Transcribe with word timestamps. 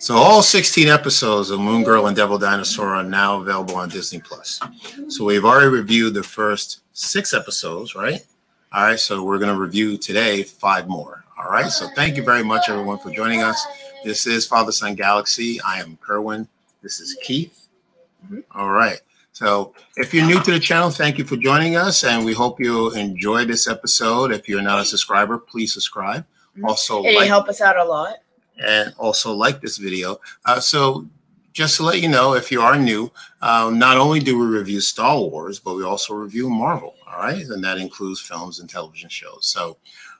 So 0.00 0.16
all 0.16 0.40
16 0.40 0.88
episodes 0.88 1.50
of 1.50 1.60
Moon 1.60 1.84
Girl 1.84 2.06
and 2.06 2.16
Devil 2.16 2.38
Dinosaur 2.38 2.94
are 2.94 3.02
now 3.02 3.42
available 3.42 3.76
on 3.76 3.90
Disney 3.90 4.18
Plus. 4.18 4.58
So 5.08 5.26
we've 5.26 5.44
already 5.44 5.68
reviewed 5.68 6.14
the 6.14 6.22
first 6.22 6.80
six 6.94 7.34
episodes, 7.34 7.94
right? 7.94 8.24
All 8.72 8.84
right, 8.84 8.98
so 8.98 9.22
we're 9.22 9.36
going 9.36 9.54
to 9.54 9.60
review 9.60 9.98
today 9.98 10.42
five 10.42 10.88
more. 10.88 11.26
All 11.36 11.50
right, 11.50 11.70
so 11.70 11.86
thank 11.94 12.16
you 12.16 12.24
very 12.24 12.42
much, 12.42 12.70
everyone, 12.70 12.96
for 12.96 13.10
joining 13.10 13.42
us. 13.42 13.62
This 14.02 14.26
is 14.26 14.46
Father 14.46 14.72
Son 14.72 14.94
Galaxy. 14.94 15.60
I 15.60 15.80
am 15.80 15.98
Kerwin. 15.98 16.48
This 16.82 16.98
is 16.98 17.18
Keith. 17.22 17.68
All 18.54 18.70
right. 18.70 19.02
So 19.32 19.74
if 19.98 20.14
you're 20.14 20.26
new 20.26 20.42
to 20.42 20.50
the 20.50 20.60
channel, 20.60 20.88
thank 20.88 21.18
you 21.18 21.26
for 21.26 21.36
joining 21.36 21.76
us, 21.76 22.04
and 22.04 22.24
we 22.24 22.32
hope 22.32 22.58
you 22.58 22.90
enjoy 22.94 23.44
this 23.44 23.68
episode. 23.68 24.32
If 24.32 24.48
you're 24.48 24.62
not 24.62 24.80
a 24.80 24.84
subscriber, 24.86 25.36
please 25.36 25.74
subscribe. 25.74 26.24
Also, 26.64 27.04
it 27.04 27.16
like 27.16 27.28
help 27.28 27.48
us 27.48 27.60
out 27.60 27.76
a 27.76 27.84
lot. 27.84 28.14
And 28.60 28.94
also 28.98 29.32
like 29.34 29.60
this 29.60 29.78
video. 29.78 30.20
Uh, 30.44 30.60
so 30.60 31.06
just 31.52 31.76
to 31.76 31.82
let 31.82 32.00
you 32.00 32.08
know, 32.08 32.34
if 32.34 32.52
you 32.52 32.60
are 32.60 32.78
new, 32.78 33.10
um, 33.42 33.78
not 33.78 33.96
only 33.96 34.20
do 34.20 34.38
we 34.38 34.46
review 34.46 34.80
Star 34.80 35.18
Wars, 35.18 35.58
but 35.58 35.74
we 35.74 35.84
also 35.84 36.14
review 36.14 36.48
Marvel. 36.48 36.94
All 37.06 37.18
right, 37.18 37.44
and 37.44 37.62
that 37.64 37.78
includes 37.78 38.20
films 38.20 38.60
and 38.60 38.70
television 38.70 39.08
shows. 39.08 39.46
So 39.46 39.76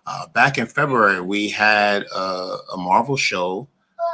uh, 0.06 0.26
back 0.28 0.58
in 0.58 0.66
February, 0.66 1.20
we 1.20 1.48
had 1.48 2.02
a, 2.14 2.56
a 2.72 2.76
Marvel 2.76 3.16
show 3.16 3.68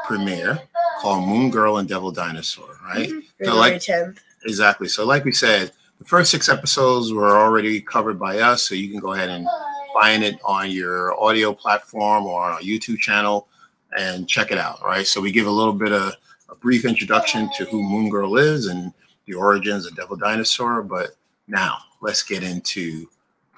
premiere 0.04 0.60
called 1.00 1.26
Moon 1.26 1.50
Girl 1.50 1.78
and 1.78 1.88
Devil 1.88 2.10
Dinosaur. 2.10 2.68
Right, 2.84 3.10
February 3.38 3.58
like- 3.58 3.80
10th. 3.80 4.18
exactly. 4.44 4.88
So 4.88 5.06
like 5.06 5.24
we 5.24 5.32
said, 5.32 5.72
the 5.98 6.04
first 6.04 6.30
six 6.30 6.50
episodes 6.50 7.12
were 7.12 7.38
already 7.38 7.80
covered 7.80 8.18
by 8.18 8.40
us, 8.40 8.62
so 8.62 8.74
you 8.74 8.90
can 8.90 9.00
go 9.00 9.14
ahead 9.14 9.30
and 9.30 9.46
find 9.94 10.22
it 10.22 10.38
on 10.44 10.70
your 10.70 11.18
audio 11.18 11.54
platform 11.54 12.26
or 12.26 12.42
on 12.44 12.52
our 12.52 12.60
YouTube 12.60 12.98
channel 12.98 13.48
and 13.96 14.28
check 14.28 14.50
it 14.52 14.58
out. 14.58 14.82
Right. 14.82 15.06
So 15.06 15.20
we 15.20 15.32
give 15.32 15.46
a 15.46 15.50
little 15.50 15.72
bit 15.72 15.92
of 15.92 16.14
a 16.48 16.54
brief 16.54 16.84
introduction 16.84 17.50
to 17.56 17.64
who 17.64 17.82
Moon 17.82 18.08
Girl 18.08 18.36
is 18.36 18.66
and 18.66 18.92
the 19.26 19.34
origins 19.34 19.86
of 19.86 19.96
Devil 19.96 20.16
Dinosaur. 20.16 20.82
But 20.82 21.10
now 21.48 21.78
let's 22.00 22.22
get 22.22 22.42
into 22.42 23.08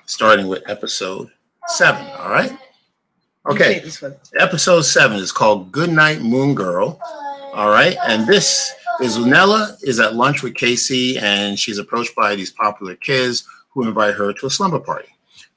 starting 0.07 0.49
with 0.49 0.63
episode 0.69 1.31
seven. 1.67 2.07
All 2.19 2.31
right. 2.31 2.57
Okay. 3.47 3.75
take 3.75 3.85
this 3.85 4.03
one. 4.03 4.17
Episode 4.39 4.83
seven 4.83 5.19
is 5.19 5.33
called 5.33 5.73
Good 5.73 5.91
Night 5.91 6.21
Moon 6.21 6.55
Girl. 6.55 7.01
All 7.55 7.71
right. 7.71 7.97
And 8.07 8.27
this 8.27 8.73
is 9.01 9.17
Lunella 9.17 9.77
is 9.83 10.01
at 10.01 10.15
lunch 10.15 10.43
with 10.43 10.55
Casey 10.55 11.19
and 11.19 11.59
she's 11.59 11.79
approached 11.79 12.15
by 12.15 12.35
these 12.35 12.51
popular 12.51 12.95
kids 12.97 13.45
who 13.71 13.87
invite 13.87 14.15
her 14.15 14.33
to 14.33 14.47
a 14.47 14.51
slumber 14.51 14.81
party. 14.81 15.09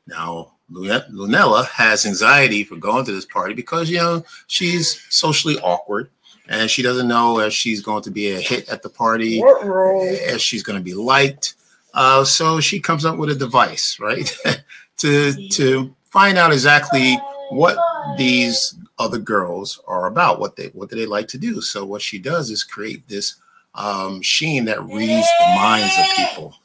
Now, 0.08 0.54
Lunella 0.72 1.66
has 1.68 2.06
anxiety 2.06 2.64
for 2.64 2.76
going 2.76 3.06
to 3.06 3.12
this 3.12 3.26
party 3.26 3.54
because, 3.54 3.90
you 3.90 3.98
know, 3.98 4.24
she's 4.48 5.06
socially 5.10 5.58
awkward 5.60 6.10
and 6.48 6.70
she 6.70 6.82
doesn't 6.82 7.08
know 7.08 7.40
if 7.40 7.54
she's 7.54 7.82
going 7.82 8.04
to 8.04 8.12
be 8.12 8.32
a 8.32 8.40
hit 8.40 8.70
at 8.70 8.82
the 8.84 8.90
party, 8.90 9.42
if 9.42 10.42
she's 10.42 10.64
going 10.64 10.78
to 10.78 10.84
be 10.84 10.94
liked. 10.94 11.56
Uh, 11.94 12.24
so 12.24 12.60
she 12.60 12.80
comes 12.80 13.06
up 13.06 13.18
with 13.18 13.30
a 13.30 13.36
device, 13.36 13.98
right, 14.00 14.36
to 14.98 15.50
to 15.50 15.94
find 16.10 16.38
out 16.38 16.54
exactly 16.54 17.18
what 17.50 17.78
these 18.18 18.76
other 18.98 19.18
girls 19.18 19.82
are 19.88 20.08
about, 20.08 20.40
what 20.40 20.56
they 20.56 20.68
what 20.68 20.90
do 20.90 20.96
they 20.96 21.06
like 21.06 21.28
to 21.30 21.38
do. 21.38 21.60
So 21.62 21.86
what 21.86 22.02
she 22.02 22.20
does 22.20 22.50
is 22.50 22.64
create 22.64 23.08
this 23.08 23.36
um, 23.76 24.18
machine 24.18 24.66
that 24.66 24.84
reads 24.84 25.28
the 25.40 25.56
minds 25.56 25.94
of 26.00 26.06
people. 26.16 26.56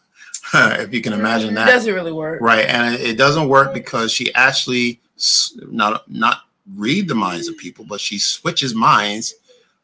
if 0.55 0.92
you 0.94 1.00
can 1.02 1.12
imagine 1.12 1.50
It 1.50 1.55
that, 1.56 1.66
doesn't 1.66 1.94
really 1.94 2.12
work. 2.12 2.41
right? 2.41 2.66
And 2.66 2.94
it, 2.94 3.00
it 3.00 3.16
doesn't 3.19 3.48
work 3.48 3.72
because 3.75 4.12
she 4.12 4.33
actually 4.34 5.00
not 5.70 6.11
not 6.11 6.42
read 6.75 7.08
the 7.08 7.14
minds 7.14 7.48
of 7.48 7.56
people, 7.56 7.84
but 7.88 8.00
she 8.00 8.19
switches 8.19 8.75
minds 8.75 9.34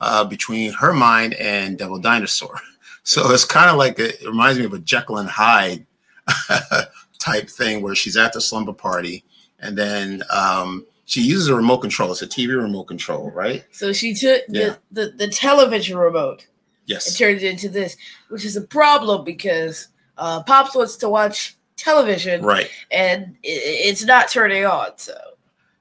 uh, 0.01 0.25
between 0.25 0.73
her 0.73 0.93
mind 0.93 1.35
and 1.35 1.79
Devil 1.79 1.99
Dinosaur. 1.99 2.55
So 3.05 3.33
it's 3.33 3.45
kind 3.45 3.69
of 3.69 3.77
like 3.79 3.99
a, 3.99 4.11
it 4.23 4.27
reminds 4.29 4.61
me 4.61 4.65
of 4.65 4.73
a 4.75 4.79
Jekyll 4.79 5.19
and 5.19 5.29
Hyde 5.29 5.85
type 7.19 7.49
thing 7.51 7.83
where 7.83 7.97
she's 7.97 8.17
at 8.17 8.33
the 8.33 8.41
slumber 8.41 8.73
party 8.73 9.25
and 9.59 9.77
then 9.77 10.23
um, 10.31 10.87
she 11.05 11.21
uses 11.21 11.49
a 11.49 11.55
remote 11.57 11.79
control. 11.79 12.13
It's 12.13 12.23
a 12.23 12.29
TV 12.29 12.57
remote 12.61 12.85
control, 12.85 13.31
right? 13.33 13.65
So 13.73 13.93
she 13.93 14.15
took 14.15 14.43
Yeah. 14.49 14.77
the, 14.93 15.07
the, 15.07 15.11
the 15.17 15.29
television 15.29 15.99
remote 15.99 16.41
and 16.43 16.49
Yes. 16.87 17.17
turned 17.19 17.39
it 17.39 17.43
into 17.45 17.69
this, 17.69 17.97
which 18.29 18.45
is 18.45 18.57
a 18.57 18.61
problem 18.63 19.25
because 19.25 19.89
uh, 20.19 20.43
Pops 20.43 20.75
wants 20.75 20.97
to 20.97 21.09
watch 21.09 21.57
television 21.77 22.43
Right. 22.45 22.71
and 22.91 23.37
it's 23.43 24.05
not 24.05 24.29
turning 24.29 24.65
on. 24.65 24.91
So 24.97 25.15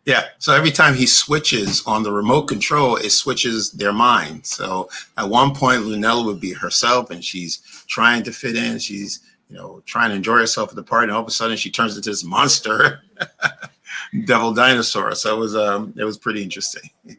Yeah. 0.06 0.26
So 0.40 0.54
every 0.54 0.72
time 0.72 0.96
he 0.96 1.06
switches 1.06 1.84
on 1.86 2.02
the 2.04 2.12
remote 2.12 2.44
control, 2.48 2.96
it 2.96 3.12
switches 3.12 3.72
their 3.72 3.94
mind. 3.94 4.46
So 4.46 4.90
at 5.18 5.30
one 5.30 5.54
point, 5.54 5.84
Lunella 5.84 6.26
would 6.26 6.40
be 6.40 6.54
herself 6.54 7.12
and 7.12 7.24
she's 7.24 7.60
trying 7.88 8.24
to 8.24 8.32
fit 8.32 8.56
in. 8.56 8.80
She's, 8.80 9.20
you 9.50 9.56
know, 9.56 9.84
trying 9.86 10.10
to 10.10 10.16
enjoy 10.16 10.38
herself 10.38 10.70
at 10.70 10.76
the 10.76 10.82
party. 10.84 11.06
And 11.06 11.12
all 11.12 11.22
of 11.22 11.28
a 11.28 11.32
sudden 11.32 11.56
she 11.58 11.70
turns 11.70 11.96
into 11.96 12.10
this 12.10 12.24
monster, 12.24 13.02
devil 14.26 14.54
dinosaur. 14.54 15.14
So 15.14 15.36
it 15.36 15.40
was, 15.40 15.56
um, 15.56 15.94
it 15.98 16.04
was 16.04 16.18
pretty 16.18 16.42
interesting. 16.44 16.90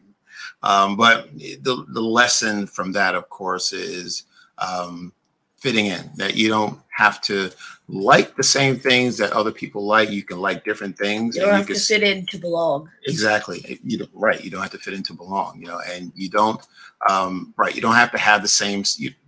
Um, 0.65 0.95
but 0.95 1.29
the, 1.37 1.85
the 1.89 1.99
lesson 1.99 2.67
from 2.67 2.93
that, 2.93 3.15
of 3.15 3.27
course, 3.29 3.73
is 3.73 4.23
um, 4.59 5.11
fitting 5.57 5.87
in 5.87 6.09
that 6.15 6.37
you 6.37 6.47
don't 6.47 6.79
have 6.95 7.19
to 7.21 7.49
like 7.87 8.35
the 8.35 8.43
same 8.43 8.77
things 8.77 9.17
that 9.17 9.31
other 9.33 9.51
people 9.51 9.85
like. 9.85 10.09
You 10.09 10.23
can 10.23 10.39
like 10.39 10.63
different 10.63 10.97
things. 10.97 11.35
you 11.35 11.41
don't 11.41 11.49
and 11.49 11.57
have 11.57 11.67
can 11.67 11.75
to 11.75 11.81
fit 11.81 12.03
in 12.03 12.25
to 12.27 12.37
belong. 12.37 12.89
Exactly. 13.07 13.79
You 13.83 13.97
don't, 13.99 14.09
right. 14.13 14.43
You 14.43 14.51
don't 14.51 14.61
have 14.61 14.71
to 14.71 14.77
fit 14.77 14.93
in 14.93 15.03
to 15.03 15.13
belong, 15.13 15.59
you 15.59 15.67
know, 15.67 15.79
and 15.91 16.11
you 16.15 16.29
don't, 16.29 16.61
um, 17.09 17.53
right. 17.57 17.75
You 17.75 17.81
don't 17.81 17.95
have 17.95 18.11
to 18.11 18.17
have 18.17 18.41
the 18.41 18.47
same 18.47 18.83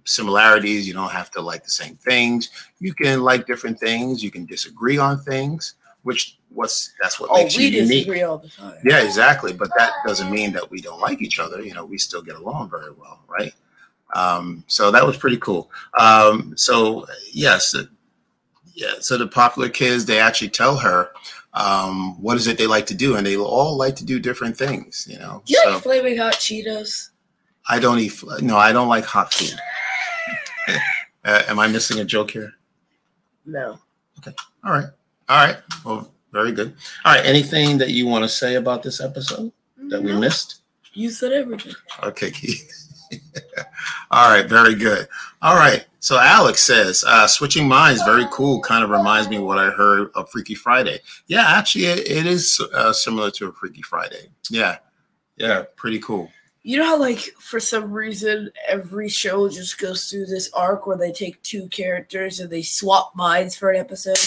similarities. 0.05 0.87
You 0.87 0.93
don't 0.93 1.11
have 1.11 1.31
to 1.31 1.41
like 1.41 1.63
the 1.63 1.71
same 1.71 1.95
things. 1.97 2.49
You 2.79 2.93
can 2.93 3.23
like 3.23 3.47
different 3.47 3.79
things. 3.79 4.23
You 4.23 4.31
can 4.31 4.45
disagree 4.45 4.97
on 4.97 5.19
things, 5.19 5.73
which 6.03 6.37
what's, 6.49 6.93
that's 7.01 7.19
what 7.19 7.29
Oh, 7.31 7.37
makes 7.43 7.57
we 7.57 7.63
you 7.65 7.81
unique. 7.81 7.89
disagree 8.05 8.21
all 8.21 8.37
the 8.37 8.49
time. 8.49 8.77
Yeah, 8.85 9.01
exactly. 9.03 9.53
But 9.53 9.71
that 9.77 9.91
doesn't 10.05 10.31
mean 10.31 10.53
that 10.53 10.69
we 10.69 10.81
don't 10.81 11.01
like 11.01 11.21
each 11.21 11.39
other. 11.39 11.61
You 11.61 11.73
know, 11.73 11.83
we 11.83 11.97
still 11.97 12.21
get 12.21 12.35
along 12.35 12.69
very 12.69 12.91
well, 12.91 13.21
right? 13.27 13.53
Um, 14.15 14.63
so 14.67 14.91
that 14.91 15.05
was 15.05 15.17
pretty 15.17 15.37
cool. 15.37 15.69
Um, 15.99 16.53
so 16.57 17.05
yes, 17.31 17.75
yeah. 18.73 18.93
So 19.01 19.17
the 19.17 19.27
popular 19.27 19.69
kids, 19.69 20.05
they 20.05 20.19
actually 20.19 20.49
tell 20.49 20.77
her 20.77 21.09
um, 21.53 22.21
what 22.21 22.37
is 22.37 22.47
it 22.47 22.57
they 22.57 22.65
like 22.67 22.85
to 22.87 22.95
do, 22.95 23.15
and 23.15 23.25
they 23.27 23.35
all 23.37 23.77
like 23.77 23.95
to 23.97 24.05
do 24.05 24.19
different 24.19 24.57
things. 24.57 25.05
You 25.09 25.19
know, 25.19 25.43
Do 25.45 25.53
you 25.53 25.61
so 25.63 25.71
like 25.73 25.83
flaming 25.83 26.17
hot 26.17 26.35
Cheetos? 26.35 27.09
I 27.67 27.79
don't 27.79 27.99
eat. 27.99 28.13
No, 28.41 28.57
I 28.57 28.71
don't 28.71 28.87
like 28.87 29.05
hot 29.05 29.33
food. 29.33 29.55
uh, 31.25 31.43
am 31.47 31.59
I 31.59 31.67
missing 31.67 31.99
a 31.99 32.05
joke 32.05 32.31
here? 32.31 32.53
No. 33.45 33.79
Okay. 34.19 34.33
All 34.63 34.71
right, 34.71 34.87
all 35.29 35.45
right. 35.47 35.57
Well, 35.83 36.11
very 36.31 36.51
good. 36.51 36.75
All 37.03 37.13
right. 37.15 37.25
Anything 37.25 37.77
that 37.79 37.89
you 37.91 38.07
want 38.07 38.23
to 38.23 38.29
say 38.29 38.55
about 38.55 38.81
this 38.81 38.99
episode 39.01 39.51
that 39.89 40.01
we 40.01 40.11
No. 40.13 40.19
missed? 40.19 40.61
You 40.93 41.09
said 41.09 41.31
everything. 41.33 41.73
Okay, 42.03 42.31
Keith. 42.31 42.84
All 44.11 44.29
right, 44.29 44.47
very 44.47 44.75
good. 44.75 45.07
All 45.41 45.55
right. 45.55 45.85
So 45.99 46.19
Alex 46.19 46.61
says, 46.61 47.03
uh, 47.07 47.25
switching 47.27 47.67
minds, 47.67 48.03
very 48.03 48.25
cool. 48.31 48.59
Kind 48.59 48.83
of 48.83 48.91
reminds 48.91 49.27
me 49.27 49.37
of 49.37 49.43
what 49.43 49.57
I 49.57 49.71
heard 49.71 50.11
of 50.13 50.29
Freaky 50.29 50.53
Friday. 50.53 50.99
Yeah, 51.27 51.45
actually, 51.47 51.85
it, 51.85 51.99
it 52.07 52.25
is 52.27 52.61
uh, 52.73 52.93
similar 52.93 53.31
to 53.31 53.47
a 53.47 53.51
Freaky 53.51 53.81
Friday. 53.81 54.29
Yeah, 54.49 54.77
yeah, 55.37 55.63
pretty 55.75 55.99
cool. 55.99 56.29
You 56.61 56.79
know 56.79 56.85
how, 56.85 56.99
like, 56.99 57.19
for 57.39 57.59
some 57.59 57.91
reason, 57.91 58.51
every 58.67 59.09
show 59.09 59.49
just 59.49 59.79
goes 59.79 60.09
through 60.09 60.27
this 60.27 60.51
arc 60.53 60.87
where 60.87 60.97
they 60.97 61.11
take 61.11 61.41
two 61.43 61.67
characters 61.69 62.39
and 62.39 62.49
they 62.49 62.61
swap 62.61 63.15
minds 63.15 63.55
for 63.55 63.71
an 63.71 63.79
episode? 63.79 64.17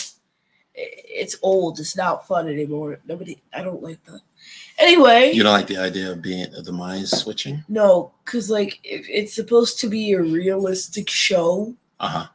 It's 0.74 1.36
old. 1.42 1.80
It's 1.80 1.96
not 1.96 2.26
fun 2.28 2.48
anymore. 2.48 3.00
Nobody, 3.06 3.40
I 3.52 3.62
don't 3.62 3.82
like 3.82 4.04
that. 4.04 4.20
Anyway, 4.78 5.32
You 5.32 5.42
don't 5.42 5.52
like 5.52 5.66
the 5.66 5.76
idea 5.76 6.12
of 6.12 6.22
being 6.22 6.54
of 6.54 6.64
the 6.64 6.72
minds 6.72 7.10
switching? 7.16 7.64
no, 7.68 8.12
because, 8.24 8.48
like, 8.48 8.78
if 8.84 9.06
it's 9.08 9.34
supposed 9.34 9.80
to 9.80 9.88
be 9.88 10.12
a 10.12 10.22
realistic 10.22 11.10
show, 11.10 11.74
Uh 12.00 12.08
huh. 12.08 12.26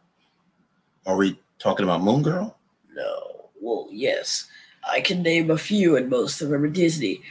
Are 1.06 1.16
we 1.18 1.40
talking 1.60 1.84
about 1.86 2.02
Moon 2.02 2.22
Girl? 2.22 2.58
no. 2.96 3.50
Well, 3.62 3.88
yes. 3.92 4.48
I 4.90 5.00
can 5.00 5.22
name 5.24 5.50
a 5.52 5.58
few, 5.58 5.96
and 5.96 6.10
most 6.10 6.42
of 6.42 6.50
them 6.50 6.64
are 6.64 6.68
Disney. 6.68 7.22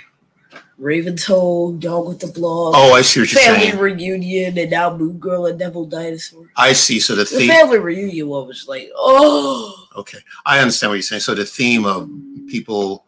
Raven's 0.78 1.24
Home, 1.26 1.78
Dog 1.78 2.08
with 2.08 2.20
the 2.20 2.26
Blog, 2.28 2.74
Oh, 2.76 2.94
I 2.94 3.02
see 3.02 3.20
what 3.20 3.30
you're 3.32 3.42
Family 3.42 3.66
saying. 3.70 3.78
Reunion, 3.78 4.56
and 4.58 4.70
now 4.70 4.96
Moon 4.96 5.18
Girl 5.18 5.44
and 5.46 5.58
Devil 5.58 5.84
Dinosaur. 5.86 6.50
I 6.56 6.72
see. 6.72 6.98
So 7.00 7.14
the 7.14 7.24
The 7.24 7.36
theme. 7.38 7.48
family 7.50 7.78
reunion 7.78 8.28
one 8.28 8.46
was 8.46 8.66
like, 8.66 8.90
oh, 8.96 9.86
Okay, 9.96 10.18
I 10.46 10.58
understand 10.60 10.90
what 10.90 10.94
you're 10.94 11.02
saying. 11.02 11.20
So 11.20 11.34
the 11.34 11.44
theme 11.44 11.84
of 11.84 12.08
people 12.48 13.04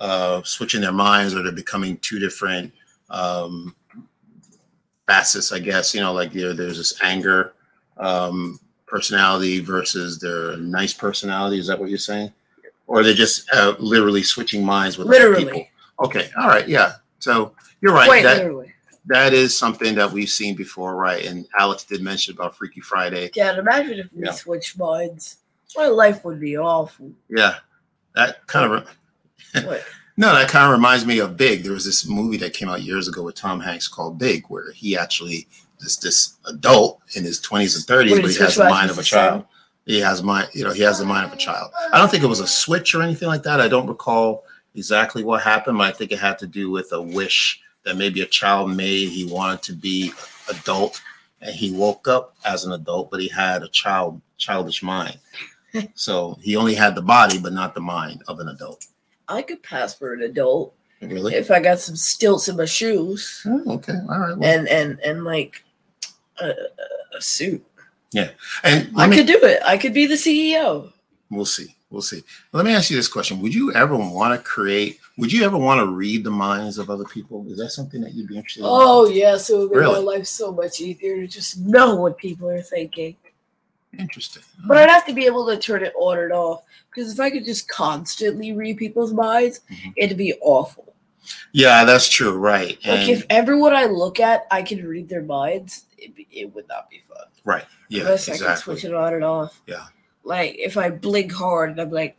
uh, 0.00 0.42
switching 0.44 0.80
their 0.80 0.92
minds 0.92 1.34
or 1.34 1.42
they're 1.42 1.52
becoming 1.52 1.96
two 1.98 2.18
different 2.18 2.72
um, 3.10 3.74
facets, 5.06 5.52
I 5.52 5.58
guess. 5.58 5.94
You 5.94 6.00
know, 6.00 6.12
like 6.12 6.32
there, 6.32 6.52
there's 6.54 6.78
this 6.78 7.00
anger 7.02 7.54
um, 7.96 8.58
personality 8.86 9.60
versus 9.60 10.18
their 10.18 10.56
nice 10.58 10.92
personality. 10.92 11.58
Is 11.58 11.66
that 11.68 11.78
what 11.78 11.88
you're 11.88 11.98
saying? 11.98 12.32
Or 12.86 13.02
they're 13.02 13.14
just 13.14 13.48
uh, 13.52 13.74
literally 13.78 14.22
switching 14.22 14.64
minds 14.64 14.96
with 14.98 15.08
other 15.08 15.30
literally. 15.30 15.44
people. 15.44 15.66
Okay, 16.04 16.30
all 16.38 16.48
right, 16.48 16.68
yeah. 16.68 16.92
So 17.18 17.54
you're 17.80 17.94
right. 17.94 18.06
Quite 18.06 18.22
that 18.22 18.36
literally. 18.38 18.72
that 19.06 19.32
is 19.32 19.58
something 19.58 19.94
that 19.96 20.12
we've 20.12 20.28
seen 20.28 20.54
before, 20.54 20.94
right? 20.94 21.24
And 21.24 21.46
Alex 21.58 21.84
did 21.84 22.00
mention 22.02 22.34
about 22.34 22.56
Freaky 22.56 22.80
Friday. 22.80 23.30
Yeah, 23.34 23.58
imagine 23.58 23.98
if 23.98 24.12
we 24.12 24.24
Yeah. 24.24 24.32
switched 24.32 24.78
minds. 24.78 25.38
My 25.76 25.88
life 25.88 26.24
would 26.24 26.38
be 26.38 26.56
awful. 26.56 27.10
Yeah, 27.28 27.56
that 28.14 28.46
kind 28.46 28.72
of 28.72 28.86
What? 29.52 29.84
no, 30.16 30.34
that 30.34 30.48
kind 30.48 30.66
of 30.66 30.72
reminds 30.72 31.06
me 31.06 31.18
of 31.18 31.36
Big. 31.36 31.62
There 31.62 31.72
was 31.72 31.84
this 31.84 32.06
movie 32.06 32.36
that 32.38 32.54
came 32.54 32.68
out 32.68 32.82
years 32.82 33.08
ago 33.08 33.22
with 33.22 33.34
Tom 33.34 33.60
Hanks 33.60 33.88
called 33.88 34.18
Big, 34.18 34.44
where 34.48 34.72
he 34.72 34.96
actually 34.96 35.46
is 35.80 35.98
this 35.98 36.36
adult 36.46 37.00
in 37.14 37.24
his 37.24 37.40
twenties 37.40 37.76
and 37.76 37.84
thirties, 37.84 38.18
but 38.18 38.30
he 38.30 38.38
has 38.38 38.56
the 38.56 38.64
mind 38.64 38.90
of 38.90 38.98
a 38.98 39.02
child. 39.02 39.44
He 39.84 40.00
has 40.00 40.22
mind, 40.22 40.48
you 40.52 40.64
know, 40.64 40.72
he 40.72 40.82
has 40.82 40.98
the 40.98 41.04
mind 41.04 41.26
of 41.26 41.32
a 41.32 41.36
child. 41.36 41.70
I 41.92 41.98
don't 41.98 42.10
think 42.10 42.24
it 42.24 42.28
was 42.28 42.40
a 42.40 42.46
switch 42.46 42.94
or 42.94 43.02
anything 43.02 43.28
like 43.28 43.44
that. 43.44 43.60
I 43.60 43.68
don't 43.68 43.86
recall 43.86 44.44
exactly 44.74 45.22
what 45.22 45.42
happened, 45.42 45.78
but 45.78 45.86
I 45.86 45.92
think 45.92 46.10
it 46.10 46.18
had 46.18 46.38
to 46.40 46.46
do 46.46 46.70
with 46.70 46.92
a 46.92 47.00
wish 47.00 47.60
that 47.84 47.96
maybe 47.96 48.22
a 48.22 48.26
child 48.26 48.74
made. 48.74 49.10
He 49.10 49.26
wanted 49.26 49.62
to 49.62 49.72
be 49.74 50.12
adult, 50.50 51.00
and 51.40 51.54
he 51.54 51.70
woke 51.70 52.08
up 52.08 52.36
as 52.44 52.64
an 52.64 52.72
adult, 52.72 53.10
but 53.10 53.20
he 53.20 53.28
had 53.28 53.62
a 53.62 53.68
child 53.68 54.20
childish 54.38 54.82
mind. 54.82 55.18
so 55.94 56.36
he 56.42 56.56
only 56.56 56.74
had 56.74 56.94
the 56.94 57.02
body, 57.02 57.38
but 57.38 57.52
not 57.52 57.74
the 57.74 57.80
mind 57.80 58.22
of 58.26 58.40
an 58.40 58.48
adult. 58.48 58.86
I 59.28 59.42
could 59.42 59.62
pass 59.62 59.94
for 59.94 60.12
an 60.14 60.22
adult 60.22 60.74
Really? 61.02 61.34
if 61.34 61.50
I 61.50 61.60
got 61.60 61.78
some 61.78 61.96
stilts 61.96 62.48
in 62.48 62.56
my 62.56 62.64
shoes 62.64 63.42
Oh, 63.46 63.62
okay. 63.74 63.92
All 64.08 64.18
right. 64.18 64.36
Well, 64.38 64.44
and 64.48 64.66
and 64.68 64.98
and 65.00 65.24
like 65.24 65.62
a, 66.40 66.48
a 67.16 67.20
suit. 67.20 67.64
Yeah. 68.12 68.30
And 68.64 68.90
I 68.96 69.06
me, 69.06 69.16
could 69.16 69.26
do 69.26 69.38
it. 69.42 69.60
I 69.64 69.76
could 69.76 69.92
be 69.92 70.06
the 70.06 70.14
CEO. 70.14 70.92
we'll 71.30 71.44
see. 71.44 71.74
We'll 71.90 72.02
see. 72.02 72.22
Let 72.52 72.64
me 72.64 72.74
ask 72.74 72.90
you 72.90 72.96
this 72.96 73.08
question: 73.08 73.40
Would 73.42 73.54
you 73.54 73.72
ever 73.74 73.96
want 73.96 74.34
to 74.38 74.42
create? 74.42 74.98
Would 75.18 75.32
you 75.32 75.44
ever 75.44 75.56
want 75.56 75.80
to 75.80 75.86
read 75.86 76.24
the 76.24 76.30
minds 76.30 76.78
of 76.78 76.90
other 76.90 77.04
people? 77.04 77.44
Is 77.48 77.58
that 77.58 77.70
something 77.70 78.00
that 78.00 78.12
you'd 78.14 78.26
be 78.28 78.36
interested 78.36 78.60
in? 78.62 78.66
Oh 78.68 79.06
yeah, 79.06 79.36
so 79.36 79.56
it 79.56 79.60
would 79.62 79.70
make 79.70 79.80
Really? 79.80 80.04
my 80.04 80.12
life 80.16 80.26
so 80.26 80.50
much 80.52 80.80
easier 80.80 81.16
to 81.16 81.26
just 81.28 81.58
know 81.60 81.94
what 81.96 82.16
people 82.18 82.48
are 82.48 82.60
thinking. 82.62 83.16
Interesting. 83.98 84.42
But 84.66 84.76
I'd 84.78 84.88
have 84.90 85.06
to 85.06 85.14
be 85.14 85.26
able 85.26 85.46
to 85.46 85.56
turn 85.56 85.84
it 85.84 85.92
on 85.98 86.18
and 86.18 86.32
off 86.32 86.62
because 86.90 87.12
if 87.12 87.20
I 87.20 87.30
could 87.30 87.44
just 87.44 87.68
constantly 87.68 88.52
read 88.52 88.76
people's 88.78 89.12
minds, 89.12 89.60
Mhm. 89.70 89.92
it'd 89.96 90.16
be 90.18 90.34
awful. 90.40 90.94
yeah, 91.52 91.84
that's 91.84 92.08
true. 92.08 92.32
Right. 92.36 92.78
Like 92.86 93.00
And, 93.00 93.10
if 93.10 93.26
everyone 93.30 93.74
I 93.74 93.86
look 93.86 94.20
at, 94.20 94.46
I 94.50 94.62
can 94.62 94.86
read 94.86 95.08
their 95.08 95.22
minds, 95.22 95.86
it, 95.98 96.14
be, 96.14 96.28
it 96.30 96.54
would 96.54 96.68
not 96.68 96.88
be 96.88 97.00
fun. 97.08 97.26
right. 97.44 97.64
Yeah. 97.88 98.02
Unless 98.02 98.28
I 98.28 98.32
can 98.32 98.42
Exactly. 98.42 98.62
switch 98.74 98.84
it 98.84 98.94
on 98.94 99.14
and 99.14 99.24
off. 99.24 99.60
Yeah. 99.66 99.86
Like 100.24 100.54
if 100.58 100.76
I 100.76 100.90
blink 100.90 101.32
hard 101.32 101.70
and 101.70 101.80
I'm 101.80 101.90
like, 101.90 102.16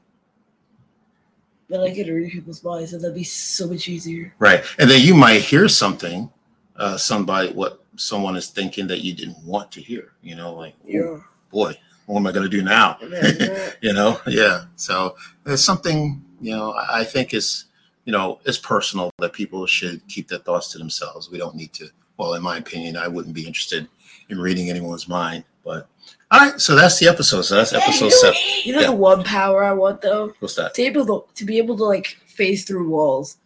then 1.70 1.82
I 1.82 1.94
can 1.94 2.08
read 2.14 2.32
people's 2.32 2.64
minds 2.64 2.94
and 2.94 3.02
that'd 3.02 3.16
be 3.16 3.24
so 3.24 3.68
much 3.68 3.90
easier. 3.90 4.34
Right. 4.40 4.64
And 4.80 4.90
then 4.90 5.02
you 5.02 5.14
might 5.16 5.42
hear 5.42 5.68
something, 5.68 6.30
uh, 6.78 6.98
somebody 6.98 7.52
what 7.52 7.84
someone 7.98 8.36
is 8.38 8.48
thinking 8.48 8.88
that 8.88 9.02
you 9.02 9.14
didn't 9.14 9.44
want 9.44 9.72
to 9.74 9.82
hear. 9.82 10.14
You 10.22 10.36
know, 10.36 10.54
like, 10.54 10.76
Yeah. 10.86 11.18
Boy, 11.50 11.78
what 12.06 12.20
am 12.20 12.28
I 12.28 12.32
going 12.32 12.50
to 12.50 12.58
do 12.58 12.64
now? 12.64 12.98
You 13.82 13.94
know 13.94 14.20
yeah 14.26 14.66
so 14.76 15.16
there's 15.44 15.64
something 15.64 16.24
you 16.42 16.52
know 16.56 16.74
i 16.92 17.04
think 17.04 17.34
is 17.34 17.66
you 18.06 18.12
know 18.12 18.40
it's 18.46 18.58
personal 18.58 19.12
that 19.20 19.32
people 19.34 19.66
should 19.68 20.06
keep 20.08 20.28
their 20.28 20.40
thoughts 20.40 20.72
to 20.72 20.78
themselves 20.80 21.30
we 21.30 21.38
don't 21.38 21.56
need 21.56 21.72
to 21.74 21.88
well 22.18 22.34
in 22.34 22.42
my 22.42 22.58
opinion 22.58 22.98
i 22.98 23.08
wouldn't 23.08 23.36
be 23.36 23.46
interested 23.46 23.88
in 24.30 24.40
reading 24.40 24.70
anyone's 24.72 25.08
mind 25.08 25.44
but 25.64 25.88
all 26.32 26.40
right 26.40 26.60
so 26.60 26.74
that's 26.76 26.98
the 27.00 27.08
episode 27.08 27.44
so 27.44 27.56
that's 27.56 27.72
episode 27.74 28.12
seven 28.12 28.40
you 28.64 28.74
know 28.74 28.82
Yeah. 28.82 28.88
the 28.88 28.94
one 29.12 29.24
power 29.24 29.64
I 29.64 29.74
want 29.74 30.02
though? 30.02 30.34
what's 30.40 30.56
that 30.56 30.74
To 30.74 30.82
be 30.82 30.88
able 30.88 31.06
to, 31.06 31.34
to 31.36 31.46
be 31.46 31.58
able 31.60 31.78
to 31.78 31.84
like 31.86 32.18
phase 32.26 32.66
through 32.66 32.90
walls. 32.90 33.38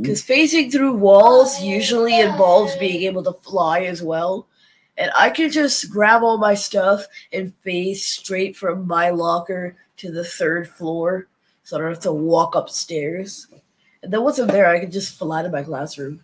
Because 0.00 0.22
phasing 0.22 0.70
through 0.70 0.94
walls 0.94 1.60
usually 1.60 2.20
involves 2.20 2.76
being 2.76 3.02
able 3.02 3.24
to 3.24 3.32
fly 3.42 3.80
as 3.80 4.04
well. 4.04 4.46
And 5.00 5.10
I 5.16 5.30
could 5.30 5.50
just 5.50 5.90
grab 5.90 6.22
all 6.22 6.36
my 6.38 6.54
stuff 6.54 7.04
and 7.32 7.52
face 7.62 8.06
straight 8.06 8.56
from 8.56 8.86
my 8.86 9.10
locker 9.10 9.74
to 9.96 10.12
the 10.12 10.24
third 10.24 10.68
floor. 10.68 11.26
So 11.64 11.76
I 11.76 11.80
don't 11.80 11.88
have 11.90 12.00
to 12.02 12.12
walk 12.12 12.54
upstairs. 12.54 13.46
And 14.02 14.12
then 14.12 14.22
once 14.22 14.38
I'm 14.38 14.46
there, 14.48 14.68
I 14.68 14.78
can 14.78 14.90
just 14.90 15.18
fly 15.18 15.42
to 15.42 15.48
my 15.48 15.62
classroom. 15.62 16.22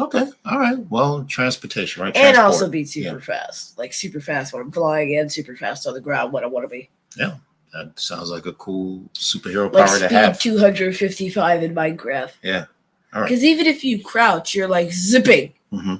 okay 0.00 0.26
all 0.46 0.58
right 0.58 0.78
well 0.90 1.24
transportation 1.24 2.02
right 2.02 2.16
And 2.16 2.34
Transport. 2.34 2.44
also 2.44 2.68
be 2.68 2.84
super 2.84 3.20
fast. 3.20 3.76
Like 3.78 3.92
super 3.92 4.20
fast 4.20 4.52
when 4.52 4.62
I'm 4.62 4.72
flying 4.72 5.16
and 5.18 5.30
super 5.30 5.54
fast 5.56 5.86
on 5.86 5.94
the 5.94 6.00
ground 6.00 6.32
when 6.32 6.44
I 6.44 6.46
want 6.48 6.64
to 6.64 6.68
be. 6.68 6.88
Yeah. 7.16 7.34
That 7.74 7.98
sounds 7.98 8.30
like 8.30 8.46
a 8.46 8.52
cool 8.54 9.02
superhero 9.14 9.72
Like 9.72 9.86
power 9.88 9.98
to 9.98 10.08
have 10.08 10.38
255 10.40 11.62
in 11.62 11.74
Minecraft. 11.74 12.32
yeah 12.42 12.64
all 13.12 13.20
right 13.22 13.28
Because 13.28 13.44
even 13.44 13.66
if 13.66 13.82
you 13.84 14.02
crouch, 14.02 14.54
you're 14.54 14.68
like 14.68 14.90
zipping. 14.92 15.52
hmm 15.72 15.96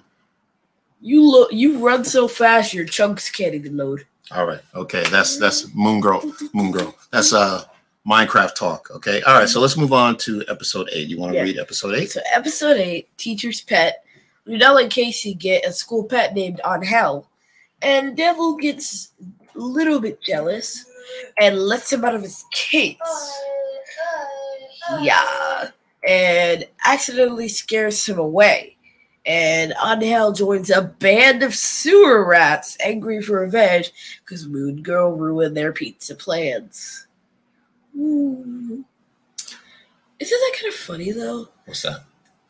You 1.00 1.22
look, 1.28 1.52
you 1.52 1.78
run 1.84 2.04
so 2.04 2.26
fast, 2.28 2.74
your 2.74 2.84
chunks 2.84 3.30
can't 3.30 3.54
even 3.54 3.76
load. 3.76 4.04
all 4.32 4.44
right 4.46 4.60
okay 4.74 5.02
that's 5.10 5.38
that's 5.38 5.72
moon 5.74 6.00
girl 6.00 6.20
moon 6.52 6.70
girl 6.70 6.94
that's 7.10 7.32
uh 7.32 7.64
minecraft 8.06 8.54
talk 8.54 8.90
okay 8.90 9.22
all 9.22 9.38
right 9.38 9.48
so 9.48 9.58
let's 9.60 9.76
move 9.78 9.92
on 9.92 10.16
to 10.18 10.44
episode 10.48 10.86
eight 10.92 11.08
you 11.08 11.18
want 11.18 11.32
to 11.32 11.36
Yeah. 11.38 11.44
read 11.44 11.58
episode 11.58 11.94
eight 11.94 12.10
So, 12.10 12.20
episode 12.34 12.76
eight, 12.76 13.08
teacher's 13.16 13.60
pet. 13.62 14.04
Lunella 14.46 14.82
and 14.82 14.90
Casey 14.92 15.34
get 15.34 15.64
a 15.66 15.72
school 15.72 16.04
pet 16.04 16.34
named 16.34 16.58
Angel, 16.66 17.26
and 17.82 18.16
Devil 18.16 18.56
gets 18.56 19.12
a 19.54 19.58
little 19.58 20.00
bit 20.00 20.20
jealous 20.22 20.84
and 21.40 21.58
lets 21.58 21.92
him 21.92 22.02
out 22.04 22.14
of 22.14 22.22
his 22.22 22.44
cage. 22.52 22.96
Yeah, 25.00 25.68
and 26.06 26.64
accidentally 26.86 27.48
scares 27.48 28.06
him 28.08 28.18
away. 28.18 28.76
And 29.28 29.74
Angel 29.84 30.32
joins 30.32 30.70
a 30.70 30.80
band 30.80 31.42
of 31.42 31.54
sewer 31.54 32.24
rats 32.24 32.78
angry 32.82 33.20
for 33.20 33.40
revenge 33.40 33.92
because 34.24 34.48
Moon 34.48 34.82
Girl 34.82 35.12
ruined 35.12 35.54
their 35.54 35.70
pizza 35.70 36.14
plans. 36.14 37.06
Ooh. 37.94 38.82
Isn't 40.18 40.40
that 40.40 40.56
kind 40.58 40.72
of 40.72 40.74
funny 40.74 41.12
though? 41.12 41.48
what's 41.66 41.82
that 41.82 42.04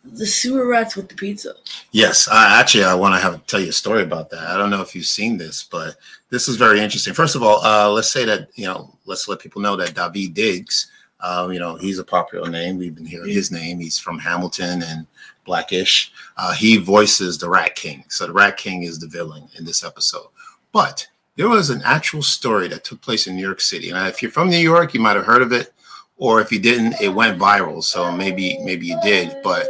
The 0.04 0.24
sewer 0.24 0.68
rats 0.68 0.94
with 0.94 1.08
the 1.08 1.16
pizza. 1.16 1.54
Yes, 1.90 2.28
I 2.28 2.60
actually 2.60 2.84
I 2.84 2.94
want 2.94 3.16
to 3.16 3.20
have 3.20 3.44
tell 3.46 3.60
you 3.60 3.70
a 3.70 3.72
story 3.72 4.04
about 4.04 4.30
that. 4.30 4.46
I 4.46 4.56
don't 4.56 4.70
know 4.70 4.80
if 4.80 4.94
you've 4.94 5.04
seen 5.04 5.36
this, 5.36 5.64
but 5.64 5.96
this 6.30 6.46
is 6.46 6.54
very 6.54 6.80
interesting. 6.80 7.12
First 7.12 7.34
of 7.34 7.42
all, 7.42 7.60
uh, 7.64 7.90
let's 7.90 8.12
say 8.12 8.24
that 8.24 8.50
you 8.54 8.66
know, 8.66 8.96
let's 9.04 9.26
let 9.26 9.40
people 9.40 9.60
know 9.60 9.74
that 9.74 9.94
Daveed 9.94 10.32
Diggs, 10.32 10.92
um, 11.20 11.52
you 11.52 11.58
know, 11.58 11.74
he's 11.74 11.98
a 11.98 12.04
popular 12.04 12.48
name. 12.48 12.78
We've 12.78 12.94
been 12.94 13.04
hearing 13.04 13.32
his 13.32 13.50
name. 13.50 13.80
He's 13.80 13.98
from 13.98 14.20
Hamilton 14.20 14.84
and 14.84 15.06
Blackish. 15.48 16.12
Uh, 16.36 16.52
he 16.52 16.76
voices 16.76 17.38
the 17.38 17.48
Rat 17.48 17.74
King. 17.74 18.04
So 18.08 18.26
the 18.26 18.32
Rat 18.32 18.56
King 18.58 18.84
is 18.84 18.98
the 18.98 19.08
villain 19.08 19.48
in 19.58 19.64
this 19.64 19.82
episode. 19.82 20.28
But 20.72 21.08
there 21.36 21.48
was 21.48 21.70
an 21.70 21.82
actual 21.84 22.22
story 22.22 22.68
that 22.68 22.84
took 22.84 23.00
place 23.00 23.26
in 23.26 23.34
New 23.34 23.42
York 23.42 23.60
City. 23.60 23.90
And 23.90 24.06
if 24.06 24.20
you're 24.22 24.30
from 24.30 24.50
New 24.50 24.58
York, 24.58 24.92
you 24.92 25.00
might 25.00 25.16
have 25.16 25.24
heard 25.24 25.42
of 25.42 25.52
it, 25.52 25.72
or 26.16 26.40
if 26.40 26.52
you 26.52 26.60
didn't, 26.60 27.00
it 27.00 27.08
went 27.08 27.38
viral. 27.38 27.82
So 27.82 28.12
maybe 28.12 28.58
maybe 28.62 28.86
you 28.86 28.98
did, 29.02 29.36
but 29.42 29.68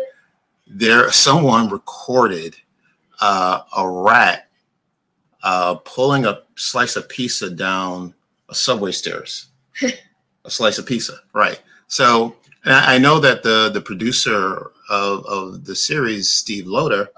there 0.66 1.10
someone 1.12 1.70
recorded 1.70 2.56
uh, 3.20 3.62
a 3.76 3.88
rat 3.88 4.48
uh, 5.42 5.76
pulling 5.84 6.26
a 6.26 6.40
slice 6.56 6.96
of 6.96 7.08
pizza 7.08 7.48
down 7.50 8.14
a 8.48 8.54
subway 8.54 8.92
stairs. 8.92 9.46
a 10.44 10.50
slice 10.50 10.78
of 10.78 10.86
pizza, 10.86 11.20
right? 11.34 11.60
So 11.86 12.34
and 12.64 12.74
I 12.74 12.94
I 12.94 12.98
know 12.98 13.20
that 13.20 13.42
the 13.42 13.70
the 13.72 13.80
producer 13.80 14.72
of, 14.88 15.24
of 15.26 15.64
the 15.64 15.76
series, 15.76 16.30
Steve 16.30 16.66
Loter, 16.66 17.10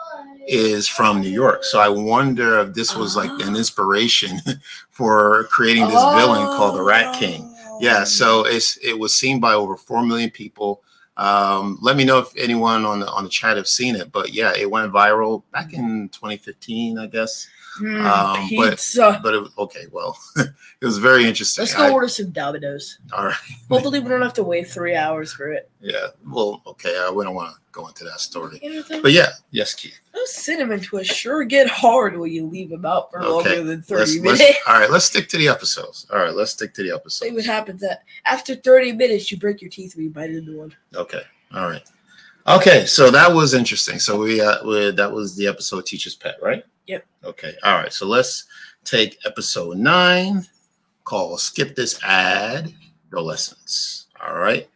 is 0.46 0.88
from 0.88 1.20
New 1.20 1.30
York. 1.30 1.64
So 1.64 1.78
I 1.78 1.88
wonder 1.88 2.58
if 2.60 2.74
this 2.74 2.94
was 2.96 3.16
like 3.16 3.30
an 3.30 3.54
ah. 3.54 3.58
inspiration 3.58 4.40
for 4.90 5.44
creating 5.44 5.84
this 5.84 6.04
villain 6.14 6.46
called 6.56 6.76
the 6.76 6.82
Rat 6.82 7.14
King. 7.18 7.46
Yeah, 7.80 8.04
so 8.04 8.40
oh. 8.40 8.44
it's 8.44 8.76
it 8.78 8.98
was 8.98 9.16
seen 9.16 9.40
by 9.40 9.54
over 9.54 9.76
four 9.76 10.04
million 10.04 10.30
people. 10.30 10.82
Um, 11.16 11.78
let 11.82 11.96
me 11.96 12.04
know 12.04 12.18
if 12.18 12.28
anyone 12.36 12.84
on 12.84 13.00
the 13.00 13.08
on 13.10 13.24
the 13.24 13.30
chat 13.30 13.56
have 13.56 13.68
seen 13.68 13.94
it, 13.96 14.10
but 14.12 14.32
yeah, 14.32 14.52
it 14.56 14.70
went 14.70 14.92
viral 14.92 15.42
back 15.52 15.72
in 15.74 16.08
2015, 16.10 16.98
I 16.98 17.06
guess. 17.06 17.46
Mm, 17.80 18.04
Um, 18.04 18.48
but- 18.56 18.70
pizza. 18.70 19.20
But 19.22 19.34
it 19.34 19.42
was 19.42 19.50
okay. 19.58 19.86
Well, 19.92 20.18
it 20.36 20.50
was 20.84 20.98
very 20.98 21.24
interesting. 21.26 21.62
Let's 21.62 21.74
go 21.74 21.84
I- 21.84 21.90
order 21.90 22.08
some 22.08 22.30
Dominoes. 22.30 22.98
all 23.12 23.26
right. 23.26 23.34
Hopefully, 23.70 24.00
we 24.00 24.08
don't 24.08 24.22
have 24.22 24.32
to 24.34 24.42
wait 24.44 24.68
three 24.68 24.96
hours 24.96 25.32
for 25.32 25.52
it. 25.52 25.70
Yeah. 25.80 26.08
Well, 26.26 26.62
okay. 26.66 26.96
I 26.98 27.10
wouldn't 27.10 27.34
want 27.34 27.54
to 27.54 27.60
go 27.72 27.86
into 27.88 28.04
that 28.04 28.20
story, 28.20 28.60
but 29.02 29.12
yeah. 29.12 29.28
Yes, 29.50 29.74
Keith. 29.74 29.98
those 30.12 30.32
cinnamon 30.34 30.80
twists 30.80 31.14
sure 31.14 31.44
get 31.44 31.68
hard 31.68 32.18
when 32.18 32.32
you 32.32 32.46
leave 32.46 32.70
them 32.70 32.84
out 32.84 33.10
for 33.10 33.22
Okay, 33.22 33.30
longer 33.58 33.64
than 33.64 33.82
30 33.82 33.98
Let's, 34.00 34.16
minutes. 34.16 34.40
let's, 34.40 34.58
all 34.68 34.80
right. 34.80 34.90
Let's 34.90 35.04
stick 35.06 35.28
to 35.30 35.38
the 35.38 35.48
episodes. 35.48 36.06
All 36.12 36.18
right. 36.18 36.34
Let's 36.34 36.50
stick 36.52 36.74
to 36.74 36.82
the 36.82 36.94
episodes. 36.94 37.18
See 37.30 37.34
what 37.34 37.44
happens 37.44 37.80
that 37.82 38.02
after 38.24 38.54
30 38.54 38.92
minutes, 38.92 39.30
you 39.30 39.38
break 39.38 39.60
your 39.60 39.70
teeth 39.70 39.94
when 39.96 40.04
you 40.04 40.10
bite 40.10 40.30
into 40.30 40.58
one. 40.58 40.74
Okay. 40.94 41.22
All 41.54 41.68
right. 41.68 41.82
Okay. 42.46 42.86
So 42.86 43.10
that 43.10 43.32
was 43.32 43.54
interesting. 43.54 43.98
So 43.98 44.18
we, 44.20 44.40
uh, 44.40 44.64
we 44.66 44.90
that 44.92 45.10
was 45.10 45.36
the 45.36 45.46
episode 45.46 45.86
Teacher's 45.86 46.14
Pet, 46.16 46.36
right? 46.42 46.64
Yep. 46.86 47.04
Okay. 47.24 47.54
All 47.62 47.74
right. 47.76 47.92
So 47.92 48.06
let's 48.06 48.46
take 48.84 49.18
episode 49.24 49.76
nine 49.76 50.44
called 51.04 51.40
Skip 51.40 51.74
This 51.76 52.02
Ad, 52.02 52.72
No 53.12 53.20
Lessons. 53.20 54.06
All 54.24 54.34
right. 54.36 54.68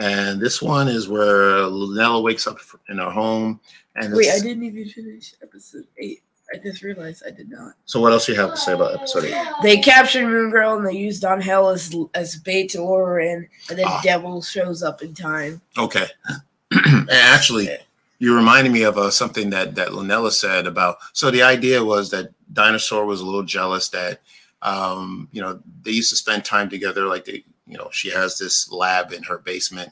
And 0.00 0.40
this 0.40 0.62
one 0.62 0.88
is 0.88 1.08
where 1.08 1.60
Lunella 1.68 2.22
wakes 2.22 2.46
up 2.46 2.58
in 2.88 2.98
her 2.98 3.10
home. 3.10 3.60
And 3.96 4.14
Wait, 4.14 4.30
I 4.30 4.38
didn't 4.38 4.64
even 4.64 4.86
finish 4.88 5.34
episode 5.42 5.86
eight. 5.98 6.22
I 6.54 6.58
just 6.58 6.82
realized 6.82 7.22
I 7.26 7.30
did 7.30 7.50
not. 7.50 7.74
so 7.86 7.98
what 8.00 8.12
else 8.12 8.26
do 8.26 8.32
you 8.32 8.40
have 8.40 8.50
to 8.50 8.56
say 8.58 8.72
about 8.72 8.94
episode 8.94 9.24
eight? 9.24 9.46
They 9.62 9.78
captured 9.78 10.26
Moon 10.26 10.50
Girl 10.50 10.76
and 10.76 10.86
they 10.86 10.92
used 10.92 11.22
Don 11.22 11.40
Hell 11.40 11.68
as 11.70 11.94
as 12.14 12.36
bait 12.36 12.68
to 12.70 12.82
lure 12.82 13.06
her 13.06 13.20
in, 13.20 13.48
and 13.70 13.78
then 13.78 13.86
Ah. 13.88 14.00
Devil 14.02 14.42
shows 14.42 14.82
up 14.82 15.00
in 15.02 15.14
time. 15.14 15.62
Okay. 15.78 16.06
and 16.70 17.10
actually, 17.10 17.70
you 18.18 18.34
reminded 18.36 18.72
me 18.72 18.82
of 18.82 18.98
uh, 18.98 19.10
something 19.10 19.48
that 19.50 19.74
that 19.76 19.88
Lunella 19.90 20.30
said 20.30 20.66
about. 20.66 20.98
So 21.14 21.30
the 21.30 21.42
idea 21.42 21.82
was 21.82 22.10
that 22.10 22.30
Dinosaur 22.52 23.06
was 23.06 23.20
a 23.22 23.24
little 23.24 23.44
jealous 23.44 23.88
that, 23.90 24.20
um, 24.60 25.28
you 25.32 25.40
know, 25.40 25.58
they 25.84 25.92
used 25.92 26.10
to 26.10 26.16
spend 26.16 26.44
time 26.44 26.68
together. 26.68 27.06
Like 27.06 27.24
they, 27.24 27.44
you 27.72 27.78
know, 27.78 27.88
she 27.90 28.10
has 28.10 28.38
this 28.38 28.70
lab 28.70 29.12
in 29.12 29.22
her 29.24 29.38
basement, 29.38 29.90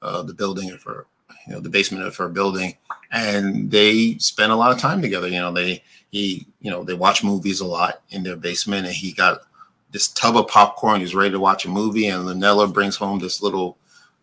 uh, 0.00 0.22
the 0.22 0.34
building 0.34 0.70
of 0.70 0.82
her, 0.84 1.06
you 1.46 1.52
know, 1.52 1.60
the 1.60 1.68
basement 1.68 2.04
of 2.04 2.16
her 2.16 2.28
building, 2.28 2.76
and 3.10 3.70
they 3.70 4.16
spend 4.18 4.52
a 4.52 4.56
lot 4.56 4.72
of 4.72 4.78
time 4.78 5.02
together. 5.02 5.28
You 5.28 5.40
know, 5.40 5.52
they 5.52 5.82
he, 6.10 6.46
you 6.60 6.70
know, 6.70 6.84
they 6.84 6.94
watch 6.94 7.24
movies 7.24 7.60
a 7.60 7.66
lot 7.66 8.02
in 8.10 8.22
their 8.22 8.36
basement, 8.36 8.86
and 8.86 8.94
he 8.94 9.12
got 9.12 9.40
this 9.90 10.08
tub 10.08 10.36
of 10.36 10.48
popcorn. 10.48 11.00
He's 11.00 11.14
ready 11.14 11.32
to 11.32 11.40
watch 11.40 11.64
a 11.66 11.68
movie, 11.68 12.06
and 12.06 12.24
Lunella 12.24 12.72
brings 12.72 12.96
home 12.96 13.18
this 13.18 13.42
little 13.42 13.76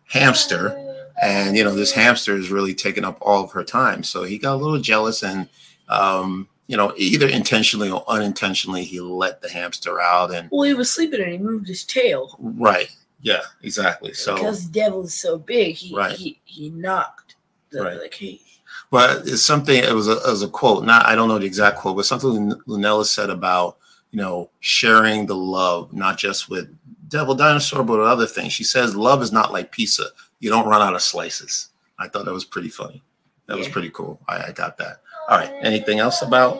hamster 0.06 0.80
and 1.20 1.56
you 1.56 1.64
know 1.64 1.74
this 1.74 1.92
hamster 1.92 2.36
is 2.36 2.50
really 2.50 2.74
taking 2.74 3.04
up 3.04 3.18
all 3.20 3.44
of 3.44 3.52
her 3.52 3.64
time 3.64 4.02
so 4.02 4.24
he 4.24 4.38
got 4.38 4.54
a 4.54 4.56
little 4.56 4.80
jealous 4.80 5.22
and 5.22 5.48
um 5.88 6.48
you 6.66 6.76
know 6.76 6.92
either 6.96 7.28
intentionally 7.28 7.90
or 7.90 8.04
unintentionally 8.08 8.84
he 8.84 9.00
let 9.00 9.40
the 9.42 9.50
hamster 9.50 10.00
out 10.00 10.32
and 10.34 10.48
Well, 10.50 10.62
he 10.62 10.74
was 10.74 10.90
sleeping 10.90 11.20
and 11.22 11.32
he 11.32 11.38
moved 11.38 11.68
his 11.68 11.84
tail. 11.84 12.36
Right. 12.38 12.88
Yeah 13.22 13.42
exactly. 13.62 14.12
So 14.14 14.34
because 14.34 14.64
Devil 14.66 15.04
is 15.04 15.14
so 15.14 15.38
big. 15.38 15.76
He 15.76 15.94
Right. 15.94 16.16
he, 16.16 16.40
he 16.44 16.70
knocked 16.70 17.36
the, 17.70 17.82
Right. 17.82 18.00
the 18.00 18.08
cage. 18.08 18.60
but 18.90 19.26
it's 19.26 19.42
something 19.42 19.76
it 19.82 19.92
was 19.94 20.08
a, 20.08 20.12
it 20.18 20.26
was 20.30 20.42
a 20.42 20.48
quote 20.48 20.84
not 20.84 21.04
i 21.06 21.14
don't 21.14 21.28
know 21.28 21.38
the 21.38 21.46
exact 21.46 21.78
quote 21.78 21.96
but 21.96 22.06
something 22.06 22.52
lunella 22.68 23.04
said 23.04 23.30
about 23.30 23.78
you 24.12 24.18
know 24.18 24.48
sharing 24.60 25.26
the 25.26 25.34
love 25.34 25.92
not 25.92 26.16
just 26.16 26.48
with 26.48 26.68
devil 27.08 27.34
dinosaur 27.34 27.82
but 27.84 27.98
with 27.98 28.06
other 28.06 28.26
things. 28.26 28.52
She 28.52 28.64
says 28.64 28.94
love 28.96 29.22
is 29.22 29.32
not 29.32 29.52
like 29.52 29.70
pizza. 29.72 30.04
You 30.40 30.50
don't 30.50 30.66
run 30.68 30.82
out 30.82 30.94
of 30.94 31.02
slices. 31.02 31.68
I 31.98 32.08
thought 32.08 32.24
that 32.24 32.32
was 32.32 32.44
pretty 32.44 32.68
funny. 32.68 33.02
That 33.46 33.56
was 33.58 33.68
pretty 33.68 33.90
cool. 33.90 34.20
I, 34.28 34.46
I 34.48 34.52
got 34.52 34.76
that 34.78 35.00
all 35.28 35.38
right 35.38 35.52
anything 35.62 35.98
else 35.98 36.22
about 36.22 36.58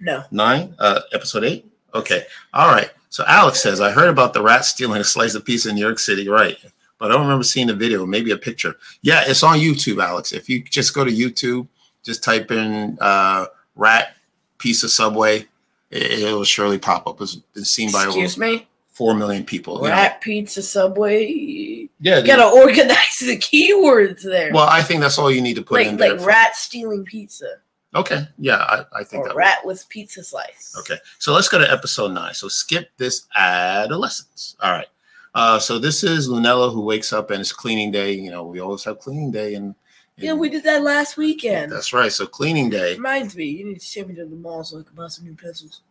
No, 0.00 0.24
nine, 0.30 0.74
uh, 0.78 1.00
episode 1.12 1.44
eight. 1.44 1.64
Okay, 1.94 2.24
all 2.52 2.68
right. 2.68 2.90
So 3.08 3.24
Alex 3.26 3.62
says, 3.62 3.80
I 3.80 3.90
heard 3.92 4.10
about 4.10 4.34
the 4.34 4.42
rat 4.42 4.64
stealing 4.66 5.00
a 5.00 5.04
slice 5.04 5.34
of 5.34 5.44
pizza 5.44 5.70
in 5.70 5.74
New 5.76 5.80
York 5.80 5.98
City, 5.98 6.28
right? 6.28 6.58
But 6.98 7.10
I 7.10 7.14
don't 7.14 7.22
remember 7.22 7.44
seeing 7.44 7.70
a 7.70 7.74
video, 7.74 8.04
maybe 8.04 8.30
a 8.30 8.36
picture. 8.36 8.76
Yeah, 9.00 9.24
it's 9.26 9.42
on 9.42 9.58
YouTube, 9.58 10.02
Alex. 10.04 10.32
If 10.32 10.48
you 10.50 10.62
just 10.62 10.94
go 10.94 11.04
to 11.04 11.10
YouTube, 11.10 11.66
just 12.02 12.22
type 12.22 12.50
in 12.50 12.98
uh, 13.00 13.46
rat 13.74 14.16
pizza 14.58 14.88
subway, 14.88 15.46
it, 15.90 16.24
will 16.24 16.44
surely 16.44 16.78
pop 16.78 17.06
up. 17.06 17.20
It's 17.22 17.36
been 17.36 17.64
seen 17.64 17.90
by 17.90 18.00
over 18.00 18.08
excuse 18.08 18.36
me. 18.36 18.66
four 18.90 19.14
million 19.14 19.44
people. 19.44 19.76
you 19.76 19.82
know. 19.84 19.94
Rat 19.94 20.20
pizza 20.20 20.62
Subway. 20.62 21.88
Yeah. 22.00 22.18
You 22.18 22.26
gotta 22.26 22.44
organize 22.44 23.16
the 23.20 23.38
keywords 23.38 24.22
there. 24.22 24.52
well, 24.52 24.68
I 24.68 24.82
think 24.82 25.00
that's 25.00 25.18
all 25.18 25.30
you 25.30 25.40
need 25.40 25.56
to 25.56 25.62
put 25.62 25.74
like 25.76 25.86
in 25.86 25.96
there. 25.96 26.16
like 26.16 26.26
rat 26.26 26.56
stealing 26.56 27.04
pizza 27.04 27.60
okay. 27.96 28.28
Yeah, 28.38 28.56
I, 28.58 28.84
I 29.00 29.04
think 29.04 29.24
or 29.24 29.28
that. 29.28 29.36
rat 29.36 29.58
with 29.64 29.88
pizza 29.88 30.22
slice. 30.22 30.74
Okay, 30.78 30.98
so 31.18 31.32
let's 31.32 31.48
go 31.48 31.58
to 31.58 31.70
episode 31.70 32.12
nine. 32.12 32.34
So 32.34 32.48
skip 32.48 32.90
this 32.96 33.26
adolescence. 33.36 34.56
All 34.60 34.72
right. 34.72 34.86
Uh, 35.34 35.58
so 35.58 35.78
this 35.78 36.02
is 36.02 36.28
Lunella 36.28 36.72
who 36.72 36.80
wakes 36.80 37.12
up 37.12 37.30
and 37.30 37.40
it's 37.40 37.52
cleaning 37.52 37.90
day. 37.90 38.12
You 38.12 38.30
know, 38.30 38.44
we 38.44 38.60
always 38.60 38.84
have 38.84 38.98
cleaning 39.00 39.30
day, 39.30 39.54
and, 39.54 39.74
Yeah, 40.16 40.32
we 40.32 40.48
did 40.48 40.64
that 40.64 40.82
last 40.82 41.16
weekend. 41.18 41.70
That's 41.72 41.92
right. 41.92 42.10
So 42.10 42.26
cleaning 42.26 42.70
day. 42.70 42.94
Reminds 42.94 43.36
me, 43.36 43.44
you 43.44 43.66
need 43.66 43.80
to 43.80 43.92
take 43.92 44.08
me 44.08 44.14
to 44.14 44.24
the 44.24 44.36
mall 44.36 44.64
so 44.64 44.78
I 44.78 44.82
can 44.82 44.94
buy 44.94 45.08
some 45.08 45.26
new 45.26 45.34
pencils. 45.34 45.82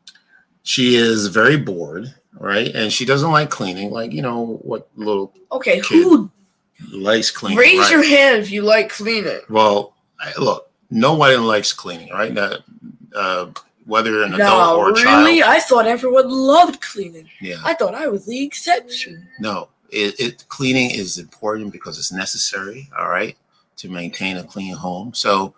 She 0.64 0.96
is 0.96 1.28
very 1.28 1.58
bored, 1.58 2.12
right? 2.34 2.74
And 2.74 2.92
she 2.92 3.06
doesn't 3.06 3.30
like 3.32 3.52
cleaning. 3.52 3.92
Like 3.92 4.12
you 4.14 4.24
know 4.24 4.58
what 4.64 4.90
little 4.96 5.32
Okay, 5.52 5.80
who 5.88 6.32
likes 6.92 7.30
cleaning. 7.30 7.60
raise 7.60 7.80
right? 7.82 7.92
your 7.92 8.04
hand 8.04 8.42
if 8.42 8.50
you 8.50 8.64
like 8.64 8.90
cleaning? 8.90 9.42
Well, 9.48 9.94
I- 10.20 10.34
look, 10.40 10.72
nobody 10.96 11.36
likes 11.36 11.74
cleaning, 11.74 12.10
right? 12.12 12.34
That 12.34 12.62
uh, 13.16 13.52
whether 13.86 14.24
an 14.24 14.34
adult 14.34 14.80
or 14.80 14.90
a 14.90 14.94
really? 14.94 15.40
child. 15.40 15.56
I 15.56 15.60
thought 15.60 15.88
everyone 15.88 16.30
loved 16.30 16.82
cleaning. 16.82 17.30
Yeah. 17.42 17.58
I 17.64 17.74
thought 17.74 17.94
I 17.94 18.08
was 18.08 18.26
the 18.26 18.44
exception. 18.44 19.28
No, 19.40 19.70
it, 19.90 20.20
it 20.20 20.46
cleaning 20.50 20.92
is 20.92 21.18
important 21.18 21.72
because 21.72 22.00
it's 22.00 22.12
necessary. 22.12 22.90
All 22.98 23.10
right, 23.10 23.38
to 23.78 23.90
maintain 23.90 24.38
a 24.38 24.44
clean 24.44 24.74
home. 24.74 25.14
So, 25.14 25.54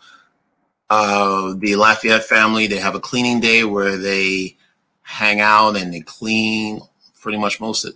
uh, 0.90 1.54
the 1.58 1.76
Lafayette 1.76 2.24
family 2.24 2.68
they 2.68 2.80
have 2.80 2.96
a 2.96 3.00
cleaning 3.00 3.40
day 3.40 3.64
where 3.64 3.98
they 3.98 4.58
hang 5.04 5.40
out 5.40 5.78
and 5.78 5.94
they 5.94 6.02
clean 6.02 6.82
pretty 7.22 7.38
much 7.38 7.62
most 7.62 7.86
of 7.86 7.94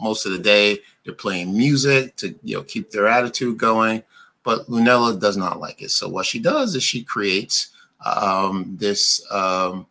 most 0.00 0.26
of 0.26 0.32
the 0.32 0.38
day. 0.38 0.78
They're 1.04 1.12
playing 1.12 1.54
music 1.54 2.16
to 2.16 2.34
you 2.42 2.56
know 2.56 2.62
keep 2.62 2.90
their 2.90 3.08
attitude 3.08 3.58
going. 3.58 4.02
But 4.44 4.66
Lunella 4.68 5.18
does 5.18 5.36
not 5.36 5.58
like 5.58 5.82
it. 5.82 5.90
So 5.90 6.08
what 6.08 6.26
she 6.26 6.38
does 6.38 6.74
is 6.74 6.82
she 6.82 7.02
creates 7.02 7.70
um, 8.04 8.76
this 8.78 9.24
um, 9.32 9.86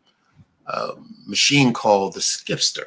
uh, 0.68 0.92
machine 1.26 1.74
called 1.74 2.14
the 2.14 2.20
Skipster, 2.22 2.86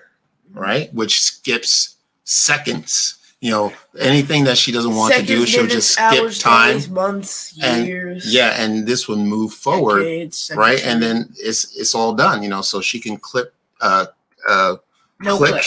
right? 0.52 0.92
Which 0.94 1.20
skips 1.20 1.96
seconds. 2.24 3.14
You 3.40 3.50
know, 3.50 3.72
anything 3.98 4.44
that 4.44 4.56
she 4.56 4.72
doesn't 4.72 4.94
want 4.94 5.12
to 5.14 5.22
do, 5.22 5.44
she'll 5.44 5.64
minutes, 5.66 5.74
just 5.74 5.90
skip 5.92 6.22
hours, 6.22 6.38
time. 6.38 6.74
days, 6.74 6.88
months, 6.88 7.58
And- 7.62 7.86
years. 7.86 8.32
Yeah, 8.32 8.60
and 8.62 8.86
this 8.86 9.08
will 9.08 9.16
move 9.18 9.52
forward, 9.52 10.00
decades, 10.04 10.50
right? 10.56 10.82
And 10.84 11.02
then 11.02 11.34
it's 11.36 11.76
it's 11.76 11.94
all 11.94 12.14
done. 12.14 12.42
You 12.42 12.48
know, 12.48 12.62
so 12.62 12.80
she 12.80 12.98
can 12.98 13.18
clip, 13.18 13.52
uh, 13.80 14.06
uh, 14.48 14.76
no 15.20 15.36
click, 15.36 15.50
clip. 15.50 15.64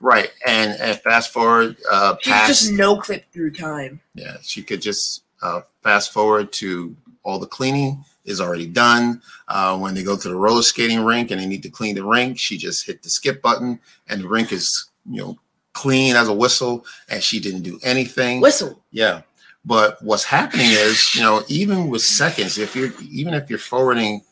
right, 0.00 0.30
and 0.46 0.72
and 0.80 0.98
fast 1.02 1.32
forward, 1.32 1.76
uh, 1.90 2.16
She 2.20 2.30
past. 2.30 2.48
just 2.48 2.72
no 2.72 2.96
clip 2.96 3.30
through 3.32 3.52
time. 3.52 4.00
Yeah, 4.14 4.38
she 4.42 4.62
could 4.62 4.82
just 4.82 5.22
uh, 5.44 5.60
fast 5.82 6.12
forward 6.12 6.52
to 6.54 6.96
all 7.22 7.38
the 7.38 7.46
cleaning 7.46 8.04
is 8.24 8.40
already 8.40 8.66
done. 8.66 9.20
Uh, 9.48 9.76
when 9.78 9.94
they 9.94 10.02
go 10.02 10.16
to 10.16 10.28
the 10.28 10.34
roller 10.34 10.62
skating 10.62 11.04
rink 11.04 11.30
and 11.30 11.40
they 11.40 11.46
need 11.46 11.62
to 11.62 11.70
clean 11.70 11.94
the 11.94 12.04
rink, 12.04 12.38
she 12.38 12.56
just 12.56 12.86
hit 12.86 13.02
the 13.02 13.10
skip 13.10 13.42
button 13.42 13.78
and 14.08 14.22
the 14.22 14.28
rink 14.28 14.52
is, 14.52 14.90
you 15.10 15.20
know, 15.20 15.38
clean 15.74 16.16
as 16.16 16.28
a 16.28 16.32
whistle 16.32 16.84
and 17.10 17.22
she 17.22 17.38
didn't 17.40 17.62
do 17.62 17.78
anything. 17.82 18.40
Whistle. 18.40 18.82
Yeah. 18.90 19.22
But 19.64 20.02
what's 20.02 20.24
happening 20.24 20.66
is, 20.70 21.14
you 21.14 21.22
know, 21.22 21.42
even 21.48 21.88
with 21.88 22.02
seconds, 22.02 22.58
if 22.58 22.74
you're 22.76 22.92
even 23.02 23.32
if 23.34 23.48
you're 23.48 23.58
forwarding 23.58 24.22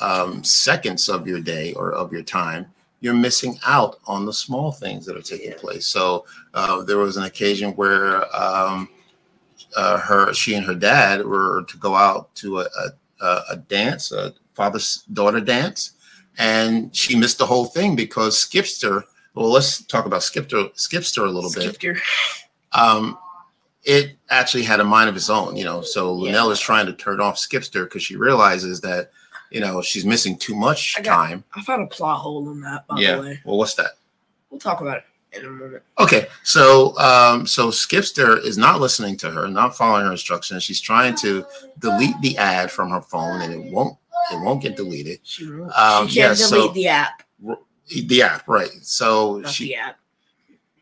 um, 0.00 0.42
seconds 0.44 1.08
of 1.08 1.26
your 1.26 1.40
day 1.40 1.72
or 1.74 1.92
of 1.92 2.12
your 2.12 2.22
time, 2.22 2.66
you're 3.00 3.14
missing 3.14 3.58
out 3.66 3.98
on 4.06 4.26
the 4.26 4.32
small 4.32 4.72
things 4.72 5.06
that 5.06 5.16
are 5.16 5.22
taking 5.22 5.50
Yeah. 5.52 5.58
place. 5.58 5.86
So 5.86 6.26
uh, 6.54 6.82
there 6.82 6.98
was 6.98 7.16
an 7.16 7.24
occasion 7.24 7.72
where 7.72 8.24
um, 8.36 8.88
uh, 9.76 9.98
her, 9.98 10.32
she 10.34 10.54
and 10.54 10.66
her 10.66 10.74
dad 10.74 11.24
were 11.24 11.64
to 11.68 11.76
go 11.78 11.94
out 11.94 12.34
to 12.36 12.60
a, 12.60 12.66
a, 13.20 13.42
a 13.50 13.56
dance, 13.56 14.12
a 14.12 14.34
father 14.54 14.80
daughter 15.12 15.40
dance, 15.40 15.92
and 16.38 16.94
she 16.94 17.16
missed 17.16 17.38
the 17.38 17.46
whole 17.46 17.66
thing 17.66 17.96
because 17.96 18.36
Skipster. 18.36 19.04
Well, 19.34 19.50
let's 19.50 19.82
talk 19.82 20.06
about 20.06 20.22
Skipster, 20.22 20.74
Skipster 20.74 21.26
a 21.26 21.30
little 21.30 21.50
bit 21.52 21.74
Skipped 21.74 22.00
um, 22.72 23.18
it 23.84 24.16
actually 24.28 24.62
had 24.62 24.80
a 24.80 24.84
mind 24.84 25.08
of 25.08 25.16
its 25.16 25.30
own, 25.30 25.56
you 25.56 25.64
know. 25.64 25.82
So 25.82 26.26
Yeah. 26.26 26.48
Is 26.48 26.60
trying 26.60 26.86
to 26.86 26.92
turn 26.92 27.20
off 27.20 27.36
Skipster 27.36 27.84
because 27.84 28.02
she 28.02 28.16
realizes 28.16 28.80
that, 28.82 29.10
you 29.50 29.60
know, 29.60 29.82
she's 29.82 30.04
missing 30.04 30.36
too 30.36 30.54
much 30.54 30.96
I 30.98 31.02
got- 31.02 31.14
time. 31.14 31.44
I 31.54 31.62
found 31.62 31.82
a 31.82 31.86
plot 31.86 32.18
hole 32.18 32.50
in 32.50 32.60
that, 32.60 32.86
by 32.86 33.00
yeah. 33.00 33.16
the 33.16 33.22
way. 33.22 33.40
Well, 33.44 33.56
what's 33.58 33.74
that? 33.74 33.92
We'll 34.50 34.60
talk 34.60 34.80
about 34.80 34.98
it 34.98 35.04
in 35.04 35.08
a 35.08 35.08
moment. 35.08 35.09
Okay. 35.98 36.26
So, 36.42 36.98
um, 36.98 37.46
so 37.46 37.68
Skipster 37.68 38.42
is 38.42 38.58
not 38.58 38.80
listening 38.80 39.16
to 39.18 39.30
her, 39.30 39.46
not 39.48 39.76
following 39.76 40.06
her 40.06 40.12
instructions. 40.12 40.62
She's 40.62 40.80
trying 40.80 41.14
to 41.16 41.44
delete 41.78 42.20
the 42.20 42.36
ad 42.38 42.70
from 42.70 42.90
her 42.90 43.00
phone, 43.00 43.40
and 43.42 43.52
it 43.52 43.72
won't. 43.72 43.96
It 44.32 44.40
won't 44.40 44.60
get 44.60 44.76
deleted. 44.76 45.20
She, 45.22 45.44
Um, 45.46 46.06
she 46.08 46.20
can't 46.20 46.38
yeah, 46.38 46.46
delete 46.48 46.48
so- 46.48 46.68
the 46.72 46.88
app. 46.88 47.22
The 47.88 48.22
app, 48.22 48.46
right? 48.46 48.70
So 48.82 49.38
Not 49.38 49.50
she 49.52 49.64
the 49.66 49.74
app. 49.76 49.98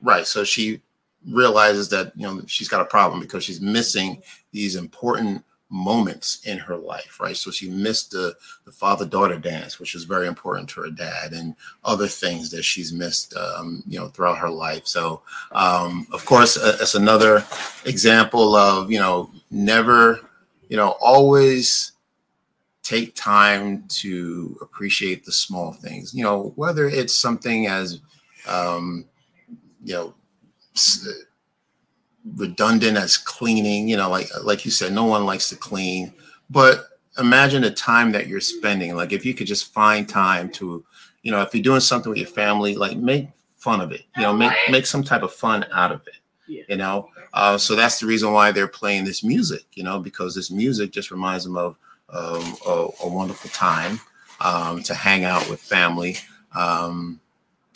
Right. 0.03 0.27
So 0.27 0.45
she 0.45 0.83
realizes 1.27 1.89
that 1.91 2.13
you 2.17 2.23
know 2.27 2.43
she's 2.47 2.69
got 2.69 2.81
a 2.81 2.85
problem 2.85 3.21
because 3.21 3.45
she's 3.45 3.61
missing 3.61 4.23
these 4.53 4.77
important 4.77 5.43
moments 5.71 6.41
in 6.45 6.59
her 6.59 6.77
life, 6.77 7.19
right? 7.21 7.37
So 7.37 7.51
she 7.51 7.69
missed 7.71 8.11
the 8.11 8.35
the 8.65 8.73
father 8.73 9.05
daughter 9.05 9.39
dance, 9.39 9.79
which 9.79 9.95
is 9.95 10.05
very 10.05 10.27
important 10.27 10.69
to 10.71 10.83
her 10.83 10.91
dad, 10.91 11.33
and 11.33 11.55
other 11.85 12.07
things 12.07 12.51
that 12.51 12.65
she's 12.65 12.93
missed, 12.93 13.35
um, 13.37 13.83
you 13.87 13.99
know, 13.99 14.09
throughout 14.09 14.39
her 14.39 14.51
life. 14.51 14.87
So, 14.87 15.23
um, 15.53 16.07
of 16.13 16.25
course, 16.25 16.57
uh, 16.57 16.79
it's 16.81 16.95
another 16.95 17.45
example 17.85 18.57
of 18.57 18.91
you 18.91 18.99
know 18.99 19.31
never, 19.51 20.21
you 20.69 20.77
know, 20.77 20.97
always 21.01 21.93
take 22.83 23.15
time 23.15 23.85
to 23.89 24.57
appreciate 24.63 25.25
the 25.25 25.33
small 25.33 25.73
things. 25.73 26.15
You 26.15 26.25
know, 26.25 26.53
whether 26.57 26.89
it's 26.89 27.15
something 27.15 27.67
as 27.67 28.01
um, 28.47 29.05
you 29.85 29.95
know, 29.95 30.15
redundant 32.37 32.97
as 32.97 33.17
cleaning. 33.17 33.89
You 33.89 33.97
know, 33.97 34.11
like 34.11 34.29
like 34.43 34.65
you 34.65 34.71
said, 34.71 34.93
no 34.93 35.05
one 35.05 35.25
likes 35.25 35.49
to 35.51 35.57
clean, 35.57 36.13
but 36.51 36.89
imagine 37.19 37.63
the 37.63 37.71
time 37.71 38.13
that 38.13 38.27
you're 38.27 38.41
spending. 38.41 38.95
Like 38.95 39.13
if 39.13 39.25
you 39.25 39.35
could 39.35 39.47
just 39.47 39.73
find 39.73 40.09
time 40.09 40.51
to, 40.53 40.85
you 41.23 41.31
know, 41.31 41.43
if 41.43 41.55
you're 41.55 41.63
doing 41.63 41.81
something 41.81 42.11
with 42.11 42.19
your 42.19 42.29
family, 42.29 42.77
like 42.77 42.97
make 42.97 43.29
fun 43.57 43.81
of 43.81 43.93
it. 43.93 44.05
You 44.17 44.23
know, 44.23 44.33
make 44.33 44.53
make 44.71 44.87
some 44.87 45.03
type 45.03 45.23
of 45.23 45.33
fun 45.33 45.67
out 45.73 45.93
of 45.93 46.01
it. 46.07 46.15
Yeah. 46.47 46.63
You 46.69 46.77
know, 46.77 47.11
uh, 47.35 47.59
so 47.59 47.77
that's 47.77 48.01
the 48.01 48.07
reason 48.07 48.33
why 48.33 48.53
they're 48.53 48.69
playing 48.69 49.05
this 49.05 49.23
music. 49.23 49.65
You 49.73 49.85
know, 49.85 50.01
because 50.01 50.35
this 50.35 50.51
music 50.51 50.93
just 50.93 51.11
reminds 51.11 51.45
them 51.45 51.57
of 51.57 51.77
um, 52.11 52.57
a, 52.67 52.89
a 53.05 53.09
wonderful 53.09 53.51
time 53.51 54.01
um, 54.41 54.83
to 54.85 54.95
hang 54.95 55.25
out 55.25 55.49
with 55.51 55.61
family. 55.61 56.17
Um, 56.55 57.21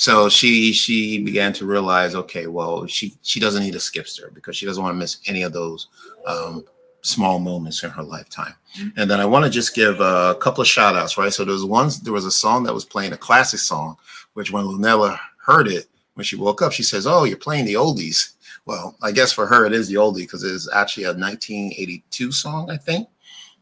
so 0.03 0.29
she 0.29 0.73
she 0.73 1.23
began 1.23 1.53
to 1.53 1.65
realize, 1.65 2.17
okay, 2.17 2.49
well, 2.49 2.89
she 2.89 3.15
she 3.23 3.39
doesn't 3.39 3.63
need 3.63 3.77
a 3.77 3.79
skipster 3.79 4.35
because 4.35 4.57
she 4.57 4.67
doesn't 4.67 4.83
want 4.83 4.93
to 4.97 4.99
miss 4.99 5.19
any 5.29 5.43
of 5.45 5.53
those 5.53 5.87
um, 6.27 6.65
small 7.03 7.39
moments 7.39 7.85
in 7.85 7.91
her 7.91 8.03
lifetime. 8.03 8.53
And 8.97 9.09
then 9.09 9.21
I 9.21 9.25
want 9.25 9.45
to 9.45 9.51
just 9.51 9.77
give 9.77 10.01
a 10.01 10.37
couple 10.41 10.61
of 10.61 10.67
shout 10.67 10.97
outs, 10.97 11.17
right? 11.17 11.33
So 11.33 11.45
there 11.45 11.53
was 11.53 11.65
one, 11.65 11.89
there 12.03 12.13
was 12.13 12.25
a 12.25 12.33
song 12.33 12.65
that 12.65 12.75
was 12.75 12.85
playing 12.85 13.13
a 13.13 13.17
classic 13.17 13.61
song, 13.61 13.97
which 14.33 14.51
when 14.51 14.65
Lunella 14.65 15.21
heard 15.37 15.69
it, 15.69 15.87
when 16.15 16.25
she 16.25 16.35
woke 16.35 16.63
up, 16.63 16.73
she 16.73 16.83
says, 16.83 17.07
Oh, 17.07 17.23
you're 17.23 17.37
playing 17.37 17.67
the 17.67 17.75
oldies. 17.75 18.33
Well, 18.67 18.97
I 19.03 19.13
guess 19.13 19.31
for 19.33 19.47
her, 19.47 19.67
it 19.67 19.73
is 19.73 19.87
the 19.87 19.95
oldie 19.95 20.25
because 20.25 20.43
it's 20.43 20.69
actually 20.75 21.05
a 21.05 21.15
1982 21.15 22.33
song, 22.33 22.73
I 22.73 22.77
think, 22.77 23.07